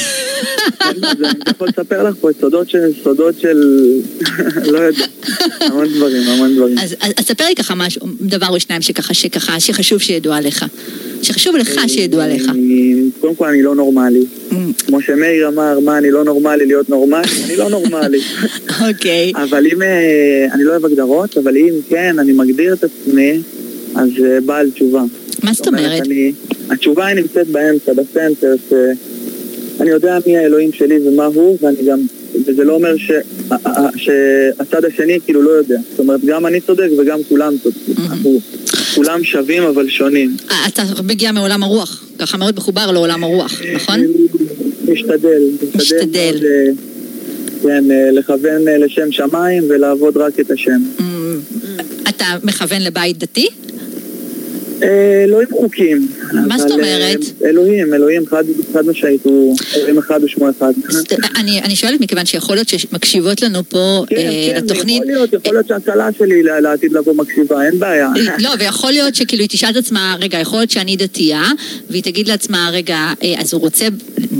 בזה, 0.97 1.29
אני 1.31 1.39
יכול 1.51 1.69
לספר 1.69 2.03
לך 2.09 2.15
פה 2.21 2.29
סודות 2.41 2.71
של, 2.71 2.79
סודות 3.05 3.35
של, 3.41 3.87
לא 4.65 4.79
יודע, 4.79 5.05
המון 5.61 5.89
דברים, 5.89 6.23
המון 6.29 6.55
דברים. 6.57 6.79
אז 6.79 6.95
ספר 7.21 7.45
לי 7.49 7.55
ככה 7.55 7.75
משהו, 7.75 8.07
דבר 8.21 8.47
או 8.49 8.61
שניים 8.61 8.83
שככה, 8.83 9.15
שככה, 9.15 9.61
שחשוב 9.61 10.01
שידעו 10.01 10.33
עליך. 10.33 10.65
שחשוב 11.23 11.57
לך 11.57 11.81
שידעו 11.87 12.21
עליך. 12.21 12.49
אני- 12.49 13.11
קודם 13.21 13.35
כל 13.35 13.47
אני 13.47 13.63
לא 13.63 13.75
נורמלי. 13.75 14.21
Mm, 14.51 14.55
כמו 14.87 15.03
שמאיר 15.03 15.49
אמר, 15.49 15.81
מה, 15.81 15.99
אני 15.99 16.11
לא 16.11 16.25
נורמלי 16.25 16.67
להיות 16.67 16.89
נורמלי? 16.91 17.29
אני 17.45 17.57
לא 17.57 17.69
נורמלי. 17.71 18.21
אוקיי. 18.89 19.33
אבל 19.35 19.67
אם, 19.67 19.83
אה, 19.83 19.89
אני 20.55 20.65
לא 20.65 20.71
אוהב 20.71 20.85
הגדרות, 20.85 21.39
אבל 21.39 21.57
אם 21.57 21.75
כן, 21.89 22.19
אני 22.19 22.33
מגדיר 22.33 22.60
את 22.73 22.85
עצמי, 22.85 23.41
אז 23.95 24.09
אה, 24.25 24.41
בעל 24.41 24.71
תשובה. 24.71 25.03
מה 25.43 25.53
זאת 25.53 25.67
אומרת? 25.67 26.07
אני, 26.07 26.33
התשובה 26.71 27.07
היא 27.07 27.17
נמצאת 27.17 27.49
באמצע, 27.49 27.93
בסנטר, 27.93 28.55
שאני 28.69 29.91
יודע 29.91 30.19
מי 30.27 30.37
האלוהים 30.37 30.73
שלי 30.73 31.09
ומה 31.09 31.25
הוא, 31.25 31.59
ואני 31.61 31.77
גם, 31.87 32.01
וזה 32.47 32.65
לא 32.65 32.73
אומר 32.73 32.97
ש, 32.97 33.11
שהצד 33.97 34.85
השני 34.85 35.19
כאילו 35.25 35.43
לא 35.43 35.51
יודע. 35.51 35.79
זאת 35.91 35.99
אומרת, 35.99 36.25
גם 36.25 36.47
אני 36.47 36.61
צודק 36.61 36.89
וגם 36.99 37.19
כולם 37.29 37.55
צודקים. 37.63 37.95
Mhm. 37.95 38.01
אנחנו 38.01 38.41
כולם 38.95 39.25
שווים 39.25 39.63
אבל 39.63 39.89
שונים. 39.89 40.37
אה, 40.51 40.67
אתה 40.69 40.83
מגיע 41.05 41.33
מעולם 41.33 41.63
הרוח, 41.63 42.05
ככה 42.19 42.37
מאוד 42.37 42.57
מחובר 42.57 42.91
לעולם 42.91 43.25
הרוח, 43.25 43.61
נכון? 43.75 44.01
משתדל. 44.89 45.43
משתדל. 45.75 46.35
אה, 46.45 46.73
כן, 47.63 47.85
לכוון 48.13 48.65
לשם 48.65 49.13
שמיים 49.13 49.63
ולעבוד 49.69 50.17
רק 50.17 50.41
את 50.41 50.51
השם. 50.51 50.81
Mm, 50.99 51.03
אתה 52.11 52.37
מכוון 52.43 52.83
לבית 52.83 53.19
דתי? 53.19 53.49
אה, 54.83 55.25
אלוהים 55.25 55.49
חוקים. 55.51 56.09
מה 56.33 56.59
זאת 56.59 56.71
אבל, 56.71 56.81
אומרת? 56.81 57.19
אה, 57.45 57.49
אלוהים, 57.49 57.95
אלוהים 57.95 58.27
חד 58.73 58.87
משמעית, 58.87 59.25
הוא 59.25 59.57
אלוהים 59.77 59.99
אחד 59.99 60.25
ושמו 60.25 60.51
אחד. 60.51 60.73
אני, 61.37 61.61
אני 61.63 61.77
שואלת 61.77 62.01
מכיוון 62.01 62.27
שיכול 62.27 62.57
להיות 62.57 62.69
שמקשיבות 62.69 63.43
לנו 63.43 63.65
פה 63.69 64.05
כן, 64.09 64.17
אה, 64.17 64.49
כן, 64.55 64.65
לתוכנית. 64.65 65.03
יכול 65.03 65.13
להיות, 65.13 65.33
יכול 65.33 65.53
להיות 65.53 65.69
שהצלה 65.69 66.09
שלי 66.19 66.43
לעתיד 66.43 66.93
לבוא 66.93 67.15
מקשיבה, 67.15 67.67
אין 67.67 67.79
בעיה. 67.79 68.09
לא, 68.39 68.51
ויכול 68.59 68.91
להיות 68.91 69.15
שכאילו 69.15 69.43
היא 69.43 69.49
תשאל 69.49 69.71
את 69.71 69.77
עצמה, 69.77 70.17
רגע, 70.21 70.39
יכול 70.39 70.59
להיות 70.59 70.71
שאני 70.71 70.97
דתייה, 70.97 71.45
והיא 71.91 72.03
תגיד 72.03 72.29
לעצמה, 72.29 72.71
רגע, 72.73 73.13
אה, 73.23 73.35
אז 73.39 73.53
הוא 73.53 73.61
רוצה, 73.61 73.87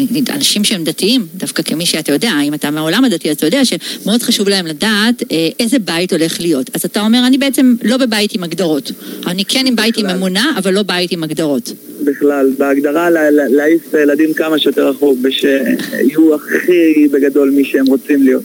נגיד, 0.01 0.31
אנשים 0.31 0.65
שהם 0.65 0.85
דתיים, 0.85 1.27
דווקא 1.35 1.63
כמי 1.63 1.87
שאתה 1.87 2.13
יודע, 2.13 2.33
אם 2.45 2.55
אתה 2.55 2.71
מהעולם 2.71 3.05
הדתי, 3.05 3.31
אז 3.31 3.37
אתה 3.37 3.47
יודע 3.47 3.63
שמאוד 3.65 4.23
חשוב 4.23 4.49
להם 4.49 4.67
לדעת 4.67 5.23
אה, 5.33 5.49
איזה 5.61 5.79
בית 5.79 6.13
הולך 6.13 6.41
להיות. 6.41 6.71
אז 6.75 6.85
אתה 6.85 7.01
אומר, 7.01 7.23
אני 7.27 7.39
בעצם 7.39 7.75
לא 7.83 7.97
בבית 7.97 8.35
עם 8.35 8.45
הגדרות. 8.45 8.93
אני 9.27 9.45
כן 9.45 9.67
עם 9.67 9.77
בית 9.77 9.97
עם 9.97 10.05
בכלל. 10.05 10.17
אמונה, 10.17 10.53
אבל 10.59 10.75
לא 10.75 10.83
בית 10.83 11.13
עם 11.13 11.25
הגדרות. 11.25 11.73
בכלל, 12.05 12.53
בהגדרה 12.59 13.11
להעיף 13.31 13.83
את 13.89 13.95
הילדים 13.95 14.35
כמה 14.35 14.59
שיותר 14.59 14.89
רחוק, 14.89 15.19
ושיהיו 15.23 16.35
הכי 16.35 17.09
בגדול 17.13 17.51
מי 17.51 17.65
שהם 17.65 17.87
רוצים 17.87 18.23
להיות. 18.23 18.43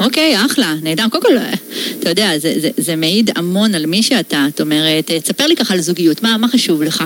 אוקיי, 0.00 0.36
אחלה, 0.46 0.74
נהדר. 0.82 1.04
קודם 1.10 1.22
כל, 1.22 1.38
אה, 1.38 1.52
אתה 2.00 2.08
יודע, 2.08 2.38
זה, 2.38 2.54
זה, 2.60 2.70
זה 2.76 2.96
מעיד 2.96 3.30
המון 3.36 3.74
על 3.74 3.86
מי 3.86 4.02
שאתה. 4.02 4.46
זאת 4.50 4.60
אומרת, 4.60 5.10
אה, 5.10 5.20
תספר 5.20 5.46
לי 5.46 5.56
ככה 5.56 5.74
על 5.74 5.80
זוגיות, 5.80 6.22
מה, 6.22 6.36
מה 6.38 6.48
חשוב 6.48 6.82
לך? 6.82 7.04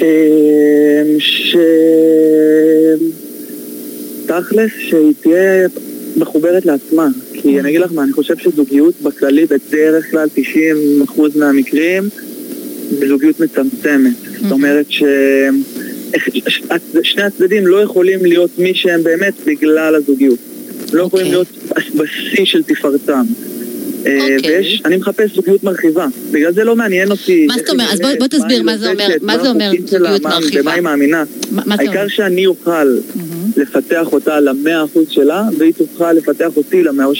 אמ, 0.00 1.16
ש... 1.18 1.56
תכלס, 4.26 4.70
שהיא 4.78 5.12
תהיה 5.20 5.68
מחוברת 6.16 6.66
לעצמה. 6.66 7.08
כי 7.32 7.60
אני 7.60 7.68
אגיד 7.68 7.80
לך 7.80 7.92
מה, 7.92 8.02
אני 8.02 8.12
חושב 8.12 8.38
שזוגיות 8.38 8.94
בכללי 9.02 9.46
בדרך 9.46 10.10
כלל 10.10 10.28
90% 11.08 11.20
מהמקרים 11.34 12.08
זוגיות 13.08 13.40
מצמצמת. 13.40 14.16
זאת 14.42 14.52
אומרת 14.52 14.86
ש... 14.88 15.02
שני 17.02 17.22
הצדדים 17.22 17.66
לא 17.66 17.82
יכולים 17.82 18.24
להיות 18.24 18.50
מי 18.58 18.74
שהם 18.74 19.02
באמת 19.02 19.34
בגלל 19.46 19.94
הזוגיות. 19.94 20.38
לא 20.92 21.02
יכולים 21.02 21.26
אוקיי. 21.26 21.30
להיות 21.30 21.48
בשיא 21.94 22.44
של 22.44 22.62
תפארתם. 22.62 23.24
אה, 24.06 24.36
אוקיי. 24.36 24.78
אני 24.84 24.96
מחפש 24.96 25.34
זוגיות 25.34 25.64
מרחיבה. 25.64 26.06
בגלל 26.30 26.52
זה 26.52 26.64
לא 26.64 26.76
מעניין 26.76 27.10
אותי... 27.10 27.46
מה 27.46 27.54
זאת 27.58 27.70
אומרת? 27.70 27.92
אז 27.92 28.00
בוא- 28.18 28.26
תסביר 28.26 28.62
מה 28.62 28.78
זה 28.78 28.90
אומר- 28.90 29.08
מה 29.22 29.38
זה 29.38 29.48
אומר 29.50 29.70
זוגיות 29.86 30.22
מרחיבה? 30.22 30.62
במה 30.62 30.72
היא 30.72 30.82
מאמינה. 30.82 31.24
העיקר 31.70 32.08
שאני 32.08 32.46
אוכל. 32.46 32.96
לפתח 33.56 34.06
אותה 34.12 34.40
למאה 34.40 34.84
אחוז 34.84 35.04
שלה, 35.10 35.42
והיא 35.58 35.72
תוכל 35.72 36.12
לפתח 36.12 36.48
אותי 36.56 36.82
למאה 36.82 37.06
אחוז 37.06 37.16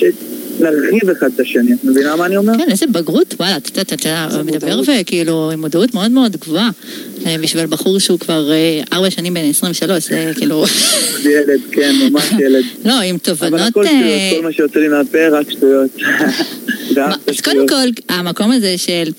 להרחיב 0.60 1.10
אחד 1.10 1.30
את 1.34 1.40
השני. 1.40 1.72
את 1.72 1.84
מבינה 1.84 2.16
מה 2.16 2.26
אני 2.26 2.36
אומר? 2.36 2.52
כן, 2.58 2.70
איזה 2.70 2.86
בגרות, 2.86 3.34
וואלה, 3.40 3.56
אתה 3.56 3.70
יודע, 3.70 3.82
אתה 3.82 4.26
אתה 4.28 4.42
מדבר 4.42 4.80
וכאילו 4.86 5.50
עם 5.52 5.60
מודעות 5.60 5.94
מאוד 5.94 6.10
מאוד 6.10 6.36
גבוהה 6.36 6.70
אה, 7.26 7.36
בשביל 7.42 7.66
בחור 7.66 7.98
שהוא 7.98 8.18
כבר 8.18 8.50
אה, 8.52 8.82
ארבע 8.92 9.10
שנים 9.10 9.34
בן 9.34 9.40
23, 9.50 10.04
זה 10.08 10.32
כאילו, 10.36 10.64
זה 11.22 11.30
ילד, 11.32 11.60
כן, 11.72 11.94
ממש 12.10 12.24
ילד. 12.38 12.64
לא, 12.84 12.92
עם 13.00 13.14
אבל 13.14 13.18
תובנות... 13.22 13.60
הכל 13.68 13.86
אה, 13.86 13.90
שטויות, 13.90 14.36
כל 14.36 14.42
מה 14.46 14.52
שיוצא 14.52 14.78
לי 14.80 14.88
מהפה 14.88 15.28
רק 15.28 15.50
שטויות. 15.50 15.90
אז 17.26 17.40
קודם. 17.44 17.68
כל, 17.68 17.88
המקום 18.08 18.50
הזה 18.50 18.78
של... 18.78 19.10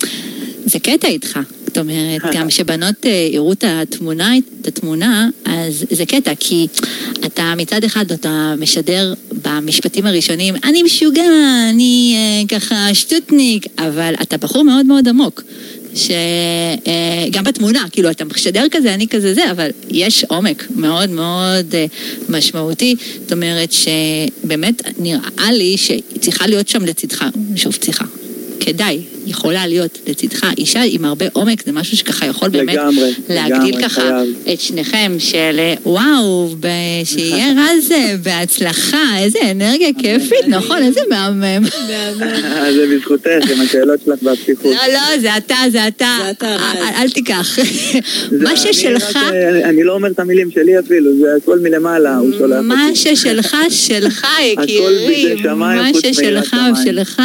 זה 0.66 0.80
קטע 0.80 1.08
איתך. 1.08 1.40
זאת 1.66 1.78
אומרת, 1.78 2.22
גם 2.34 2.48
כשבנות 2.48 3.06
אה, 3.06 3.30
יראו 3.32 3.52
את 3.52 3.64
התמונה, 3.68 4.34
את 4.62 4.68
התמונה, 4.68 5.30
אז 5.46 5.86
זה 5.92 6.06
קטע, 6.06 6.32
כי 6.40 6.68
אתה 7.26 7.54
מצד 7.58 7.84
אחד 7.84 8.12
אתה 8.12 8.54
משדר 8.60 9.14
במשפטים 9.44 10.06
הראשונים, 10.06 10.56
אני 10.64 10.84
משוגע, 10.84 11.24
אני 11.70 12.16
אה, 12.18 12.60
ככה 12.60 12.94
שטוטניק, 12.94 13.66
אבל 13.78 14.14
אתה 14.22 14.38
בחור 14.38 14.64
מאוד 14.64 14.86
מאוד 14.86 15.08
עמוק. 15.08 15.44
שגם 15.98 17.44
בתמונה, 17.44 17.86
כאילו 17.92 18.12
אתה 18.12 18.26
משדר 18.26 18.64
כזה, 18.72 18.94
אני 18.94 19.08
כזה 19.08 19.34
זה, 19.34 19.52
אבל 19.52 19.70
יש 19.90 20.24
עומק 20.24 20.68
מאוד 20.76 21.10
מאוד 21.10 21.76
אה, 21.76 21.86
משמעותי. 22.30 22.96
זאת 23.22 23.32
אומרת 23.32 23.72
שבאמת 23.72 24.82
נראה 25.00 25.52
לי 25.52 25.76
שצריכה 25.78 26.48
להיות 26.48 26.68
שם 26.68 26.86
לצדך, 26.86 27.26
שוב 27.56 27.76
צריכה, 27.76 28.06
כדאי, 28.60 29.00
יכולה 29.26 29.68
להיות 29.68 30.00
לצדך 30.08 30.48
אישה 30.58 30.82
עם 30.86 31.06
הרבה 31.06 31.26
עומק, 31.34 31.64
זה 31.66 31.72
משהו 31.72 31.98
שככה 31.98 32.26
יכול 32.26 32.50
באמת 32.50 32.74
לגמרי, 32.74 33.14
להגדיל 33.30 33.58
לגמרי, 33.68 33.84
ככה 33.84 34.02
חייב. 34.02 34.54
את 34.54 34.60
שניכם, 34.62 35.16
של 35.20 35.60
וואו, 35.86 36.56
שיהיה 37.04 37.54
רז 37.58 37.92
אה, 37.92 38.16
בהצלחה, 38.24 38.98
איזה 39.20 39.40
אנרגיה 39.52 39.90
כיפית, 40.00 40.48
נכון, 40.48 40.84
איזה 40.84 41.00
מהמם. 41.10 41.66
זה 42.76 42.86
בזכותך, 42.96 43.52
עם 43.54 43.62
השאלות 43.62 44.00
שלך 44.06 44.20
והפתיחות. 44.24 44.66
לא, 44.76 44.94
לא, 44.94 45.20
זה 45.22 45.38
אתה, 45.38 45.56
זה 45.72 45.88
אתה, 45.88 46.18
אל- 46.44 47.06
רז. 47.06 47.14
תיקח. 47.14 47.58
מה 48.42 48.50
אני 48.50 48.58
ששלך... 48.58 49.18
אני 49.64 49.84
לא 49.84 49.94
אומר 49.96 50.12
את 50.12 50.20
המילים 50.20 50.52
שלי 50.52 50.80
אפילו, 50.80 51.12
זה 51.20 51.28
הכל 51.44 51.60
מלמעלה, 51.60 52.16
הוא 52.18 52.32
שולח 52.38 52.60
מה 52.64 52.88
אותי. 52.90 52.96
ששלך, 52.96 53.56
שלך, 53.70 54.24
הכל 54.54 54.62
יקירי. 54.64 55.08
בידי 55.08 55.42
שמיים 55.44 55.82
מה 55.82 55.90
חוץ 55.94 56.04
מיראת 56.06 56.16
ששלך, 56.16 56.50
שמיים. 56.50 56.76
שלך, 56.86 57.22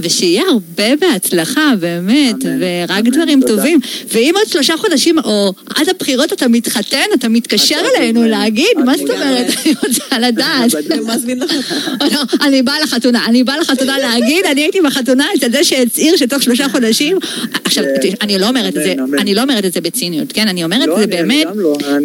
ושיהיה 0.00 0.42
הרבה 0.50 0.71
בהצלחה, 1.00 1.72
באמת, 1.80 2.44
אמן, 2.46 2.58
ורק 2.60 2.90
אמן, 2.90 3.10
דברים 3.10 3.40
תודה. 3.40 3.56
טובים. 3.56 3.80
ואם 4.12 4.34
עוד 4.36 4.48
שלושה 4.48 4.76
חודשים, 4.76 5.18
או 5.18 5.52
עד 5.74 5.88
הבחירות 5.88 6.32
אתה 6.32 6.48
מתחתן, 6.48 7.04
אתה 7.14 7.28
מתקשר 7.28 7.76
את 7.80 8.00
אלינו. 8.00 8.24
להגיד, 8.28 8.66
את 8.78 8.84
מה 8.84 8.92
זאת. 8.98 9.10
אומרת? 9.10 9.46
אני 9.66 9.74
רוצה 9.88 10.18
לדעת. 10.18 10.70
אני. 10.90 11.34
לא, 12.14 12.20
אני 12.42 12.62
באה 12.62 12.80
לחתונה, 12.80 13.26
אני 13.26 13.44
באה 13.44 13.58
לחתונה 13.58 13.98
להגיד, 13.98 14.44
אני 14.44 14.60
הייתי 14.62 14.78
בחתונה 14.84 15.26
אצל 15.38 15.52
זה 15.52 15.64
שהצהיר 15.64 16.16
שתוך 16.16 16.42
שלושה 16.42 16.68
חודשים... 16.68 17.18
עכשיו, 17.64 17.84
כן. 18.02 18.08
אני 18.22 18.38
לא 18.38 18.48
אומרת 18.48 18.68
את 18.76 18.82
זה. 18.82 18.94
אני 19.18 19.34
לא 19.34 19.42
אומרת 19.42 19.64
את 19.64 19.72
זה 19.72 19.80
בציניות, 19.80 20.32
כן? 20.32 20.48
אני 20.48 20.64
אומרת 20.64 20.82
את 20.82 20.88
לא, 20.88 20.96
זה 20.98 21.04
אני- 21.04 21.18
אני 21.18 21.22
באמת... 21.28 21.46
לא. 21.56 21.76
אה, 21.84 21.96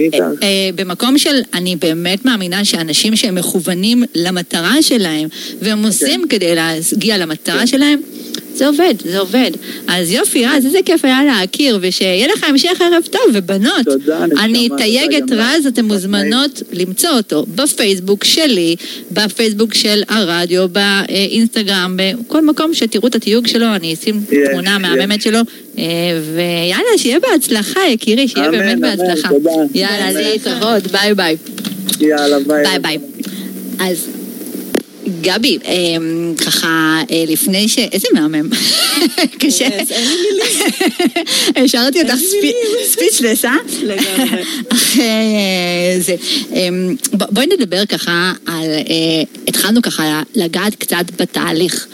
אה, 0.44 0.70
במקום 0.76 1.18
של, 1.18 1.42
אני 1.54 1.76
באמת 1.76 2.26
מאמינה 2.26 2.66
שאנשים 2.66 3.16
שהם 3.16 3.36
מכוונים 3.36 4.04
למטרה 4.16 4.82
שלהם, 4.82 5.28
והם 5.62 5.86
עושים 5.86 6.26
כדי 6.30 6.56
להגיע 6.56 7.18
למטרה 7.18 7.60
כן. 7.60 7.68
שלהם, 7.68 8.00
זה 8.54 8.68
עובד, 8.68 8.94
זה 9.04 9.20
עובד. 9.20 9.52
אז 9.88 10.12
יופי, 10.12 10.46
רז, 10.46 10.66
איזה 10.66 10.80
כיף 10.86 11.06
היה 11.06 11.24
להכיר, 11.24 11.80
ושיהיה 11.82 12.28
לך 12.28 12.44
המשך 12.44 12.82
ערב 12.82 13.04
טוב, 13.12 13.22
ובנות, 13.34 13.86
תודה, 13.86 14.26
אני 14.40 14.70
אתייג 14.76 15.16
את. 15.16 15.24
רז, 15.32 15.66
אתן 15.68 15.86
מוזמנות 15.86 16.62
למצוא 16.72 17.10
אותו 17.10 17.46
בפייסבוק 17.56 18.24
שלי, 18.24 18.76
בפייסבוק 19.12 19.74
של 19.74 20.04
הרדיו, 20.10 20.68
באינסטגרם, 20.70 21.98
בכל 21.98 22.46
מקום 22.46 22.74
שתראו 22.74 23.08
את 23.08 23.16
התיוג 23.16 23.48
שלו, 23.48 23.66
אני 23.76 23.94
אשים 23.94 24.22
יש, 24.32 24.50
תמונה 24.52 24.72
יש. 24.76 24.82
מהממת 24.82 25.22
שלו, 25.22 25.40
אה, 25.78 25.84
ויאללה, 26.36 26.98
שיהיה 26.98 27.20
בהצלחה, 27.20 27.80
יקירי, 27.90 28.28
שיהיה 28.28 28.50
אמן, 28.50 28.58
באמת 28.58 28.78
אמן, 28.78 28.82
בהצלחה. 28.82 29.30
תודה. 29.30 29.52
יאללה. 29.74 30.22
להתראות, 30.22 30.88
ביי 30.88 31.14
ביי. 31.14 31.38
יאללה, 32.00 32.38
ביי. 32.48 32.64
ביי 32.64 32.80
ביי. 32.80 32.98
אז 33.80 34.08
גבי, 35.22 35.58
אה, 35.66 35.74
ככה 36.46 37.02
אה, 37.12 37.24
לפני 37.28 37.68
ש... 37.68 37.78
איזה 37.78 38.08
מהמם. 38.14 38.50
קשה. 39.40 39.68
אין 39.68 40.08
לי 40.08 40.16
מילים. 40.32 40.46
השארתי 41.66 42.02
אותך. 42.02 42.14
ספיצ'לס, 42.86 43.46
אה? 43.46 43.56
לגמרי. 43.84 44.44
זה. 46.06 46.16
אמ, 46.54 46.96
בואי 47.12 47.46
נדבר 47.46 47.86
ככה 47.86 48.34
על, 48.46 48.64
אה, 48.64 49.24
התחלנו 49.48 49.82
ככה 49.82 50.22
לגעת 50.36 50.76
קצת 50.76 51.06
בתהליך 51.20 51.88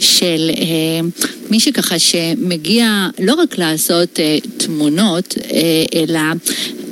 של 0.00 0.50
אה, 0.58 1.08
מי 1.50 1.60
שככה 1.60 1.98
שמגיע 1.98 3.08
לא 3.18 3.34
רק 3.34 3.58
לעשות 3.58 4.20
תמונות, 4.56 5.34
אלא 5.94 6.20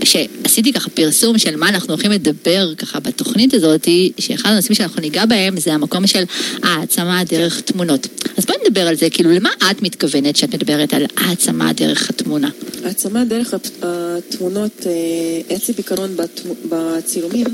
שעשיתי 0.04 0.72
ככה 0.72 0.90
פרסום 0.90 1.38
של 1.38 1.56
מה 1.56 1.68
אנחנו 1.68 1.88
הולכים 1.94 2.10
לדבר 2.10 2.74
ככה 2.74 3.00
בתוכנית 3.00 3.54
הזאת, 3.54 3.88
שאחד 4.18 4.50
הנושאים 4.50 4.74
שאנחנו 4.74 5.00
ניגע 5.00 5.26
בהם 5.26 5.60
זה 5.60 5.74
המקום 5.74 6.06
של 6.06 6.24
העצמה 6.62 7.22
דרך 7.24 7.60
תמונות. 7.60 8.06
אז 8.36 8.44
בואי 8.46 8.58
נדבר 8.66 8.88
על 8.88 8.94
זה, 8.96 9.10
כאילו 9.10 9.30
למה 9.30 9.50
את 9.70 9.82
מתכוונת 9.82 10.36
שאת 10.36 10.54
מדברת 10.54 10.94
על 10.94 11.02
העצמה 11.16 11.72
דרך 11.72 12.10
התמונה? 12.10 12.48
העצמה 12.84 13.24
דרך 13.24 13.54
התמונות, 13.82 14.86
אה, 14.86 15.56
אצלי 15.56 15.74
בעיקרון 15.74 16.16
בתמו- 16.16 16.54
בצילומים, 16.68 17.46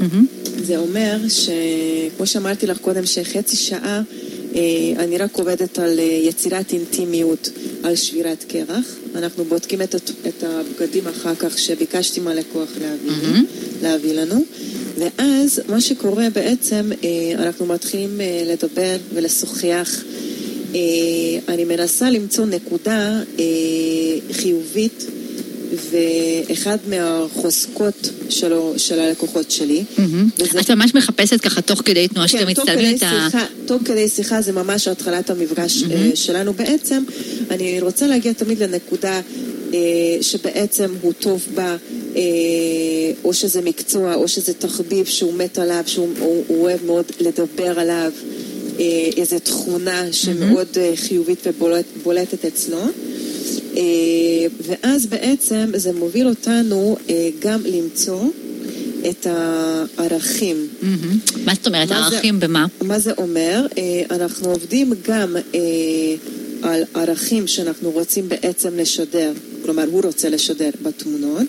מהמם. 0.00 0.26
זה 0.62 0.76
אומר 0.76 1.16
שכמו 1.28 2.26
שאמרתי 2.26 2.66
לך 2.66 2.78
קודם, 2.78 3.06
שחצי 3.06 3.56
שעה 3.56 3.78
אה, 3.84 4.00
אני 4.98 5.18
רק 5.18 5.36
עובדת 5.36 5.78
על 5.78 5.98
אה, 5.98 6.04
יצירת 6.04 6.72
אינטימיות, 6.72 7.48
על 7.82 7.96
שבירת 7.96 8.44
קרח. 8.48 8.96
אנחנו 9.14 9.44
בודקים 9.44 9.82
את, 9.82 9.94
את 9.94 10.42
הבגדים 10.44 11.06
אחר 11.06 11.34
כך 11.34 11.58
שביקשתי 11.58 12.20
מהלקוח 12.20 12.68
להביא, 12.80 13.10
מהמם. 13.10 13.44
להביא 13.82 14.12
לנו. 14.12 14.44
ואז 14.98 15.60
מה 15.68 15.80
שקורה 15.80 16.30
בעצם, 16.34 16.90
אה, 17.04 17.44
אנחנו 17.46 17.66
מתחילים 17.66 18.20
אה, 18.20 18.42
לדבר 18.46 18.96
ולשוחח. 19.14 20.02
אה, 20.74 20.80
אני 21.48 21.64
מנסה 21.64 22.10
למצוא 22.10 22.46
נקודה 22.46 23.22
אה, 23.38 23.44
חיובית 24.32 25.06
ואחד 25.90 26.78
מהחוזקות 26.88 27.94
שלו, 28.28 28.74
של 28.76 29.00
הלקוחות 29.00 29.50
שלי. 29.50 29.84
מהמם. 29.98 30.28
וזה- 30.38 30.60
את 30.60 30.70
ממש 30.70 30.94
מחפשת 30.94 31.40
ככה 31.40 31.62
תוך 31.62 31.82
כדי 31.84 32.08
תנועה 32.08 32.28
שאתם 32.28 32.46
כן, 32.46 32.54
תוך 32.54 32.64
מצטלמים 32.64 32.96
את 32.96 33.02
ה... 33.02 33.26
שיחה, 33.30 33.44
תוך 33.66 33.82
כדי 33.84 34.08
שיחה 34.08 34.42
זה 34.42 34.52
ממש 34.52 34.88
התחלת 34.88 35.30
המפגש. 35.30 35.82
אה, 35.90 36.10
שלנו 36.14 36.52
בעצם. 36.52 37.02
אני 37.50 37.80
רוצה 37.80 38.06
להגיע 38.06 38.32
תמיד 38.32 38.62
לנקודה 38.62 39.20
אה, 39.74 39.78
שבעצם 40.20 40.94
הוא 41.00 41.12
טוב 41.12 41.46
בה, 41.54 41.76
אה, 42.16 42.20
או 43.24 43.34
שזה 43.34 43.60
מקצוע, 43.60 44.14
או 44.14 44.28
שזה 44.28 44.52
תחביב 44.54 45.06
שהוא 45.06 45.34
מת 45.34 45.58
עליו, 45.58 45.82
שהוא 45.86 46.08
הוא, 46.18 46.44
הוא 46.46 46.62
אוהב 46.62 46.84
מאוד 46.86 47.04
לדבר 47.20 47.80
עליו, 47.80 48.12
איזו 49.16 49.38
תכונה 49.38 50.12
שמאוד 50.12 50.66
אה, 50.76 50.92
חיובית 50.96 51.46
ובולטת 51.46 52.44
אצלו. 52.44 52.78
אה, 53.76 53.82
ואז 54.60 55.06
בעצם 55.06 55.70
זה 55.74 55.92
מוביל 55.92 56.28
אותנו 56.28 56.96
אה, 57.10 57.28
גם 57.38 57.60
למצוא 57.64 58.24
את 59.10 59.26
הערכים. 59.26 60.68
מהמם. 60.82 61.18
מה 61.44 61.54
זאת 61.54 61.66
אומרת, 61.66 61.90
הערכים 61.90 62.40
במה? 62.40 62.66
מה 62.82 62.98
זה 62.98 63.12
אומר? 63.18 63.66
אה, 63.78 64.02
אנחנו 64.10 64.50
עובדים 64.50 64.92
גם 65.08 65.36
על 66.62 66.82
ערכים 66.94 67.46
שאנחנו 67.46 67.90
רוצים 67.90 68.28
בעצם 68.28 68.76
לשדר, 68.76 69.32
כלומר 69.64 69.84
הוא 69.90 70.02
רוצה 70.04 70.28
לשדר 70.28 70.70
בתמונות. 70.82 71.46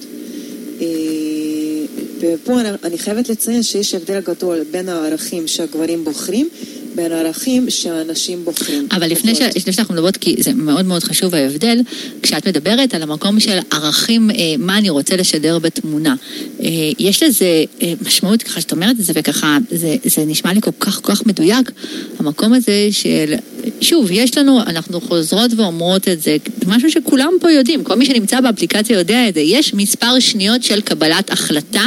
ופה 2.19 2.59
אני 2.83 2.97
חייבת 2.97 3.29
לציין 3.29 3.63
שיש 3.63 3.95
הבדל 3.95 4.19
גדול 4.19 4.63
בין 4.71 4.89
הערכים 4.89 5.47
שהגברים 5.47 6.03
בוחרים, 6.03 6.49
בין 6.95 7.11
הערכים 7.11 7.69
שהנשים 7.69 8.45
בוחרים. 8.45 8.87
אבל 8.91 9.07
לפני, 9.07 9.35
ש... 9.35 9.41
לפני 9.55 9.73
שאנחנו 9.73 9.93
מדברות, 9.93 10.17
כי 10.17 10.35
זה 10.39 10.53
מאוד 10.53 10.85
מאוד 10.85 11.03
חשוב 11.03 11.35
ההבדל, 11.35 11.81
כשאת 12.21 12.47
מדברת 12.47 12.93
על 12.93 13.01
המקום 13.01 13.39
של 13.39 13.59
ערכים, 13.71 14.31
אה, 14.31 14.35
מה 14.57 14.77
אני 14.77 14.89
רוצה 14.89 15.15
לשדר 15.15 15.59
בתמונה, 15.59 16.15
אה, 16.63 16.67
יש 16.99 17.23
לזה 17.23 17.63
אה, 17.81 17.93
משמעות, 18.05 18.43
ככה 18.43 18.61
שאת 18.61 18.71
אומרת 18.71 18.99
את 18.99 19.05
זה, 19.05 19.13
וככה, 19.15 19.57
זה, 19.71 19.95
זה 20.03 20.25
נשמע 20.25 20.53
לי 20.53 20.61
כל 20.61 20.71
כך 20.79 21.01
כל 21.01 21.15
כך 21.15 21.25
מדויק, 21.25 21.71
המקום 22.19 22.53
הזה 22.53 22.87
של, 22.91 23.33
שוב, 23.81 24.11
יש 24.11 24.37
לנו, 24.37 24.61
אנחנו 24.61 25.01
חוזרות 25.01 25.51
ואומרות 25.57 26.07
את 26.07 26.21
זה, 26.21 26.37
משהו 26.67 26.91
שכולם 26.91 27.33
פה 27.41 27.51
יודעים, 27.51 27.83
כל 27.83 27.95
מי 27.95 28.05
שנמצא 28.05 28.41
באפליקציה 28.41 28.97
יודע 28.97 29.29
את 29.29 29.33
זה, 29.33 29.39
יש 29.39 29.73
מספר 29.73 30.19
שניות 30.19 30.63
של 30.63 30.81
קבלת 30.81 31.31
החלטה. 31.31 31.85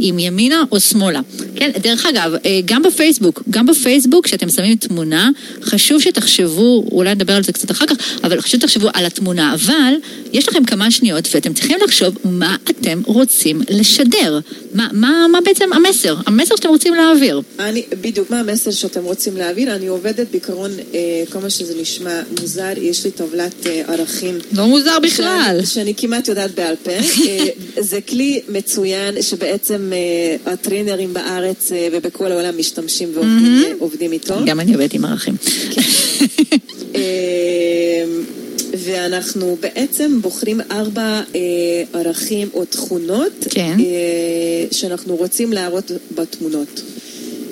אם 0.00 0.18
ימינה 0.18 0.64
או 0.72 0.80
שמאלה. 0.80 1.20
כן, 1.56 1.70
דרך 1.82 2.06
אגב, 2.06 2.32
אה, 2.44 2.60
גם 2.64 2.82
בפייסבוק, 2.82 3.42
גם 3.50 3.66
בפייסבוק, 3.66 4.24
כשאתם 4.24 4.48
שמים 4.48 4.76
תמונה, 4.76 5.30
חשוב 5.62 6.00
שתחשבו, 6.00 6.84
אולי 6.92 7.14
נדבר 7.14 7.36
על 7.36 7.42
זה 7.42 7.52
קצת 7.52 7.70
אחר 7.70 7.86
כך, 7.86 7.96
אבל 8.24 8.40
חשוב 8.40 8.60
שתחשבו 8.60 8.88
על 8.94 9.06
התמונה. 9.06 9.54
אבל 9.54 9.94
יש 10.32 10.48
לכם 10.48 10.64
כמה 10.64 10.90
שניות 10.90 11.28
ואתם 11.34 11.54
צריכים 11.54 11.78
לחשוב 11.84 12.14
מה 12.24 12.56
אתם 12.70 13.02
רוצים 13.06 13.60
לשדר. 13.70 14.40
מה, 14.74 14.88
מה, 14.92 15.26
מה 15.32 15.38
בעצם 15.44 15.72
המסר? 15.72 16.16
המסר 16.26 16.56
שאתם 16.56 16.68
רוצים 16.68 16.94
להעביר. 16.94 17.40
אני, 17.58 17.82
בדיוק, 18.00 18.30
מה 18.30 18.40
המסר 18.40 18.70
שאתם 18.70 19.04
רוצים 19.04 19.36
להעביר? 19.36 19.74
אני 19.74 19.86
עובדת 19.86 20.26
בעיקרון, 20.30 20.70
אה, 20.94 21.22
כמה 21.30 21.50
שזה 21.50 21.74
נשמע 21.80 22.20
מוזר, 22.40 22.72
יש 22.76 23.04
לי 23.04 23.10
טבלת 23.10 23.66
אה, 23.66 23.82
ערכים. 23.88 24.38
לא 24.52 24.66
מוזר 24.66 24.98
שאני, 25.08 25.66
שאני 25.66 25.94
כמעט 25.96 26.28
יודעת 26.28 26.54
בעל 26.54 26.74
פה. 26.82 26.90
אה, 26.90 27.46
זה 27.78 28.00
כלי 28.00 28.40
מצוין 28.48 29.22
שבעצם 29.22 29.89
אה, 29.92 30.52
הטרינרים 30.52 31.14
בארץ 31.14 31.72
אה, 31.72 31.88
ובכל 31.92 32.32
העולם 32.32 32.58
משתמשים 32.58 33.12
ועובדים 33.78 34.10
אה, 34.10 34.14
איתו. 34.14 34.34
גם 34.46 34.60
אני 34.60 34.72
עובדת 34.72 34.94
עם 34.94 35.04
ערכים. 35.04 35.34
אה, 36.94 38.04
ואנחנו 38.78 39.56
בעצם 39.60 40.20
בוחרים 40.22 40.60
ארבע 40.70 41.22
אה, 41.34 41.40
ערכים 41.92 42.48
או 42.54 42.64
תכונות 42.64 43.46
כן. 43.50 43.76
אה, 43.80 44.66
שאנחנו 44.70 45.16
רוצים 45.16 45.52
להראות 45.52 45.90
בתמונות. 46.14 46.82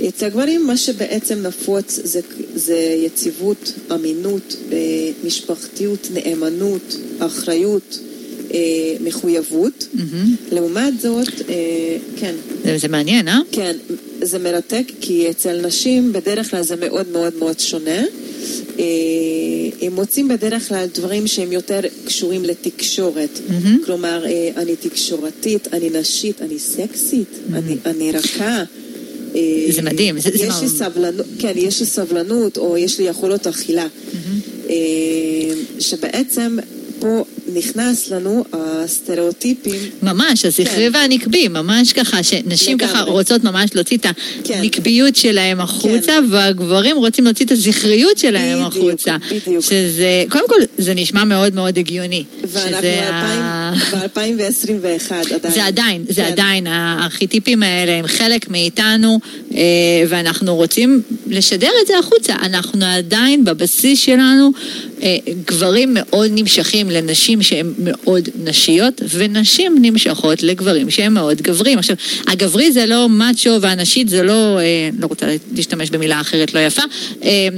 אצל 0.09 0.27
הגברים 0.27 0.67
מה 0.67 0.77
שבעצם 0.77 1.39
נפוץ 1.43 2.01
זה, 2.05 2.21
זה 2.55 2.77
יציבות, 2.77 3.73
אמינות, 3.95 4.57
אה, 4.73 4.77
משפחתיות, 5.25 6.09
נאמנות, 6.15 6.97
אחריות, 7.19 7.99
מחויבות. 9.01 9.87
מהמם. 9.95 10.37
לעומת 10.53 11.01
זאת, 11.01 11.29
אה, 11.49 11.55
כן, 12.17 12.35
זה, 12.65 12.79
זה 12.79 12.89
מעניין, 12.89 13.29
אה? 13.29 13.39
כן, 13.53 13.77
זה 14.23 14.39
מרתק, 14.39 14.85
כי 15.01 15.31
אצל 15.31 15.67
נשים 15.67 16.13
בדרך 16.13 16.51
כלל 16.51 16.63
זה 16.63 16.77
מאוד 16.77 17.09
מאוד 17.13 17.33
מאוד 17.39 17.61
שונה. 17.61 18.05
אה, 18.79 18.85
הם 19.81 19.93
מוצאים 19.95 20.29
בדרך 20.29 20.69
כלל 20.69 20.87
דברים 20.95 21.27
שהם 21.27 21.53
יותר 21.53 21.81
קשורים 22.05 22.45
לתקשורת. 22.45 23.39
מהמם. 23.49 23.79
כלומר, 23.87 24.27
אה, 24.27 24.51
אני 24.57 24.77
תקשורתית, 24.77 25.69
אני 25.73 25.91
נשית, 25.91 26.43
אני 26.43 26.59
סקסית, 26.59 27.29
אני, 27.53 27.77
אני 27.87 28.13
רכה. 28.13 28.65
אה, 29.35 29.41
זה 29.71 29.83
מדהים, 29.83 30.21
זה- 30.21 30.31
זה 30.31 30.45
יש 30.45 30.49
מה- 30.49 30.61
לי 30.63 30.69
סבלנות, 30.69 31.27
כן, 31.39 31.53
יש 31.57 31.81
לי 31.81 31.87
סבלנות, 31.87 32.57
או 32.57 32.77
יש 32.79 32.99
לי 32.99 33.05
יכולות 33.07 33.47
אכילה. 33.47 33.87
אה, 34.71 34.75
שבעצם 35.81 36.57
פה 37.01 37.25
נכנס 37.55 38.11
לנו 38.11 38.45
הסטריאוטיפים 38.53 39.81
ממש, 40.03 40.45
הזכרי 40.45 40.67
כן. 40.67 40.91
והנקבי, 40.95 41.49
ממש 41.49 41.93
ככה, 41.93 42.23
שנשים 42.23 42.77
לגמרי. 42.79 42.93
ככה 42.95 43.03
רוצות 43.03 43.45
ממש 43.45 43.71
להוציא 43.75 43.97
את 43.97 44.07
כן. 44.45 44.55
הנקביות 44.55 45.17
שלהם 45.17 45.61
החוצה, 45.61 46.13
והגברים 46.31 46.97
רוצים 46.97 47.25
להוציא 47.25 47.47
את 47.47 47.51
הזכריות 47.51 48.19
שלהם 48.19 48.59
בדיוק, 48.69 48.77
החוצה. 48.77 49.17
בדיוק. 49.31 49.65
שזה, 49.65 50.25
קודם 50.29 50.49
כל, 50.49 50.61
זה 50.79 50.95
נשמע 50.95 51.25
מאוד 51.25 51.55
מאוד 51.55 51.79
הגיוני. 51.79 52.25
ואנחנו 52.45 52.79
שזה 52.79 53.01
ה- 53.13 53.73
ב-2021 53.93 55.13
עדיין. 55.35 55.55
זה 55.55 55.65
עדיין, 55.67 56.05
זה 56.09 56.23
כן. 56.23 56.33
עדיין, 56.33 56.67
הארכיטיפים 56.67 57.63
האלה 57.63 57.93
הם 57.93 58.07
חלק 58.07 58.51
מאיתנו, 58.51 59.21
אה, 59.55 59.59
ואנחנו 60.09 60.57
רוצים 60.57 61.03
לשדר 61.27 61.71
את 61.83 61.87
זה 61.87 61.99
החוצה. 61.99 62.35
אנחנו 62.43 62.85
עדיין 62.85 63.45
בבסיס 63.45 64.01
שלנו 64.01 64.51
אה, 65.03 65.17
גברים 65.47 65.91
מאוד 65.95 66.31
נמשכים 66.35 66.91
לנשים 66.91 67.38
שהן 67.43 67.73
מאוד 67.79 68.29
נשיות, 68.45 69.03
ונשים 69.11 69.77
נמשכות 69.83 70.43
לגברים 70.43 70.91
שהם 70.91 71.15
מאוד 71.15 71.43
גברים. 71.43 71.79
עכשיו, 71.79 71.97
הגברי 72.27 72.73
זה 72.73 72.87
לא 72.87 73.09
מאצ'ו 73.09 73.61
והנשית 73.61 74.09
זה 74.09 74.23
לא, 74.23 74.59
אה, 74.59 74.89
לא 74.99 75.07
רוצה 75.07 75.27
להשתמש 75.55 75.91
במילה 75.91 76.21
אחרת 76.21 76.55
לא 76.55 76.61
יפה. 76.61 76.83
אה, 77.23 77.49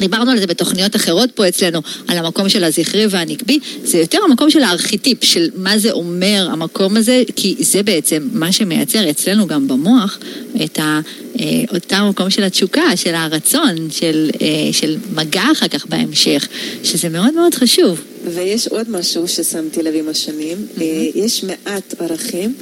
דיברנו 0.00 0.30
על 0.30 0.40
זה 0.40 0.46
בתוכניות 0.46 0.96
אחרות 0.96 1.30
פה 1.34 1.48
אצלנו, 1.48 1.80
על 2.08 2.18
המקום 2.18 2.48
של 2.48 2.64
הזכרי 2.64 3.06
והנקבי, 3.10 3.58
זה 3.84 3.98
יותר 3.98 4.18
המקום 4.24 4.50
של 4.50 4.62
הארכיטיפ, 4.62 5.24
של 5.24 5.50
מה 5.54 5.78
זה 5.78 5.92
אומר 5.92 6.48
המקום 6.52 6.96
הזה, 6.96 7.22
כי 7.36 7.56
זה 7.58 7.82
בעצם 7.82 8.28
מה 8.32 8.52
שמייצר 8.52 9.10
אצלנו 9.10 9.46
גם 9.46 9.68
במוח 9.68 10.18
את 10.64 10.78
ה, 10.78 11.00
אה, 11.40 11.46
אותה 11.74 12.08
מקום 12.08 12.30
של 12.30 12.42
התשוקה, 12.42 12.96
של 12.96 13.14
הרצון, 13.14 13.90
של, 13.90 14.30
אה, 14.42 14.72
של 14.72 14.96
מגע 15.14 15.44
אחר 15.52 15.68
כך 15.68 15.86
בהמשך, 15.86 16.48
שזה 16.84 17.08
מאוד 17.08 17.34
מאוד 17.34 17.54
חשוב. 17.54 18.00
ויש 18.34 18.68
עוד 18.68 18.90
משהו 18.90 19.28
ששמתי 19.28 19.82
לב 19.82 19.94
עם 19.94 20.08
השנים, 20.08 20.66
אה, 20.80 21.06
יש 21.14 21.44
מעט 21.44 21.94
ערכים 22.00 22.54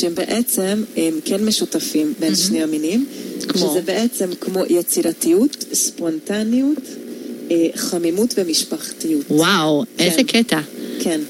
שהם 0.00 0.14
בעצם 0.14 0.84
הם 0.96 1.20
כן 1.24 1.44
משותפים 1.44 2.14
בין 2.20 2.34
שני 2.36 2.62
המינים, 2.62 3.06
כמו? 3.48 3.58
שזה 3.70 3.80
בעצם 3.84 4.30
כמו 4.40 4.62
יצירתיות, 4.68 5.64
ספונטניות, 5.72 6.78
אה, 7.50 7.56
חמימות 7.76 8.34
ומשפחתיות. 8.36 9.24
וואו, 9.30 9.84
איזה 9.98 10.16
כן. 10.26 10.42
קטע. 10.42 10.60
כן. 11.00 11.20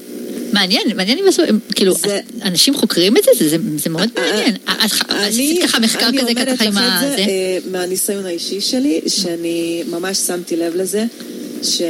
מעניין, 0.53 0.81
מעניין 0.95 1.17
אם 1.19 1.27
עשו, 1.27 1.41
כאילו, 1.75 1.93
זה- 1.93 2.19
אנשים 2.43 2.73
חוקרים 2.73 3.17
את 3.17 3.23
זה? 3.23 3.31
זה, 3.39 3.49
זה, 3.49 3.57
זה 3.77 3.89
מאוד 3.89 4.09
אה, 4.17 4.31
מעניין. 4.31 4.55
אז 4.67 4.91
עשית 5.07 5.63
ככה 5.63 5.79
מחקר 5.79 6.09
כזה 6.19 6.27
אני 6.31 6.35
ככה 6.35 6.65
עם 6.65 6.77
אומרת 6.77 7.03
לך 7.03 7.03
את? 7.03 7.17
זה 7.17 7.21
אה, 7.21 7.57
מהניסיון 7.71 8.25
האישי 8.25 8.61
שלי, 8.61 9.01
שאני 9.07 9.83
ממש 9.89 10.17
שמתי 10.17 10.55
לב 10.55 10.75
לזה, 10.75 11.05
ש, 11.63 11.81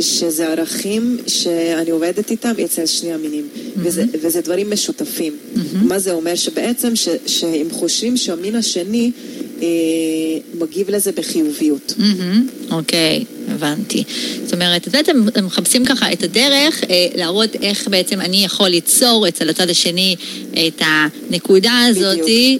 שזה 0.00 0.48
ערכים 0.48 1.16
שאני 1.26 1.90
עובדת 1.90 2.30
איתם 2.30 2.52
אצל 2.64 2.86
שני 2.86 3.12
המינים, 3.12 3.48
וזה, 3.76 4.04
וזה 4.22 4.40
דברים 4.40 4.70
משותפים. 4.70 5.36
מה 5.82 5.98
זה 5.98 6.12
אומר? 6.12 6.34
שבעצם 6.34 6.96
ש, 6.96 7.08
שהם 7.26 7.70
חושבים 7.70 8.16
שהמין 8.16 8.54
השני 8.56 9.10
מגיב 10.58 10.90
לזה 10.90 11.12
בחיוביות. 11.12 11.94
מהמם, 11.98 12.46
אוקיי, 12.70 13.24
הבנתי. 13.48 14.04
זאת 14.44 14.54
אומרת, 14.54 14.86
אז 14.86 14.92
בעצם 14.92 15.26
הם 15.34 15.46
מחפשים 15.46 15.84
ככה 15.84 16.12
את 16.12 16.22
הדרך 16.22 16.84
אה, 16.84 17.06
להראות 17.14 17.54
איך 17.62 17.88
בעצם 17.88 18.20
אני 18.20 18.44
יכול 18.44 18.68
ליצור 18.68 19.28
אצל 19.28 19.48
הצד 19.50 19.70
השני 19.70 20.16
את 20.52 20.82
הנקודה 20.84 21.72
הזאת 21.88 22.18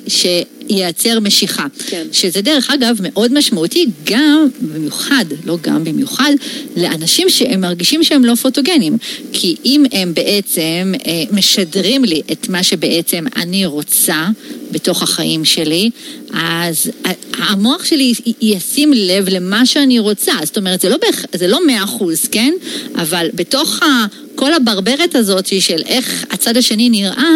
שייצר 0.09 1.21
משיכה. 1.21 1.67
כן. 1.87 2.07
שזה 2.13 2.41
דרך 2.41 2.71
אגב 2.71 2.97
מאוד 3.03 3.33
משמעותי 3.33 3.87
גם, 4.05 4.47
במיוחד, 4.61 5.25
לא 5.45 5.59
גם 5.63 5.85
במיוחד, 5.85 6.33
לאנשים 6.77 7.31
שהם 7.31 7.61
מרגישים 7.61 8.05
שהם 8.05 8.25
לא 8.25 8.35
פוטוגנים. 8.35 8.97
כי 9.33 9.57
אם 9.65 9.85
הם 9.93 10.15
בעצם 10.15 10.93
אה, 11.07 11.23
משדרים 11.31 12.05
לי 12.05 12.23
את 12.33 12.49
מה 12.49 12.63
שבעצם 12.63 13.25
אני 13.37 13.67
רוצה 13.67 14.27
בתוך 14.71 15.03
החיים 15.03 15.45
שלי, 15.45 15.91
אז 16.33 16.91
המוח 17.33 17.85
שלי 17.85 18.13
ישים 18.41 18.93
לב 18.93 19.29
למה 19.29 19.67
שאני 19.67 19.99
רוצה. 19.99 20.33
זאת 20.45 20.59
אומרת, 20.59 20.81
זה 20.81 20.89
לא, 20.89 20.97
בהכ... 20.97 21.25
זה 21.35 21.47
לא 21.47 21.67
מאה 21.67 21.85
אחוז, 21.85 22.25
כן? 22.31 22.53
אבל 22.97 23.29
בתוך 23.35 23.83
ה... 23.83 24.07
כל 24.35 24.53
הברברת 24.53 25.15
הזאת 25.15 25.47
של 25.61 25.83
איך 25.87 26.25
הצד 26.31 26.57
השני 26.57 26.89
נראה, 26.89 27.31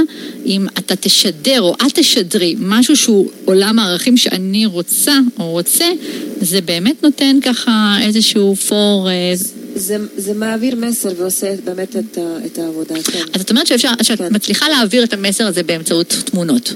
אם 0.47 0.67
אתה 0.79 0.97
תשדר 0.97 1.61
או 1.61 1.75
את 1.75 1.95
תשדרי 1.95 2.55
משהו 2.59 2.97
שהוא 2.97 3.31
עולם 3.45 3.79
הערכים 3.79 4.17
שאני 4.17 4.67
רוצה 4.67 5.13
או 5.39 5.51
רוצה, 5.51 5.85
זה 6.41 6.61
באמת 6.61 7.03
נותן 7.03 7.39
ככה 7.43 7.97
איזשהו 8.03 8.57
פור... 8.57 9.09
אה, 9.11 9.33
זה, 9.75 9.97
זה 10.17 10.35
מעביר 10.35 10.77
מסר 10.77 11.09
ועושה 11.17 11.55
באמת 11.65 11.97
את, 11.97 12.19
את 12.47 12.59
העבודה, 12.59 12.95
כן. 13.03 13.25
אז 13.33 13.41
את 13.41 13.51
אומרת 13.51 13.67
שאפשר, 13.67 13.89
שאת 14.03 14.19
כן. 14.19 14.29
מצליחה 14.31 14.69
להעביר 14.69 15.05
את 15.05 15.13
המסר 15.13 15.47
הזה 15.47 15.63
באמצעות 15.63 16.15
תמונות, 16.25 16.73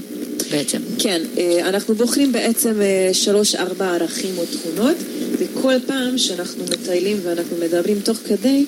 בעצם. 0.51 0.79
כן, 0.99 1.23
אה, 1.39 1.69
אנחנו 1.69 1.95
בוחרים 1.95 2.33
בעצם 2.33 2.81
אה, 2.81 3.11
שלוש-ארבע 3.13 3.95
ערכים 3.95 4.39
או 4.39 4.45
תכונות, 4.47 4.97
וכל 5.39 5.75
פעם 5.87 6.19
שאנחנו 6.19 6.65
מטיילים 6.65 7.21
ואנחנו 7.23 7.57
מדברים 7.57 8.01
תוך 8.01 8.19
כדי, 8.27 8.65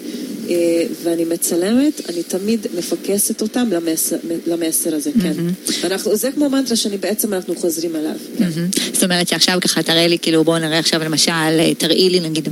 אה, 0.49 0.55
ואני 1.03 1.25
מצלמת, 1.25 2.01
אני 2.09 2.22
תמיד 2.22 2.66
מפקסת 2.79 3.43
אותם 3.43 3.68
למסר, 3.72 4.16
למסר 4.47 4.95
הזה, 4.95 5.11
כן. 5.22 5.33
אנחנו, 5.85 6.16
זה 6.16 6.31
כמו 6.33 6.51
מנטרה 6.51 6.77
שאני 6.77 6.97
בעצם 6.97 7.35
אנחנו 7.35 7.57
חוזרים 7.57 7.97
עליו. 7.97 8.16
כן. 8.39 8.45
מהמם. 8.45 8.68
זאת 8.93 9.05
אומרת 9.05 9.29
שעכשיו 9.29 9.59
ככה 9.61 9.83
תראה 9.83 10.07
לי, 10.07 10.18
כאילו 10.18 10.45
בואו 10.45 10.59
נראה 10.59 10.79
עכשיו 10.79 11.05
למשל, 11.05 11.72
תראי 11.79 12.11
לי 12.11 12.20
נגיד, 12.20 12.49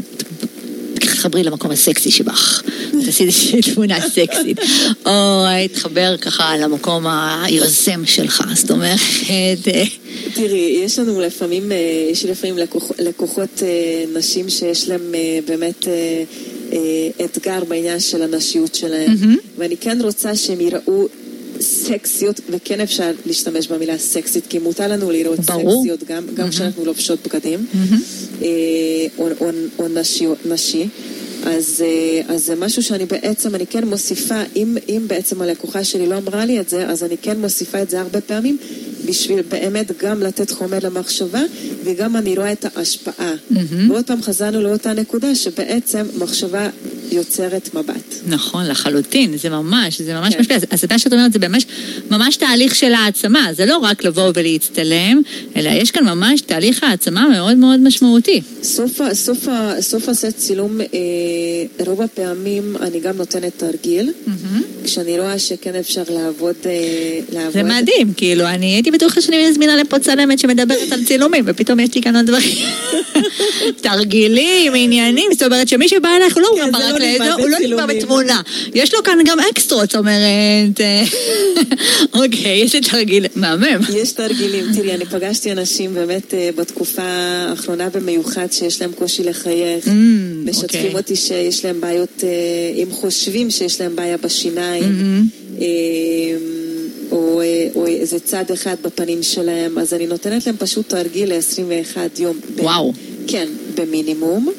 תחברי 1.23 1.43
למקום 1.45 1.70
הסקסי 1.70 2.11
שבך, 2.11 2.62
תעשי 3.05 3.25
איזושהי 3.25 3.62
תמונה 3.75 4.01
סקסית, 4.01 4.59
או 5.07 5.45
תחבר 5.73 6.16
ככה 6.16 6.57
למקום 6.57 7.07
היוזם 7.43 8.07
שלך, 8.07 8.45
זאת 8.55 8.70
אומרת, 8.70 8.99
אה, 9.31 9.55
תראי, 10.35 10.81
יש 10.85 10.99
לנו 10.99 11.20
לפעמים, 11.20 11.73
אה, 11.73 11.77
יש 12.11 12.25
לפעמים 12.25 12.59
לקוח, 12.59 12.91
לקוחות 12.99 13.62
אה, 13.62 14.05
נשים 14.14 14.49
שיש 14.49 14.89
להם 14.89 15.14
באמת 15.47 15.89
אתגר 17.25 17.64
בעניין 17.68 18.01
של 18.01 18.23
הנשיות 18.23 18.75
שלהם, 18.75 19.16
ואני 19.59 19.77
כן 19.77 19.99
רוצה 20.01 20.37
שהם 20.37 20.61
יראו 20.61 21.09
סקסיות, 21.63 22.41
וכן 22.51 22.81
אפשר 22.81 23.11
להשתמש 23.27 23.69
במילה 23.69 23.99
סקסית, 23.99 24.47
כי 24.49 24.59
מותר 24.59 24.89
לנו 24.89 25.11
לראות 25.11 25.41
ברור. 25.41 25.83
סקסיות 25.83 26.05
גם, 26.05 26.27
גם 26.35 26.49
כשאנחנו 26.49 26.85
לובשות 26.85 27.19
בגדים, 27.27 27.67
אה, 28.43 28.49
או, 29.19 29.29
או, 29.41 29.51
או 29.79 29.89
נשי, 29.89 30.27
נשי. 30.45 30.89
אז, 31.45 31.85
אה, 31.85 32.35
אז 32.35 32.45
זה 32.45 32.55
משהו 32.55 32.83
שאני 32.83 33.07
בעצם, 33.07 33.55
אני 33.55 33.67
כן 33.67 33.85
מוסיפה, 33.85 34.43
אם, 34.57 34.77
אם 34.89 35.03
בעצם 35.07 35.43
הלקוחה 35.43 35.85
שלי 35.85 36.07
לא 36.07 36.17
אמרה 36.17 36.45
לי 36.45 36.61
את 36.61 36.69
זה, 36.69 36.89
אז 36.89 37.05
אני 37.05 37.17
כן 37.23 37.41
מוסיפה 37.41 37.83
את 37.83 37.91
זה 37.91 38.01
הרבה 38.01 38.21
פעמים, 38.21 38.59
בשביל 39.07 39.43
באמת 39.43 39.93
גם 40.03 40.21
לתת 40.21 40.51
חומר 40.51 40.79
למחשבה, 40.83 41.43
וגם 41.85 42.17
אני 42.17 42.37
רואה 42.37 42.53
את 42.53 42.65
ההשפעה. 42.65 43.35
ועוד 43.89 44.07
פעם 44.07 44.23
חזרנו 44.23 44.63
לאותה 44.63 44.93
נקודה, 44.93 45.35
שבעצם 45.35 46.07
מחשבה 46.19 46.69
יוצרת 47.13 47.75
מבט. 47.75 48.15
נכון, 48.27 48.67
לחלוטין, 48.69 49.37
זה 49.37 49.49
ממש, 49.51 50.01
זה 50.01 50.15
ממש 50.15 50.35
כן. 50.35 50.41
משפיע. 50.41 50.57
אז- 50.57 50.65
אז 50.71 50.85
מה 50.91 50.99
שאת 50.99 51.13
אומרת, 51.13 51.33
זה 51.33 51.39
ממש, 51.49 51.67
ממש 52.11 52.37
תהליך 52.37 52.75
של 52.75 52.93
העצמה, 52.95 53.49
זה 53.57 53.67
לא 53.67 53.77
רק 53.77 54.05
לבוא 54.05 54.31
ולהצטלם, 54.35 55.23
אלא 55.57 55.69
יש 55.69 55.91
כאן 55.91 56.05
ממש 56.05 56.41
תהליך 56.41 56.83
העצמה 56.85 57.29
מאוד 57.29 57.57
מאוד 57.57 57.81
משמעותי. 57.81 58.41
סוף, 58.63 59.01
סוף, 59.13 59.47
סוף 59.81 60.09
הסט 60.09 60.37
צילום, 60.37 60.81
אה, 60.81 60.87
רוב 61.87 62.03
הפעמים 62.03 62.77
אני 62.81 63.01
גם 63.01 63.17
נותנת 63.17 63.53
תרגיל, 63.57 64.11
כשאני 64.85 65.19
רואה 65.21 65.39
שכן 65.39 65.75
אפשר 65.75 66.03
לעבוד, 66.11 66.55
אה, 66.67 66.71
לעבוד. 67.33 67.53
זה 67.53 67.63
מדהים, 67.63 68.13
כאילו, 68.17 68.45
אני 68.47 68.67
הייתי 68.67 68.91
בטוחה 68.91 69.21
שאני 69.21 69.49
מזמינה 69.51 69.77
לפה 69.77 69.99
צלמת 69.99 70.39
שמדברת 70.39 70.93
על 70.93 71.05
צילומים, 71.05 71.45
ופתאום 71.47 71.81
יש 71.81 71.95
לי 71.95 72.03
כאן 72.03 72.17
עוד 72.17 72.27
דברים. 72.27 72.57
תרגילים, 73.83 74.73
עניינים, 74.77 75.33
זאת 75.33 75.43
אומרת 75.43 75.69
שמי 75.69 75.89
שבא 75.89 76.09
אלייך 76.17 76.35
הוא 76.35 76.43
לא 76.43 76.49
כן, 76.57 76.65
נגמר 76.67 76.79
זה 76.81 76.93
הוא 77.38 77.48
לא 77.48 77.57
בצילומים. 77.59 77.98
בתמונה. 77.98 78.40
יש 78.74 78.94
לו 78.94 79.03
כאן 79.03 79.18
גם 79.26 79.38
אקסטרות, 79.40 79.90
זאת 79.90 79.96
אומרת, 79.96 80.80
אה, 80.80 81.03
אוקיי, 82.22 82.59
יש 82.64 82.74
לי 82.74 82.80
תרגיל 82.80 83.26
מהמם. 83.34 83.80
יש 83.94 84.12
תרגילים, 84.12 84.64
תראי, 84.74 84.94
אני 84.94 85.05
פגשתי 85.05 85.53
אנשים 85.53 85.94
באמת 85.94 86.34
אה, 86.34 86.50
בתקופה 86.57 87.03
האחרונה 87.03 87.88
במיוחד 87.88 88.53
שיש 88.53 88.82
להם 88.82 88.92
קושי 88.92 89.24
לחייך. 89.24 89.88
משתפים 90.44 90.80
אוקיי. 90.80 90.94
אותי 90.94 91.16
שיש 91.16 91.64
להם 91.64 91.80
בעיות, 91.80 92.24
אה, 92.24 92.82
הם 92.82 92.90
חושבים 92.90 93.50
שיש 93.50 93.80
להם 93.80 93.96
בעיה 93.96 94.16
בשיניים, 94.16 94.92
אה, 95.61 95.66
או, 97.11 97.42
או 97.74 97.86
איזה 97.86 98.18
צד 98.20 98.44
אחד 98.53 98.76
בפנים 98.82 99.22
שלהם, 99.22 99.78
אז 99.78 99.94
אני 99.94 100.07
נותנת 100.07 100.46
להם 100.46 100.57
פשוט 100.59 100.88
תרגיל 100.88 101.32
ל-21 101.32 102.20
יום. 102.20 102.36
וואו. 102.59 102.92
כן, 103.26 103.48
במינימום. 103.74 104.53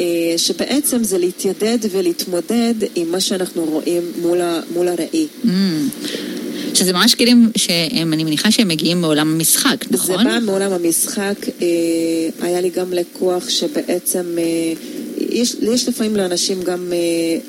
אה, 0.00 0.38
שבעצם 0.38 1.04
זה 1.04 1.18
להתיידד 1.18 1.78
ולהתמודד 1.90 2.74
עם 2.96 3.12
מה 3.12 3.20
שאנחנו 3.20 3.64
רואים 3.64 4.02
מול, 4.20 4.40
ה, 4.40 4.60
מול 4.74 4.88
הראי. 4.88 5.26
Mm. 5.44 5.48
שזה 6.74 6.92
ממש 6.92 7.14
כלים 7.14 7.50
שהם, 7.56 8.12
אני 8.12 8.24
מניחה 8.24 8.50
שהם 8.50 8.68
מגיעים 8.68 9.00
מעולם 9.00 9.28
המשחק, 9.28 9.84
זה 9.90 9.96
נכון? 9.96 10.24
בא 10.24 10.38
מעולם 10.42 10.72
המשחק, 10.72 11.34
אה, 11.62 11.66
היה 12.40 12.60
לי 12.60 12.70
גם 12.70 12.92
לקוח 12.92 13.48
שבעצם, 13.48 14.38
אה, 14.38 14.72
יש, 15.18 15.56
יש 15.62 15.88
לפעמים 15.88 16.16
לאנשים 16.16 16.62
גם 16.62 16.92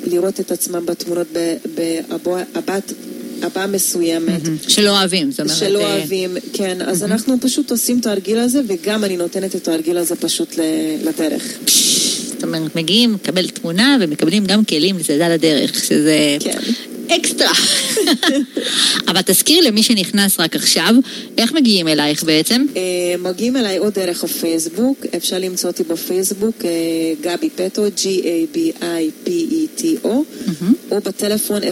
לראות 0.05 0.39
את 0.39 0.51
עצמם 0.51 0.85
בתמונות 0.85 1.27
בהבעת 1.75 2.93
הבעה 3.41 3.67
מסוימת. 3.67 4.41
שלא 4.67 4.89
אוהבים, 4.89 5.31
זאת 5.31 5.39
אומרת... 5.39 5.57
שלא 5.57 5.79
אוהבים, 5.79 6.37
כן, 6.53 6.77
אז 6.81 7.03
אנחנו 7.03 7.39
פשוט 7.41 7.71
עושים 7.71 7.99
את 7.99 8.05
הרגיל 8.05 8.37
הזה, 8.39 8.61
וגם 8.67 9.03
אני 9.03 9.17
נותנת 9.17 9.55
את 9.55 9.67
הרגיל 9.67 9.97
הזה 9.97 10.15
פשוט 10.15 10.55
לדרך. 11.03 11.57
זאת 12.43 12.55
אומרת, 12.55 12.75
מגיעים, 12.75 13.13
מקבל 13.13 13.47
תמונה 13.47 13.97
ומקבלים 14.01 14.45
גם 14.45 14.65
כלים 14.65 14.97
לצדה 14.97 15.29
לדרך, 15.29 15.85
שזה 15.85 16.37
כן. 16.39 16.59
אקסטרה. 17.15 17.51
אבל 19.09 19.21
תזכירי 19.25 19.61
למי 19.61 19.83
שנכנס 19.83 20.39
רק 20.39 20.55
עכשיו, 20.55 20.95
איך 21.37 21.53
מגיעים 21.53 21.87
אלייך 21.87 22.23
בעצם? 22.23 22.65
אה, 22.75 22.81
מגיעים 23.19 23.57
אליי 23.57 23.79
או 23.79 23.89
דרך 23.89 24.23
הפייסבוק, 24.23 25.05
אפשר 25.17 25.39
למצוא 25.39 25.69
אותי 25.69 25.83
בפייסבוק, 25.83 26.65
אה, 26.65 26.69
גבי 27.21 27.49
פטו, 27.49 27.87
G-A-B-I-P-E-T-O, 27.87 30.07
או 30.91 31.01
בטלפון 31.01 31.61
0544-754-068. 31.61 31.63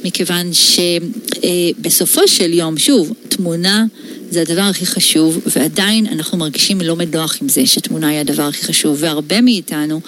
מכיוון 0.05 0.51
שבסופו 0.53 2.29
של 2.29 2.53
יום, 2.53 2.79
שוב, 2.79 3.12
תמונה 3.29 3.85
זה 4.33 4.41
הדבר 4.43 4.62
הכי 4.62 4.87
חשוב, 4.87 5.41
ועדיין 5.57 6.07
אנחנו 6.07 6.39
מרגישים 6.39 6.80
לא 6.80 6.97
נוח 7.12 7.39
עם 7.43 7.49
זה 7.49 7.66
שתמונה 7.66 8.09
היא 8.09 8.18
הדבר 8.18 8.43
הכי 8.43 8.64
חשוב, 8.64 8.97
והרבה 9.01 9.41
מאיתנו 9.41 10.01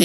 אה, 0.00 0.04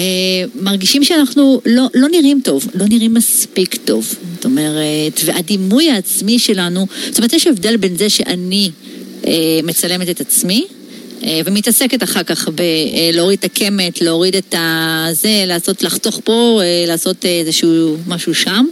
מרגישים 0.54 1.04
שאנחנו 1.04 1.60
לא, 1.66 1.86
לא 1.94 2.08
נראים 2.08 2.40
טוב, 2.44 2.66
לא 2.74 2.86
נראים 2.88 3.14
מספיק 3.14 3.76
טוב. 3.84 4.14
זאת 4.34 4.44
אומרת, 4.44 5.20
והדימוי 5.24 5.90
העצמי 5.90 6.38
שלנו, 6.38 6.86
זאת 7.08 7.18
אומרת, 7.18 7.32
יש 7.32 7.46
הבדל 7.46 7.76
בין 7.76 7.96
זה 7.96 8.08
שאני 8.08 8.70
אה, 9.26 9.60
מצלמת 9.62 10.10
את 10.10 10.20
עצמי, 10.20 10.66
ומתעסקת 11.44 12.02
אחר 12.02 12.22
כך 12.22 12.48
בלהוריד 12.48 13.38
את 13.38 13.44
הקמת, 13.44 14.00
להוריד 14.00 14.36
את 14.36 14.54
הזה, 14.58 15.44
לעשות, 15.46 15.82
לחתוך 15.82 16.20
פה, 16.24 16.60
אה, 16.62 16.84
לעשות 16.86 17.24
איזשהו 17.24 17.96
משהו 18.06 18.34
שם, 18.34 18.66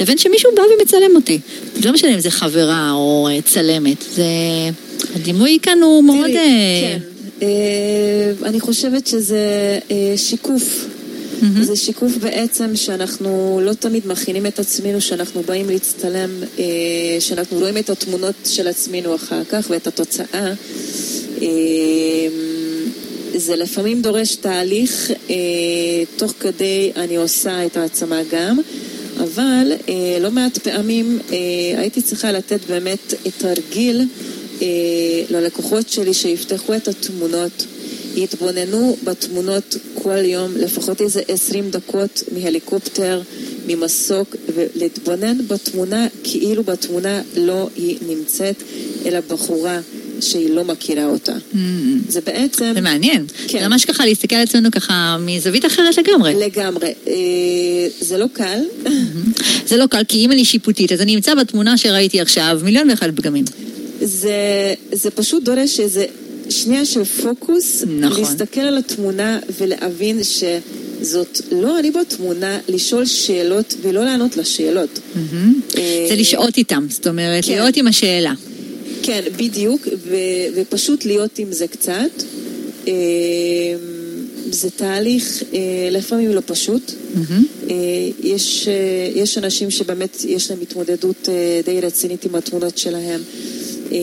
לבין 0.00 0.18
שמישהו 0.18 0.50
בא 0.56 0.62
ומצלם 0.62 1.16
אותי. 1.16 1.38
לא 1.84 1.92
משנה 1.92 2.14
אם 2.14 2.20
זה 2.20 2.30
חברה 2.30 2.92
או 2.92 3.28
אה, 3.30 3.42
צלמת, 3.42 4.04
זה... 4.10 4.24
הדימוי 5.16 5.58
כאן 5.62 5.78
הוא 5.82 6.04
מאוד... 6.04 6.26
תראי, 6.26 6.80
כן. 6.80 6.98
אני 8.44 8.60
חושבת 8.60 9.06
שזה 9.06 9.78
שיקוף. 10.16 10.86
Mm-hmm. 11.42 11.62
זה 11.62 11.76
שיקוף 11.76 12.16
בעצם 12.16 12.76
שאנחנו 12.76 13.60
לא 13.62 13.72
תמיד 13.72 14.06
מכינים 14.06 14.46
את 14.46 14.58
עצמנו, 14.58 15.00
שאנחנו 15.00 15.42
באים 15.42 15.68
להצטלם, 15.68 16.30
שאנחנו 17.20 17.58
רואים 17.58 17.78
את 17.78 17.90
התמונות 17.90 18.34
של 18.44 18.68
עצמנו 18.68 19.14
אחר 19.14 19.44
כך 19.44 19.66
ואת 19.70 19.86
התוצאה. 19.86 20.52
אמ, 21.40 22.52
זה 23.34 23.56
לפעמים 23.56 24.02
דורש 24.02 24.34
תהליך, 24.34 25.10
אה, 25.30 25.34
תוך 26.16 26.34
כדי 26.40 26.92
אני 26.96 27.16
עושה 27.16 27.66
את 27.66 27.76
העצמה 27.76 28.20
גם, 28.30 28.58
אבל 29.16 29.72
אה, 29.88 30.18
לא 30.20 30.30
מעט 30.30 30.58
פעמים 30.58 31.18
אה, 31.32 31.36
הייתי 31.80 32.02
צריכה 32.02 32.32
לתת 32.32 32.60
באמת 32.68 33.14
תרגיל 33.38 34.06
ללקוחות 35.30 35.88
שלי 35.88 36.14
שיפתחו 36.14 36.74
את 36.74 36.88
התמונות, 36.88 37.66
יתבוננו 38.16 38.96
בתמונות 39.04 39.76
כל 39.94 40.24
יום, 40.24 40.56
לפחות 40.56 41.00
איזה 41.00 41.22
עשרים 41.28 41.70
דקות 41.70 42.22
מהליקופטר, 42.32 43.22
ממסוק, 43.66 44.36
ולהתבונן 44.54 45.38
בתמונה 45.48 46.06
כאילו 46.24 46.62
בתמונה 46.64 47.22
לא 47.36 47.68
היא 47.76 47.98
נמצאת, 48.08 48.62
אלא 49.06 49.18
בחורה. 49.28 49.80
שהיא 50.22 50.50
לא 50.50 50.64
מכירה 50.64 51.06
אותה. 51.06 51.32
Mm. 51.32 51.56
זה 52.08 52.20
בעצם... 52.20 52.72
זה 52.74 52.80
מעניין. 52.80 53.26
כן. 53.48 53.60
זה 53.60 53.68
ממש 53.68 53.84
ככה 53.84 54.06
להסתכל 54.06 54.36
על 54.36 54.42
עצמנו 54.42 54.70
ככה 54.70 55.16
מזווית 55.20 55.66
אחרת 55.66 55.98
לגמרי. 55.98 56.34
לגמרי. 56.34 56.92
אה, 57.08 57.12
זה 58.00 58.18
לא 58.18 58.26
קל. 58.32 58.60
Mm-hmm. 58.84 59.42
זה 59.66 59.76
לא 59.76 59.86
קל, 59.86 60.02
כי 60.08 60.24
אם 60.24 60.32
אני 60.32 60.44
שיפוטית, 60.44 60.92
אז 60.92 61.00
אני 61.00 61.14
אמצא 61.14 61.34
בתמונה 61.34 61.76
שראיתי 61.76 62.20
עכשיו 62.20 62.60
מיליון 62.62 62.90
ואחד 62.90 63.10
פגמים. 63.16 63.44
זה, 64.00 64.34
זה 64.92 65.10
פשוט 65.10 65.42
דורש 65.42 65.80
איזה 65.80 66.06
שנייה 66.52 66.84
של 66.84 67.04
פוקוס, 67.04 67.84
נכון. 68.00 68.20
להסתכל 68.20 68.60
על 68.60 68.78
התמונה 68.78 69.38
ולהבין 69.60 70.20
שזאת 70.22 71.40
לא 71.52 71.78
אני 71.78 71.90
בתמונה, 71.90 72.58
לשאול 72.68 73.06
שאלות 73.06 73.74
ולא 73.82 74.04
לענות 74.04 74.36
לשאלות. 74.36 74.98
Mm-hmm. 74.98 75.76
זה 76.08 76.14
לשהות 76.16 76.56
איתם, 76.56 76.86
זאת 76.90 77.06
אומרת, 77.06 77.44
כן. 77.44 77.52
להיות 77.52 77.76
עם 77.76 77.86
השאלה. 77.86 78.32
כן, 79.02 79.22
בדיוק, 79.36 79.88
ו- 80.08 80.16
ופשוט 80.56 81.04
להיות 81.04 81.38
עם 81.38 81.52
זה 81.52 81.66
קצת. 81.66 82.22
אמ, 82.86 82.92
זה 84.50 84.70
תהליך 84.70 85.42
אה, 85.54 85.58
לפעמים 85.90 86.30
לא 86.30 86.42
פשוט. 86.46 86.90
Mm-hmm. 86.90 87.72
יש, 88.22 88.68
אה, 88.68 89.20
יש 89.20 89.38
אנשים 89.38 89.70
שבאמת 89.70 90.16
יש 90.28 90.50
להם 90.50 90.60
התמודדות 90.60 91.28
די 91.64 91.80
רצינית 91.80 92.24
עם 92.24 92.34
התמונות 92.34 92.78
שלהם, 92.78 93.20
אמ, 93.92 93.96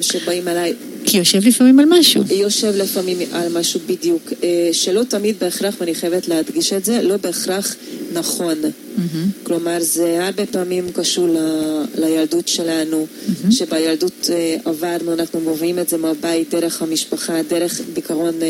שבאים 0.00 0.48
אליי. 0.48 0.74
כי 1.04 1.18
יושב 1.18 1.46
לפעמים 1.46 1.80
על 1.80 1.86
משהו. 1.88 2.22
יושב 2.30 2.72
לפעמים 2.76 3.18
על 3.32 3.58
משהו 3.58 3.80
בדיוק, 3.86 4.32
שלא 4.72 5.02
תמיד 5.08 5.36
בהכרח, 5.40 5.74
ואני 5.80 5.94
חייבת 5.94 6.28
להדגיש 6.28 6.72
את 6.72 6.84
זה, 6.84 7.02
לא 7.02 7.16
בהכרח 7.16 7.76
נכון. 8.14 8.54
Mm-hmm. 8.62 9.42
כלומר, 9.42 9.76
זה 9.80 10.26
הרבה 10.26 10.46
פעמים 10.46 10.90
קשור 10.92 11.28
ל, 11.28 11.38
לילדות 11.98 12.48
שלנו, 12.48 13.06
mm-hmm. 13.06 13.52
שבילדות 13.52 14.30
אה, 14.32 14.56
עברנו, 14.64 15.12
אנחנו 15.12 15.40
מובילים 15.40 15.78
את 15.78 15.88
זה 15.88 15.96
מהבית, 15.96 16.54
דרך 16.54 16.82
המשפחה, 16.82 17.42
דרך 17.48 17.80
בעיקרון 17.92 18.34
אה, 18.42 18.48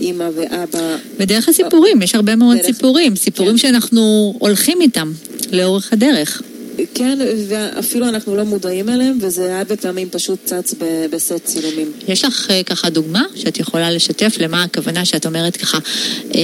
אימא 0.00 0.28
ואבא. 0.34 0.96
ודרך 1.18 1.48
הסיפורים, 1.48 2.02
יש 2.02 2.14
הרבה 2.14 2.36
מאוד 2.36 2.56
דרך... 2.56 2.66
סיפורים, 2.66 3.16
סיפורים 3.16 3.52
כן. 3.52 3.58
שאנחנו 3.58 4.34
הולכים 4.38 4.80
איתם 4.80 5.12
לאורך 5.52 5.92
הדרך. 5.92 6.42
כן, 6.94 7.18
ואפילו 7.48 8.08
אנחנו 8.08 8.36
לא 8.36 8.44
מודעים 8.44 8.88
אליהם, 8.88 9.18
וזה 9.20 9.58
הרבה 9.58 9.76
פעמים 9.76 10.08
פשוט 10.10 10.38
צץ 10.44 10.74
בסט 11.10 11.44
צילומים. 11.44 11.92
יש 12.08 12.24
לך 12.24 12.50
אה, 12.50 12.62
ככה 12.62 12.90
דוגמה 12.90 13.22
שאת 13.34 13.58
יכולה 13.58 13.90
לשתף 13.90 14.34
למה 14.40 14.62
הכוונה 14.62 15.04
שאת 15.04 15.26
אומרת 15.26 15.56
ככה, 15.56 15.78
אה, 16.34 16.40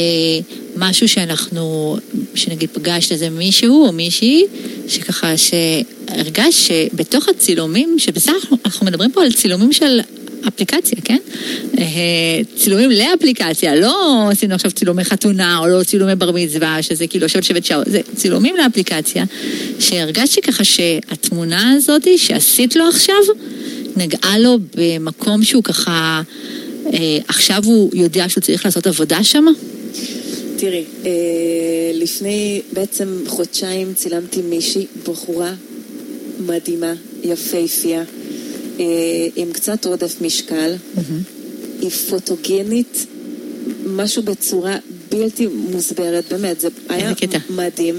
משהו 0.77 1.09
שאנחנו, 1.09 1.97
שנגיד 2.35 2.71
פגשת 2.73 3.13
איזה 3.13 3.31
מישהו 3.31 3.87
או 3.87 3.93
מישהי, 3.93 4.45
שככה, 4.89 5.33
שהרגש 5.37 6.69
שבתוך 6.69 7.29
הצילומים, 7.29 7.97
שבסך 7.99 8.53
אנחנו 8.65 8.87
מדברים 8.87 9.11
פה 9.13 9.23
על 9.23 9.33
צילומים 9.33 9.73
של 9.73 10.01
אפליקציה, 10.49 10.99
כן? 11.05 11.19
אה, 11.79 11.85
צילומים 12.57 12.91
לאפליקציה, 12.91 13.75
לא 13.75 14.29
עשינו 14.31 14.55
עכשיו 14.55 14.71
צילומי 14.71 15.05
חתונה 15.05 15.59
או 15.59 15.67
לא 15.67 15.83
צילומי 15.83 16.15
בר 16.15 16.31
מצווה, 16.33 16.83
שזה 16.83 17.07
כאילו 17.07 17.25
יושבת 17.25 17.45
שבט 17.45 17.65
שעות, 17.65 17.85
זה 17.87 18.01
צילומים 18.17 18.57
לאפליקציה, 18.57 19.25
שהרגשתי 19.79 20.41
ככה 20.41 20.65
שהתמונה 20.65 21.73
הזאת 21.73 22.09
שעשית 22.17 22.77
לו 22.77 22.89
עכשיו, 22.89 23.17
נגעה 23.97 24.39
לו 24.39 24.59
במקום 24.75 25.45
שהוא 25.45 25.63
ככה, 25.63 26.23
אה, 26.93 27.19
עכשיו 27.29 27.63
הוא 27.65 27.91
יודע 27.95 28.29
שהוא 28.29 28.43
צריך 28.43 28.65
לעשות 28.65 28.87
עבודה 28.87 29.25
שם? 29.25 29.45
תראי, 30.57 30.85
אה, 31.07 31.11
לפני 31.95 32.63
בעצם 32.73 33.23
חודשיים 33.27 33.95
צילמתי 33.95 34.43
מישהי, 34.43 34.87
בחורה 35.07 35.53
מדהימה, 36.39 36.93
יפהפייה. 37.23 38.01
אה, 38.01 38.05
עם 39.37 39.53
קצת 39.53 39.85
עודף 39.85 40.17
משקל, 40.21 40.75
היא 41.81 41.91
פוטוגנית, 41.91 43.07
משהו 43.87 44.23
בצורה 44.23 44.77
בלתי 45.13 45.47
מוסברת, 45.47 46.25
באמת, 46.31 46.61
זה 46.61 46.69
היה 46.89 47.13
מדהים. 47.51 47.95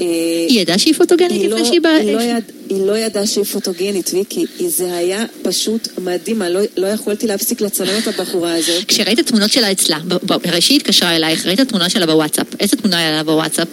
אה, 0.00 0.06
היא 0.48 0.60
ידעה 0.60 0.78
שהיא 0.78 0.94
פוטוגנית 0.94 1.32
לפני 1.32 1.48
לא- 1.60 1.64
שהיא 1.64 1.80
באה? 1.80 2.02
לא 2.02 2.20
היא 2.68 2.86
לא 2.86 2.98
ידעה 2.98 3.26
שהיא 3.26 3.44
פוטוגנית, 3.44 4.10
ויקי. 4.14 4.44
זה 4.68 4.96
היה 4.96 5.24
פשוט 5.42 5.88
מדהים, 5.98 6.42
לא, 6.42 6.60
לא 6.76 6.86
יכולתי 6.86 7.26
להפסיק 7.26 7.60
לצלם 7.60 7.98
את 7.98 8.08
הבחורה 8.08 8.54
הזאת. 8.54 8.84
כשראית 8.88 9.20
תמונות 9.20 9.52
שלה 9.52 9.72
אצלה, 9.72 9.98
הרי 10.44 10.60
שהיא 10.60 10.76
התקשרה 10.76 11.16
אלייך, 11.16 11.46
ראית 11.46 11.60
תמונה 11.60 11.88
שלה 11.88 12.06
בוואטסאפ. 12.06 12.46
איזה 12.60 12.76
תמונה 12.76 12.98
היה 12.98 13.10
לה 13.10 13.22
בוואטסאפ? 13.22 13.68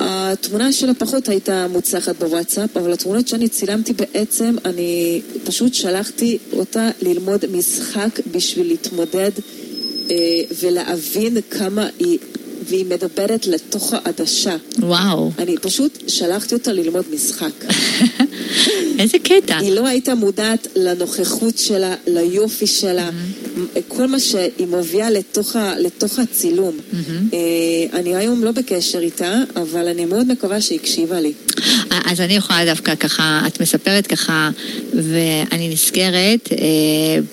התמונה 0.00 0.72
שלה 0.72 0.94
פחות 0.94 1.28
הייתה 1.28 1.66
מוצלחת 1.70 2.16
בוואטסאפ, 2.18 2.76
אבל 2.76 2.92
התמונות 2.92 3.28
שאני 3.28 3.48
צילמתי 3.48 3.92
בעצם, 3.92 4.56
אני 4.64 5.22
פשוט 5.44 5.74
שלחתי 5.74 6.38
אותה 6.52 6.90
ללמוד 7.02 7.44
משחק 7.52 8.20
בשביל 8.32 8.66
להתמודד 8.66 9.30
אה, 10.10 10.16
ולהבין 10.62 11.36
כמה 11.50 11.88
היא... 11.98 12.18
והיא 12.68 12.86
מדברת 12.86 13.46
לתוך 13.46 13.92
העדשה. 13.92 14.56
וואו. 14.78 15.30
אני 15.38 15.56
פשוט 15.58 16.02
שלחתי 16.08 16.54
אותה 16.54 16.72
ללמוד 16.72 17.04
משחק. 17.14 17.64
איזה 18.98 19.18
קטע. 19.18 19.58
היא 19.58 19.72
לא 19.72 19.86
הייתה 19.86 20.14
מודעת 20.14 20.66
לנוכחות 20.76 21.58
שלה, 21.58 21.94
ליופי 22.06 22.66
שלה, 22.66 23.08
mm-hmm. 23.08 23.43
כל 23.88 24.06
מה 24.06 24.20
שהיא 24.20 24.66
מביאה 24.66 25.10
לתוך, 25.10 25.56
לתוך 25.78 26.18
הצילום. 26.18 26.76
Mm-hmm. 26.78 27.36
אני 27.92 28.16
היום 28.16 28.44
לא 28.44 28.52
בקשר 28.52 28.98
איתה, 28.98 29.34
אבל 29.56 29.88
אני 29.88 30.04
מאוד 30.04 30.26
מקווה 30.32 30.60
שהיא 30.60 30.78
הקשיבה 30.80 31.20
לי. 31.20 31.32
אז 32.04 32.20
אני 32.20 32.34
יכולה 32.34 32.64
דווקא 32.64 32.94
ככה, 32.94 33.40
את 33.46 33.60
מספרת 33.60 34.06
ככה, 34.06 34.50
ואני 34.94 35.68
נזכרת, 35.68 36.48
אה, 36.52 36.58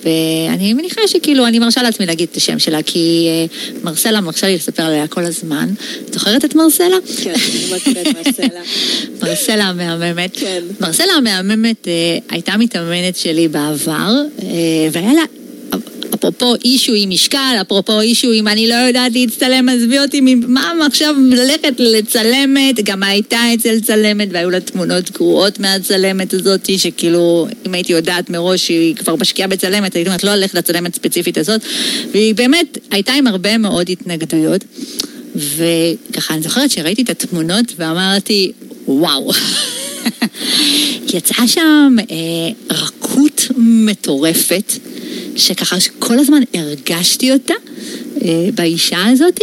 ואני 0.03 0.73
מניחה 0.73 1.01
שכאילו, 1.07 1.47
אני 1.47 1.59
מרשה 1.59 1.83
לעצמי 1.83 2.05
להגיד 2.05 2.27
את 2.31 2.37
השם 2.37 2.59
שלה, 2.59 2.83
כי 2.83 3.27
אה, 3.29 3.45
מרסלה 3.83 4.21
מרשה 4.21 4.47
לי 4.47 4.55
לספר 4.55 4.83
עליה 4.83 5.07
כל 5.07 5.25
הזמן. 5.25 5.69
את 6.09 6.13
זוכרת 6.13 6.45
את 6.45 6.55
מרסלה? 6.55 6.97
כן, 7.23 7.33
אני 7.33 7.75
מכירה 7.75 8.01
את 8.01 8.07
מרסלה. 8.07 8.61
מרסלה 9.21 9.63
המהממת. 9.63 10.31
כן. 10.33 10.63
מרסלה 10.79 11.13
המהממת 11.13 11.87
אה, 11.87 12.17
הייתה 12.29 12.57
מתאמנת 12.57 13.15
שלי 13.15 13.47
בעבר, 13.47 14.13
והיה 14.91 15.13
לה... 15.13 15.40
אפרופו 16.21 16.55
אישו 16.65 16.93
עם 16.95 17.09
משקל, 17.09 17.57
אפרופו 17.61 18.01
אישו 18.01 18.31
עם 18.31 18.47
אני 18.47 18.67
לא 18.67 18.75
יודעת 18.75 19.11
להצטלם, 19.15 19.69
עזבי 19.69 19.99
אותי, 19.99 20.21
מה 20.47 20.71
עכשיו 20.87 21.15
ללכת 21.31 21.73
לצלמת, 21.79 22.79
גם 22.83 23.03
הייתה 23.03 23.39
אצל 23.53 23.79
צלמת 23.79 24.27
והיו 24.31 24.49
לה 24.49 24.59
תמונות 24.59 25.11
גרועות 25.11 25.59
מהצלמת 25.59 26.33
הזאת, 26.33 26.69
שכאילו, 26.77 27.47
אם 27.67 27.73
הייתי 27.73 27.93
יודעת 27.93 28.29
מראש 28.29 28.67
שהיא 28.67 28.95
כבר 28.95 29.15
משקיעה 29.15 29.47
בצלמת, 29.47 29.95
הייתי 29.95 30.09
אומרת 30.09 30.23
לא 30.23 30.35
ללכת 30.35 30.53
לצלמת 30.53 30.95
ספציפית 30.95 31.37
הזאת, 31.37 31.61
והיא 32.11 32.35
באמת 32.35 32.77
הייתה 32.91 33.13
עם 33.13 33.27
הרבה 33.27 33.57
מאוד 33.57 33.89
התנגדויות. 33.89 34.63
וככה, 35.35 36.33
אני 36.33 36.41
זוכרת 36.41 36.71
שראיתי 36.71 37.01
את 37.01 37.09
התמונות 37.09 37.65
ואמרתי, 37.77 38.51
וואו. 38.87 39.31
יצאה 41.13 41.47
שם 41.47 41.95
אה, 42.11 42.75
רכות 42.75 43.47
מטורפת, 43.57 44.73
שככה 45.35 45.75
כל 45.99 46.19
הזמן 46.19 46.41
הרגשתי 46.53 47.31
אותה 47.31 47.53
באישה 48.55 49.07
הזאת, 49.07 49.39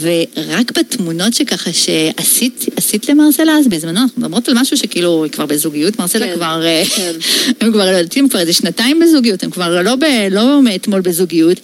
ורק 0.00 0.78
בתמונות 0.78 1.34
שככה 1.34 1.70
שעשית 1.72 2.66
עשית 2.76 3.08
למרסלה 3.08 3.52
אז 3.58 3.68
בזמנו, 3.68 4.00
אנחנו 4.00 4.22
מדברות 4.22 4.48
על 4.48 4.54
משהו 4.58 4.76
שכאילו 4.76 5.24
היא 5.24 5.32
כבר 5.32 5.46
בזוגיות, 5.46 5.98
מרסלה 5.98 6.26
כן, 6.26 6.34
כבר, 6.34 6.62
אה, 6.64 6.82
כן. 6.96 7.12
הם 7.60 7.72
כבר, 7.72 7.84
לא 7.84 7.96
יודעת, 7.96 8.16
הם 8.16 8.28
כבר 8.28 8.40
איזה 8.40 8.52
שנתיים 8.52 9.00
בזוגיות, 9.00 9.42
הם 9.42 9.50
כבר 9.50 9.82
לא, 9.82 9.96
ב, 9.96 10.04
לא 10.30 10.62
מאתמול 10.62 11.00
בזוגיות, 11.00 11.60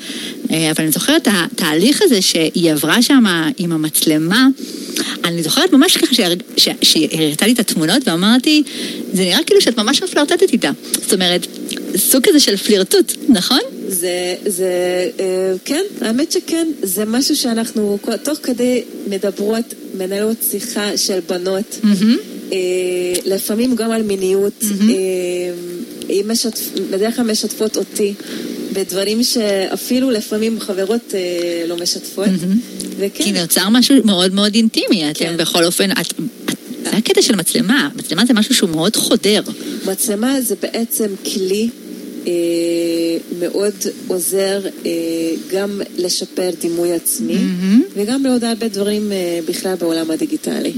אה, 0.50 0.70
אבל 0.70 0.84
אני 0.84 0.92
זוכרת 0.92 1.22
את 1.22 1.32
התהליך 1.32 2.02
הזה 2.02 2.22
שהיא 2.22 2.72
עברה 2.72 3.02
שם 3.02 3.24
עם 3.58 3.72
המצלמה. 3.72 4.48
אני 5.24 5.42
זוכרת 5.42 5.72
ממש 5.72 5.96
ככה 5.96 6.14
שהיא 6.82 7.08
הראתה 7.12 7.46
לי 7.46 7.52
את 7.52 7.58
התמונות 7.58 8.08
ואמרתי, 8.08 8.62
זה 9.12 9.22
נראה 9.22 9.38
כאילו 9.46 9.60
שאת 9.60 9.78
ממש 9.78 10.02
מפלרטטת 10.02 10.52
איתה. 10.52 10.70
זאת 10.92 11.12
אומרת, 11.12 11.46
סוג 11.96 12.22
כזה 12.28 12.40
של 12.40 12.56
פלירטוט, 12.56 13.12
נכון? 13.28 13.60
זה, 13.88 14.34
זה, 14.46 14.70
אה, 15.20 15.52
כן, 15.64 15.82
האמת 16.00 16.32
שכן, 16.32 16.68
זה 16.82 17.04
משהו 17.04 17.36
שאנחנו 17.36 17.98
תוך 18.22 18.38
כדי 18.42 18.82
מדברות, 19.08 19.74
מנהלות 19.98 20.36
שיחה 20.50 20.96
של 20.96 21.18
בנות, 21.28 21.78
אה, 22.52 22.58
לפעמים 23.24 23.76
גם 23.76 23.90
על 23.90 24.02
מיניות, 24.02 24.64
היא 26.08 26.24
משתפ, 26.24 26.60
בדרך 26.90 27.16
כלל 27.16 27.24
משתפות 27.30 27.76
אותי 27.76 28.14
בדברים 28.72 29.22
שאפילו 29.22 30.10
לפעמים 30.10 30.60
חברות 30.60 31.14
אה, 31.14 31.64
לא 31.68 31.76
משתפות, 31.76 32.26
וכן. 32.96 33.24
כי 33.24 33.32
נוצר 33.32 33.68
משהו 33.68 33.96
מאוד 34.04 34.34
מאוד 34.34 34.54
אינטימי, 34.54 35.10
אתם 35.10 35.18
כן. 35.18 35.36
בכל 35.36 35.64
אופן, 35.64 35.90
את, 35.90 36.14
זה 36.90 36.96
הקטע 36.96 37.22
של 37.22 37.36
מצלמה, 37.36 37.88
מצלמה 37.96 38.26
זה 38.26 38.34
משהו 38.34 38.54
שהוא 38.54 38.70
מאוד 38.70 38.96
חודר. 38.96 39.42
מצלמה 39.86 40.40
זה 40.40 40.54
בעצם 40.62 41.06
כלי 41.34 41.68
מאוד 43.40 43.74
עוזר 44.06 44.60
אה, 44.86 44.90
גם 45.52 45.80
לשפר 45.98 46.50
דימוי 46.60 46.92
עצמי 46.92 47.38
וגם 47.96 48.24
לעוד 48.24 48.44
הרבה 48.44 48.68
דברים 48.68 49.12
אה, 49.12 49.38
בכלל 49.48 49.74
בעולם 49.74 50.10
הדיגיטלי. 50.10 50.72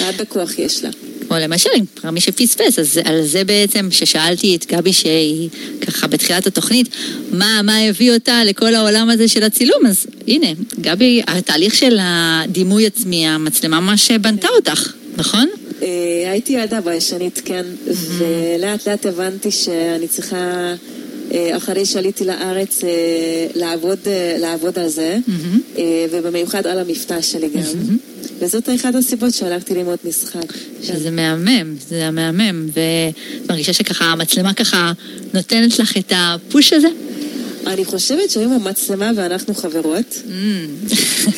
הרבה 0.00 0.24
כוח 0.24 0.58
יש 0.58 0.84
לה. 0.84 0.90
כמו 1.28 1.36
למשל, 1.40 1.70
מי 2.12 2.20
שפספס, 2.20 2.78
אז 2.78 3.00
על 3.04 3.26
זה 3.26 3.44
בעצם, 3.44 3.88
ששאלתי 3.90 4.56
את 4.56 4.66
גבי 4.72 4.92
שהיא 4.92 5.48
ככה 5.80 6.06
בתחילת 6.06 6.46
התוכנית, 6.46 6.88
מה, 7.32 7.60
מה 7.62 7.78
הביא 7.78 8.12
אותה 8.12 8.44
לכל 8.44 8.74
העולם 8.74 9.10
הזה 9.10 9.28
של 9.28 9.42
הצילום, 9.42 9.86
אז 9.86 10.06
הנה, 10.28 10.46
גבי, 10.80 11.22
התהליך 11.26 11.74
של 11.74 11.98
הדימוי 12.00 12.86
עצמי, 12.86 13.26
המצלמה 13.26 13.80
ממש 13.80 14.10
בנתה 14.10 14.48
אותך, 14.48 14.92
נכון? 15.16 15.48
הייתי 16.32 16.52
ילדה 16.52 16.80
ביישנית, 16.80 17.42
כן, 17.44 17.66
ולאט 18.18 18.88
לאט 18.88 19.06
הבנתי 19.06 19.50
שאני 19.50 20.08
צריכה, 20.08 20.74
אה, 21.32 21.56
אחרי 21.56 21.86
שעליתי 21.86 22.24
לארץ, 22.24 22.84
אה, 22.84 22.90
לעבוד, 23.54 23.98
אה, 24.06 24.36
לעבוד 24.38 24.78
על 24.78 24.88
זה, 24.88 25.18
ובמיוחד 26.12 26.66
על 26.66 26.78
המבטא 26.78 27.20
שלי 27.20 27.48
גם. 27.48 27.96
וזאת 28.38 28.68
אחת 28.74 28.94
הסיבות 28.94 29.34
שהלכתי 29.34 29.74
ללמוד 29.74 29.98
משחק. 30.04 30.52
שזה 30.82 31.10
מהמם, 31.10 31.74
זה 31.88 31.94
היה 31.94 32.10
מהמם, 32.10 32.66
ואת 32.66 33.50
מרגישה 33.50 33.72
שככה 33.72 34.04
המצלמה 34.04 34.54
ככה 34.54 34.92
נותנת 35.34 35.78
לך 35.78 35.96
את 35.96 36.12
הפוש 36.16 36.72
הזה? 36.72 36.88
אני 37.66 37.84
חושבת 37.84 38.30
שהיום 38.30 38.52
המצלמה 38.52 39.10
ואנחנו 39.16 39.54
חברות. 39.54 40.22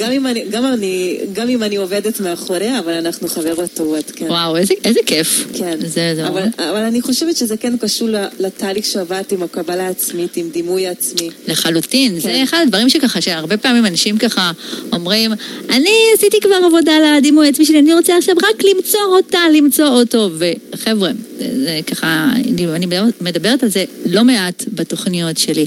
גם 0.01 0.13
אם 0.13 0.27
אני, 0.27 0.45
גם 0.51 0.67
אני, 0.67 1.19
גם 1.33 1.49
אם 1.49 1.63
אני 1.63 1.77
עובדת 1.77 2.21
מאחוריה, 2.21 2.79
אבל 2.79 2.93
אנחנו 2.93 3.29
חברות 3.29 3.71
טובות, 3.75 4.11
כן. 4.17 4.27
וואו, 4.27 4.57
איזה, 4.57 4.75
איזה 4.85 5.01
כיף. 5.07 5.47
כן, 5.55 5.79
זה, 5.81 6.13
זה 6.17 6.29
אבל, 6.59 6.83
אני 6.83 7.03
חושבת 7.03 7.37
שזה 7.37 7.57
כן 7.57 7.77
קשור 7.77 8.09
לתהליך 8.39 8.85
שעברתי 8.85 9.35
עם 9.35 9.43
הקבלה 9.43 9.87
העצמית, 9.87 10.37
עם 10.37 10.49
דימוי 10.49 10.87
עצמי. 10.87 11.31
לחלוטין, 11.49 12.21
זה 12.21 12.29
כן. 12.29 12.43
אחד 12.43 12.59
הדברים 12.63 12.89
שככה, 12.89 13.21
שהרבה 13.21 13.57
פעמים 13.57 13.87
אנשים 13.87 14.19
ככה 14.19 14.53
אומרים, 14.93 15.33
אני 15.71 15.97
עשיתי 16.15 16.41
כבר 16.41 16.57
עבודה 16.67 16.93
לדימוי 17.17 17.47
העצמי 17.47 17.65
שלי, 17.65 17.79
אני 17.79 17.95
רוצה 17.95 18.17
עכשיו 18.17 18.35
רק 18.37 18.63
למצוא 18.75 19.01
אותה, 19.09 19.39
למצוא 19.53 19.89
אותו, 19.89 20.31
וחבר'ה, 20.39 21.11
זה, 21.39 21.81
ככה, 21.87 22.29
אני, 22.35 22.87
מדברת 23.21 23.63
על 23.63 23.69
זה 23.69 23.85
לא 24.07 24.25
מעט 24.25 24.65
בתוכניות 24.73 25.39
שלי. 25.39 25.67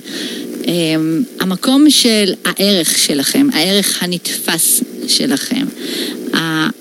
אמ, 0.67 1.23
המקום 1.39 1.89
של 1.89 2.33
הערך 2.45 2.97
שלכם, 2.97 3.47
הערך 3.53 4.03
הנתפס 4.03 4.83
שלכם. 5.07 5.65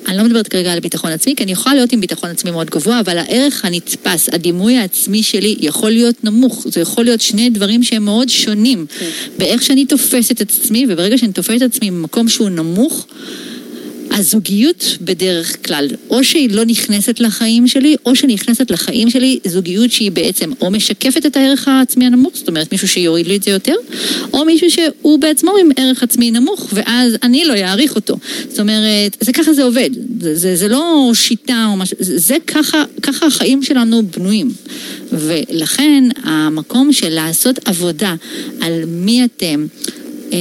אני 0.08 0.16
לא 0.16 0.24
מדברת 0.24 0.48
כרגע 0.48 0.72
על 0.72 0.80
ביטחון 0.80 1.12
עצמי, 1.12 1.34
כי 1.36 1.44
אני 1.44 1.52
יכולה 1.52 1.74
להיות 1.74 1.92
עם 1.92 2.00
ביטחון 2.00 2.30
עצמי 2.30 2.50
מאוד 2.50 2.70
גבוה, 2.70 3.00
אבל 3.00 3.18
הערך 3.18 3.64
הנתפס, 3.64 4.28
הדימוי 4.32 4.76
העצמי 4.76 5.22
שלי 5.22 5.56
יכול 5.60 5.90
להיות 5.90 6.24
נמוך. 6.24 6.66
זה 6.70 6.80
יכול 6.80 7.04
להיות 7.04 7.20
שני 7.20 7.50
דברים 7.50 7.82
שהם 7.82 8.04
מאוד 8.04 8.28
שונים. 8.28 8.86
כן. 8.98 9.10
באיך 9.38 9.62
שאני 9.62 9.86
תופסת 9.86 10.42
את 10.42 10.50
עצמי, 10.50 10.86
וברגע 10.88 11.18
שאני 11.18 11.32
תופסת 11.32 11.56
את 11.56 11.62
עצמי 11.62 11.90
במקום 11.90 12.28
שהוא 12.28 12.48
נמוך, 12.48 13.06
הזוגיות 14.10 14.98
בדרך 15.00 15.66
כלל, 15.66 15.88
או 16.10 16.24
שהיא 16.24 16.50
לא 16.50 16.64
נכנסת 16.64 17.20
לחיים 17.20 17.68
שלי, 17.68 17.96
או 18.06 18.16
שנכנסת 18.16 18.70
לחיים 18.70 19.10
שלי 19.10 19.38
זוגיות 19.44 19.92
שהיא 19.92 20.10
בעצם 20.10 20.50
או 20.60 20.70
משקפת 20.70 21.26
את 21.26 21.36
הערך 21.36 21.68
העצמי 21.68 22.06
הנמוך, 22.06 22.32
זאת 22.34 22.48
אומרת 22.48 22.72
מישהו 22.72 22.88
שיוריד 22.88 23.26
לי 23.26 23.36
את 23.36 23.42
זה 23.42 23.50
יותר, 23.50 23.74
או 24.32 24.44
מישהו 24.44 24.70
שהוא 24.70 25.18
בעצמו 25.18 25.52
עם 25.60 25.68
ערך 25.76 26.02
עצמי 26.02 26.30
נמוך, 26.30 26.66
ואז 26.72 27.16
אני 27.22 27.44
לא 27.44 27.54
אעריך 27.54 27.96
אותו. 27.96 28.16
זאת 28.48 28.60
אומרת, 28.60 29.16
זה 29.20 29.32
ככה 29.32 29.52
זה 29.52 29.64
עובד, 29.64 29.90
זה, 30.20 30.34
זה, 30.34 30.56
זה 30.56 30.68
לא 30.68 31.10
שיטה 31.14 31.66
או 31.70 31.76
משהו, 31.76 31.96
זה, 32.00 32.18
זה 32.18 32.36
ככה, 32.46 32.84
ככה 33.02 33.26
החיים 33.26 33.62
שלנו 33.62 34.02
בנויים. 34.06 34.50
ולכן 35.12 36.04
המקום 36.22 36.92
של 36.92 37.08
לעשות 37.08 37.58
עבודה 37.64 38.14
על 38.60 38.84
מי 38.86 39.24
אתם, 39.24 39.66
אה, 40.32 40.38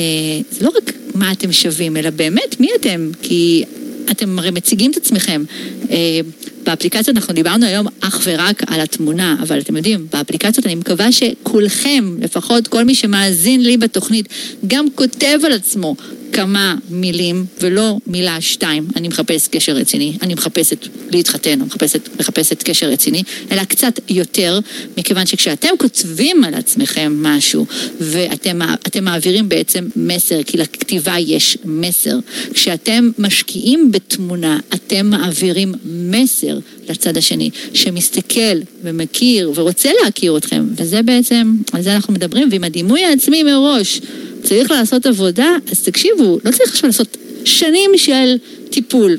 זה 0.52 0.66
לא 0.66 0.72
רק 0.78 0.94
מה 1.16 1.32
אתם 1.32 1.52
שווים, 1.52 1.98
אלא 1.98 2.10
באמת 2.10 2.60
מי 2.60 2.70
אתם, 2.80 3.10
כי 3.22 3.64
אתם 4.12 4.40
הרי 4.40 4.52
מציגים 4.52 4.92
את 4.92 4.98
עצמכם. 4.98 5.44
אה, 5.92 6.20
באפליקציות 6.64 7.18
אנחנו 7.18 7.34
דיברנו 7.34 7.66
היום 7.66 7.88
אך 8.00 8.20
ורק 8.24 8.64
על 8.68 8.82
התמונה, 8.82 9.36
אבל 9.42 9.60
אתם 9.60 9.76
יודעים, 9.78 10.08
באפליקציות 10.14 10.66
אני 10.66 10.76
מקווה 10.76 11.12
שכולכם, 11.12 12.18
לפחות 12.22 12.68
כל 12.68 12.84
מי 12.84 12.96
שמאזין 12.96 13.64
לי 13.64 13.78
בתוכנית, 13.78 14.28
גם 14.68 14.86
כותב 14.96 15.40
על 15.44 15.52
עצמו 15.52 15.96
כמה 16.36 16.76
מילים 16.90 17.46
ולא 17.62 17.98
מילה 18.08 18.42
שתיים. 18.42 18.88
אני 18.96 19.08
מחפש 19.08 19.48
קשר 19.48 19.72
רציני, 19.72 20.18
אני 20.22 20.34
מחפשת 20.34 20.88
להתחתן, 21.12 21.52
אני 21.52 21.64
מחפשת, 21.64 22.10
מחפשת 22.20 22.64
קשר 22.64 22.88
רציני, 22.90 23.24
אלא 23.52 23.64
קצת 23.64 24.00
יותר, 24.10 24.60
מכיוון 24.98 25.26
שכשאתם 25.26 25.70
כותבים 25.80 26.44
על 26.44 26.54
עצמכם 26.54 27.24
משהו 27.24 27.66
ואתם 28.00 28.62
אתם 28.88 29.04
מעבירים 29.04 29.50
בעצם 29.50 29.88
מסר, 29.96 30.44
כי 30.44 30.58
לכתיבה 30.58 31.16
יש 31.20 31.58
מסר. 31.66 32.18
כשאתם 32.54 33.12
משקיעים 33.18 33.92
בתמונה, 33.92 34.60
אתם 34.74 35.06
מעבירים 35.06 35.74
מסר 35.86 36.60
לצד 36.90 37.18
השני, 37.18 37.50
שמסתכל 37.74 38.58
ומכיר 38.84 39.52
ורוצה 39.56 39.90
להכיר 40.04 40.38
אתכם, 40.38 40.66
וזה 40.78 41.02
בעצם, 41.02 41.56
על 41.74 41.82
זה 41.82 41.96
אנחנו 41.96 42.14
מדברים, 42.14 42.48
ועם 42.52 42.64
הדימוי 42.64 43.04
העצמי 43.04 43.44
מראש 43.44 44.02
צריך 44.46 44.72
לעשות 44.72 45.06
עבודה, 45.06 45.56
אז 45.72 45.84
תקשיבו, 45.84 46.40
לא 46.46 46.52
צריך 46.52 46.70
עכשיו 46.72 46.88
לעשות 46.88 47.18
שנים 47.46 47.92
של 47.98 48.36
טיפול. 48.70 49.18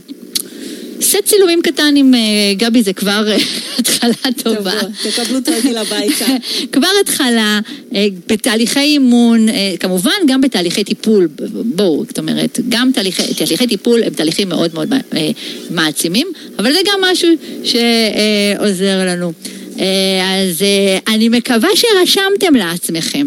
סט 1.00 1.24
צילומים 1.24 1.62
קטן 1.62 1.94
עם 1.96 2.14
אה, 2.14 2.20
גבי 2.56 2.82
זה 2.82 2.92
כבר 2.92 3.28
אה, 3.28 3.36
התחלה 3.78 4.32
טובה. 4.42 4.72
תקבלו 5.02 5.40
תרגיל 5.40 5.78
הביתה. 5.78 6.24
כבר 6.72 6.88
התחלה, 7.00 7.60
אה, 7.94 8.06
בתהליכי 8.28 8.80
אימון, 8.80 9.46
כמובן 9.80 10.12
גם 10.26 10.40
בתהליכי 10.40 10.84
טיפול, 10.84 11.28
בואו, 11.64 12.04
זאת 12.08 12.18
אומרת, 12.18 12.58
גם 12.68 12.90
תהליכי, 12.94 13.34
תהליכי 13.34 13.66
טיפול 13.66 14.02
הם 14.02 14.14
תהליכים 14.14 14.48
מאוד 14.48 14.74
מאוד 14.74 14.88
מעצימים, 15.70 16.26
אבל 16.58 16.72
זה 16.72 16.78
גם 16.86 17.00
משהו 17.12 17.28
שעוזר 17.64 19.06
לנו. 19.06 19.32
אה, 19.78 20.40
אז 20.42 20.62
אה, 20.62 21.14
אני 21.14 21.28
מקווה 21.28 21.68
שרשמתם 21.74 22.54
לעצמכם 22.54 23.26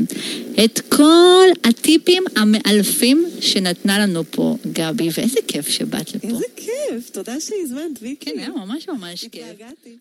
את 0.63 0.79
כל 0.89 1.47
הטיפים 1.63 2.23
המאלפים 2.35 3.25
שנתנה 3.39 3.99
לנו 3.99 4.23
פה 4.31 4.57
גבי, 4.71 5.09
ואיזה 5.13 5.39
כיף 5.47 5.67
שבאת 5.67 6.15
לפה. 6.15 6.27
איזה 6.27 6.45
כיף, 6.55 7.09
תודה 7.11 7.33
שהזמנת, 7.39 7.99
ויקי. 8.01 8.31
כן, 8.31 8.39
היה 8.39 8.49
ממש 8.49 8.87
ממש 8.89 9.25
כיף. 9.25 9.43
התגעגעתי. 9.43 9.97